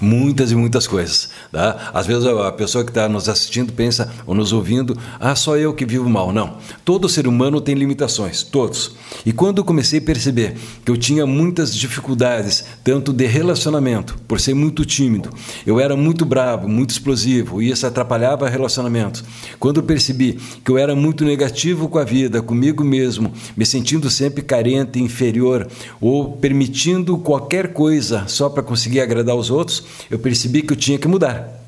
muitas 0.00 0.50
e 0.50 0.56
muitas 0.56 0.86
coisas. 0.86 1.30
Tá? 1.52 1.90
Às 1.92 2.06
vezes 2.06 2.24
a 2.26 2.52
pessoa 2.52 2.84
que 2.84 2.90
está 2.90 3.08
nos 3.08 3.28
assistindo 3.28 3.72
pensa 3.72 4.12
ou 4.26 4.34
nos 4.34 4.52
ouvindo, 4.52 4.96
ah, 5.18 5.34
só 5.34 5.56
eu 5.56 5.74
que 5.74 5.84
vivo 5.84 6.08
mal. 6.08 6.32
Não. 6.32 6.56
Todo 6.84 7.08
ser 7.08 7.26
humano 7.26 7.60
tem 7.60 7.74
limitações, 7.74 8.42
todos. 8.42 8.92
E 9.24 9.32
quando 9.32 9.58
eu 9.58 9.64
comecei 9.64 9.98
a 9.98 10.02
perceber 10.02 10.56
que 10.84 10.90
eu 10.90 10.96
tinha 10.96 11.26
muitas 11.26 11.74
dificuldades, 11.74 12.64
tanto 12.82 13.12
de 13.12 13.26
relacionamento, 13.26 14.16
por 14.26 14.40
ser 14.40 14.54
muito 14.54 14.84
tímido, 14.84 15.30
eu 15.66 15.78
era 15.78 15.96
muito 15.96 16.24
bravo, 16.24 16.68
muito 16.68 16.90
explosivo, 16.90 17.60
e 17.60 17.70
isso 17.70 17.86
atrapalhava 17.86 18.48
relacionamentos. 18.48 19.22
Quando 19.58 19.78
eu 19.78 19.82
percebi 19.82 20.38
que 20.64 20.70
eu 20.70 20.78
era 20.78 20.94
muito 20.94 21.24
negativo 21.24 21.88
com 21.88 21.98
a 21.98 22.04
vida, 22.04 22.40
comigo 22.42 22.84
mesmo, 22.84 23.32
me 23.56 23.66
sentindo 23.66 24.08
sempre 24.08 24.42
carente, 24.42 25.00
inferior, 25.00 25.68
ou 26.00 26.32
permitindo 26.32 27.18
qualquer 27.18 27.72
coisa 27.72 28.24
só 28.26 28.48
para 28.48 28.62
conseguir 28.62 29.00
agradar 29.00 29.36
os 29.36 29.50
outros, 29.50 29.84
eu 30.10 30.18
percebi 30.18 30.62
que 30.62 30.72
eu 30.72 30.76
tinha 30.76 30.98
que 30.98 31.08
mudar. 31.08 31.60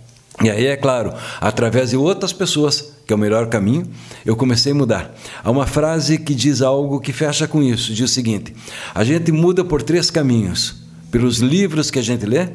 E 0.42 0.50
aí, 0.50 0.66
é 0.66 0.76
claro, 0.76 1.12
através 1.40 1.90
de 1.90 1.96
outras 1.96 2.32
pessoas, 2.32 2.92
que 3.06 3.12
é 3.12 3.16
o 3.16 3.18
melhor 3.18 3.48
caminho, 3.48 3.86
eu 4.24 4.34
comecei 4.34 4.72
a 4.72 4.74
mudar. 4.74 5.14
Há 5.44 5.50
uma 5.50 5.66
frase 5.66 6.18
que 6.18 6.34
diz 6.34 6.62
algo 6.62 7.00
que 7.00 7.12
fecha 7.12 7.46
com 7.46 7.62
isso: 7.62 7.92
diz 7.92 8.10
o 8.10 8.12
seguinte: 8.12 8.54
a 8.94 9.04
gente 9.04 9.30
muda 9.30 9.64
por 9.64 9.82
três 9.82 10.10
caminhos: 10.10 10.82
pelos 11.10 11.38
livros 11.38 11.90
que 11.90 11.98
a 11.98 12.02
gente 12.02 12.24
lê, 12.24 12.48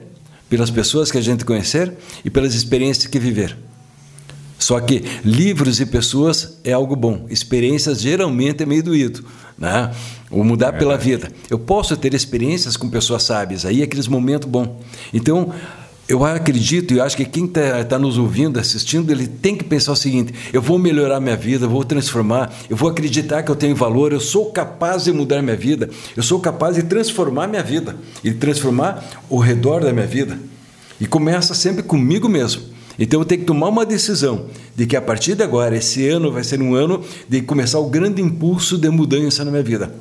pelas 0.49 0.72
pessoas 0.72 1.11
que 1.11 1.18
a 1.18 1.22
gente 1.22 1.45
conhecer 1.45 1.93
e 2.26 2.30
pelas 2.30 2.55
experiências 2.55 3.07
que 3.07 3.20
viver. 3.20 3.55
Só 4.57 4.80
que 4.80 5.03
livros 5.24 5.80
e 5.80 5.86
pessoas 5.86 6.57
é 6.63 6.74
algo 6.74 6.95
bom, 6.95 7.28
experiências 7.30 8.01
geralmente 8.01 8.63
é 8.63 8.65
meio 8.65 8.84
doído. 8.84 9.24
Né? 9.58 9.91
O 10.30 10.43
mudar 10.43 10.70
é 10.70 10.78
pela 10.78 10.97
vida. 10.97 11.32
Eu 11.49 11.58
posso 11.58 11.95
ter 11.97 12.14
experiências 12.14 12.78
com 12.78 12.89
pessoas 12.89 13.24
sábias, 13.24 13.66
aí 13.66 13.82
é 13.82 13.84
aqueles 13.84 14.08
momentos 14.08 14.47
bons. 14.47 14.70
Então, 15.14 15.53
eu 16.08 16.24
acredito 16.24 16.93
e 16.93 17.01
acho 17.01 17.18
que 17.18 17.26
quem 17.26 17.45
está 17.45 17.84
tá 17.84 17.99
nos 17.99 18.18
ouvindo, 18.18 18.60
assistindo, 18.60 19.12
ele 19.12 19.28
tem 19.28 19.58
que 19.58 19.64
pensar 19.64 19.91
o 19.91 19.95
seguinte: 19.95 20.34
eu 20.53 20.62
vou 20.62 20.80
melhorar 20.80 21.20
minha 21.20 21.36
vida, 21.36 21.66
eu 21.66 21.70
vou 21.70 21.84
transformar, 21.84 22.53
eu 22.70 22.78
vou 22.78 22.89
acreditar 22.89 23.43
que 23.43 23.51
eu 23.51 23.55
tenho 23.55 23.76
valor, 23.76 24.14
eu 24.14 24.20
sou 24.20 24.51
capaz 24.51 25.03
de 25.03 25.12
mudar 25.12 25.41
minha 25.41 25.58
vida, 25.58 25.89
eu 26.16 26.24
sou 26.24 26.39
capaz 26.39 26.76
de 26.76 26.84
transformar 26.84 27.47
minha 27.47 27.64
vida 27.64 27.97
e 28.24 28.32
transformar 28.32 29.03
o 29.30 29.39
redor 29.39 29.82
da 29.82 29.91
minha 29.91 30.08
vida. 30.08 30.39
E 30.99 31.05
começa 31.05 31.53
sempre 31.53 31.84
comigo 31.84 32.30
mesmo. 32.30 32.77
Então 33.00 33.22
eu 33.22 33.26
tenho 33.26 33.41
que 33.41 33.48
tomar 33.48 33.70
uma 33.70 33.86
decisão 33.86 34.48
de 34.76 34.86
que 34.86 34.95
a 34.95 35.02
partir 35.02 35.36
de 35.36 35.43
agora, 35.43 35.78
esse 35.78 36.08
ano 36.08 36.32
vai 36.32 36.43
ser 36.43 36.62
um 36.62 36.74
ano 36.74 37.04
de 37.30 37.41
começar 37.41 37.80
o 37.80 37.89
grande 37.89 38.22
impulso 38.22 38.78
de 38.78 38.89
mudança 38.89 39.45
na 39.45 39.52
minha 39.52 39.64
vida. 39.64 39.93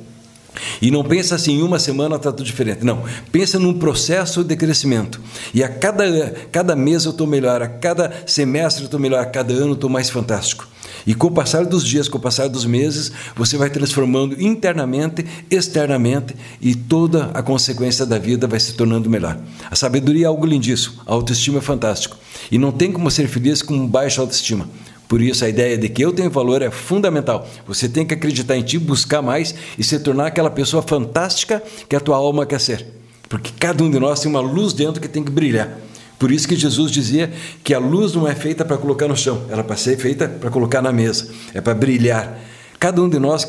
E 0.81 0.91
não 0.91 1.03
pensa 1.03 1.35
assim, 1.35 1.59
em 1.59 1.61
uma 1.61 1.79
semana 1.79 2.15
está 2.15 2.31
tudo 2.31 2.45
diferente. 2.45 2.85
Não, 2.85 3.03
pensa 3.31 3.59
num 3.59 3.77
processo 3.77 4.43
de 4.43 4.55
crescimento. 4.55 5.19
E 5.53 5.63
a 5.63 5.69
cada, 5.69 6.35
cada 6.51 6.75
mês 6.75 7.05
eu 7.05 7.11
estou 7.11 7.27
melhor, 7.27 7.61
a 7.61 7.67
cada 7.67 8.13
semestre 8.25 8.83
eu 8.83 8.85
estou 8.85 8.99
melhor, 8.99 9.21
a 9.21 9.25
cada 9.25 9.53
ano 9.53 9.69
eu 9.69 9.73
estou 9.73 9.89
mais 9.89 10.09
fantástico. 10.09 10.67
E 11.07 11.15
com 11.15 11.27
o 11.27 11.31
passar 11.31 11.65
dos 11.65 11.85
dias, 11.85 12.09
com 12.09 12.17
o 12.17 12.21
passar 12.21 12.49
dos 12.49 12.65
meses, 12.65 13.13
você 13.33 13.55
vai 13.55 13.69
transformando 13.69 14.41
internamente, 14.41 15.25
externamente 15.49 16.35
e 16.59 16.75
toda 16.75 17.31
a 17.33 17.41
consequência 17.41 18.05
da 18.05 18.17
vida 18.17 18.45
vai 18.45 18.59
se 18.59 18.73
tornando 18.73 19.09
melhor. 19.09 19.39
A 19.71 19.75
sabedoria 19.75 20.25
é 20.25 20.27
algo 20.27 20.45
lindíssimo, 20.45 21.01
a 21.05 21.13
autoestima 21.13 21.59
é 21.59 21.61
fantástico. 21.61 22.17
E 22.51 22.57
não 22.57 22.73
tem 22.73 22.91
como 22.91 23.09
ser 23.09 23.29
feliz 23.29 23.61
com 23.61 23.87
baixa 23.87 24.19
autoestima. 24.19 24.67
Por 25.07 25.21
isso, 25.21 25.45
a 25.45 25.49
ideia 25.49 25.77
de 25.77 25.87
que 25.87 26.01
eu 26.03 26.11
tenho 26.11 26.29
valor 26.29 26.61
é 26.61 26.69
fundamental. 26.69 27.47
Você 27.65 27.87
tem 27.87 28.05
que 28.05 28.13
acreditar 28.13 28.57
em 28.57 28.61
ti, 28.61 28.77
buscar 28.77 29.21
mais 29.21 29.55
e 29.77 29.83
se 29.83 29.99
tornar 29.99 30.27
aquela 30.27 30.49
pessoa 30.49 30.83
fantástica 30.83 31.63
que 31.87 31.95
a 31.95 31.99
tua 31.99 32.17
alma 32.17 32.45
quer 32.45 32.59
ser. 32.59 32.85
Porque 33.29 33.51
cada 33.57 33.83
um 33.83 33.89
de 33.89 33.99
nós 33.99 34.19
tem 34.19 34.29
uma 34.29 34.41
luz 34.41 34.73
dentro 34.73 35.01
que 35.01 35.07
tem 35.07 35.23
que 35.23 35.31
brilhar. 35.31 35.77
Por 36.19 36.31
isso 36.31 36.47
que 36.47 36.55
Jesus 36.55 36.91
dizia 36.91 37.31
que 37.63 37.73
a 37.73 37.79
luz 37.79 38.13
não 38.13 38.27
é 38.27 38.33
feita 38.33 38.65
para 38.65 38.77
colocar 38.77 39.07
no 39.07 39.15
chão, 39.15 39.43
ela 39.49 39.59
é 39.61 39.63
para 39.63 39.77
ser 39.77 39.97
feita 39.97 40.27
para 40.27 40.49
colocar 40.49 40.81
na 40.81 40.91
mesa, 40.91 41.29
é 41.53 41.61
para 41.61 41.75
brilhar. 41.75 42.39
Cada 42.79 43.01
um 43.01 43.07
de 43.07 43.19
nós 43.19 43.47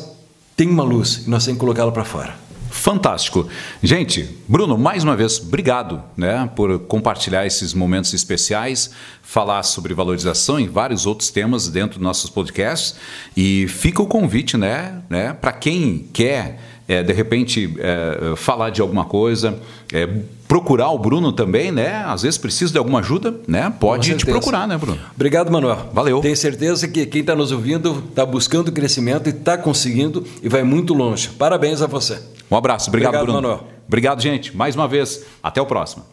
tem 0.55 0.69
uma 0.69 0.83
luz 0.83 1.23
e 1.25 1.29
nós 1.29 1.45
temos 1.45 1.57
que 1.57 1.65
colocá-la 1.65 1.91
para 1.91 2.05
fora. 2.05 2.48
Fantástico. 2.69 3.47
Gente, 3.81 4.37
Bruno, 4.47 4.77
mais 4.77 5.03
uma 5.03 5.15
vez, 5.15 5.39
obrigado 5.39 6.03
né, 6.15 6.49
por 6.55 6.79
compartilhar 6.79 7.45
esses 7.45 7.73
momentos 7.73 8.13
especiais, 8.13 8.91
falar 9.21 9.63
sobre 9.63 9.93
valorização 9.93 10.59
e 10.59 10.67
vários 10.67 11.05
outros 11.05 11.29
temas 11.29 11.67
dentro 11.67 11.99
dos 11.99 12.03
nossos 12.03 12.29
podcasts. 12.29 12.95
E 13.35 13.67
fica 13.67 14.01
o 14.01 14.07
convite 14.07 14.55
né, 14.55 15.01
né, 15.09 15.33
para 15.33 15.51
quem 15.51 16.07
quer 16.13 16.59
é, 16.89 17.03
de 17.03 17.13
repente 17.13 17.75
é, 17.77 18.35
falar 18.35 18.71
de 18.71 18.81
alguma 18.81 19.05
coisa, 19.05 19.59
é, 19.93 20.09
procurar 20.47 20.89
o 20.89 20.97
Bruno 20.97 21.31
também, 21.31 21.71
né? 21.71 22.03
Às 22.03 22.23
vezes 22.23 22.39
precisa 22.39 22.71
de 22.71 22.79
alguma 22.79 22.99
ajuda, 22.99 23.35
né? 23.47 23.71
Pode 23.79 24.15
te 24.15 24.25
procurar, 24.25 24.67
né, 24.67 24.75
Bruno? 24.75 24.99
Obrigado, 25.15 25.51
Manuel. 25.51 25.91
Valeu. 25.93 26.19
Tenho 26.19 26.35
certeza 26.35 26.87
que 26.87 27.05
quem 27.05 27.21
está 27.21 27.35
nos 27.35 27.51
ouvindo 27.51 28.03
está 28.09 28.25
buscando 28.25 28.71
crescimento 28.71 29.27
e 29.27 29.29
está 29.29 29.55
conseguindo 29.55 30.25
e 30.41 30.49
vai 30.49 30.63
muito 30.63 30.95
longe. 30.95 31.29
Parabéns 31.29 31.83
a 31.83 31.85
você. 31.85 32.19
Um 32.49 32.57
abraço. 32.57 32.89
Obrigado, 32.89 33.13
Obrigado 33.13 33.39
Bruno. 33.39 33.41
Manuel. 33.47 33.67
Obrigado, 33.87 34.19
gente. 34.19 34.57
Mais 34.57 34.75
uma 34.75 34.87
vez. 34.87 35.23
Até 35.43 35.61
o 35.61 35.67
próximo. 35.67 36.03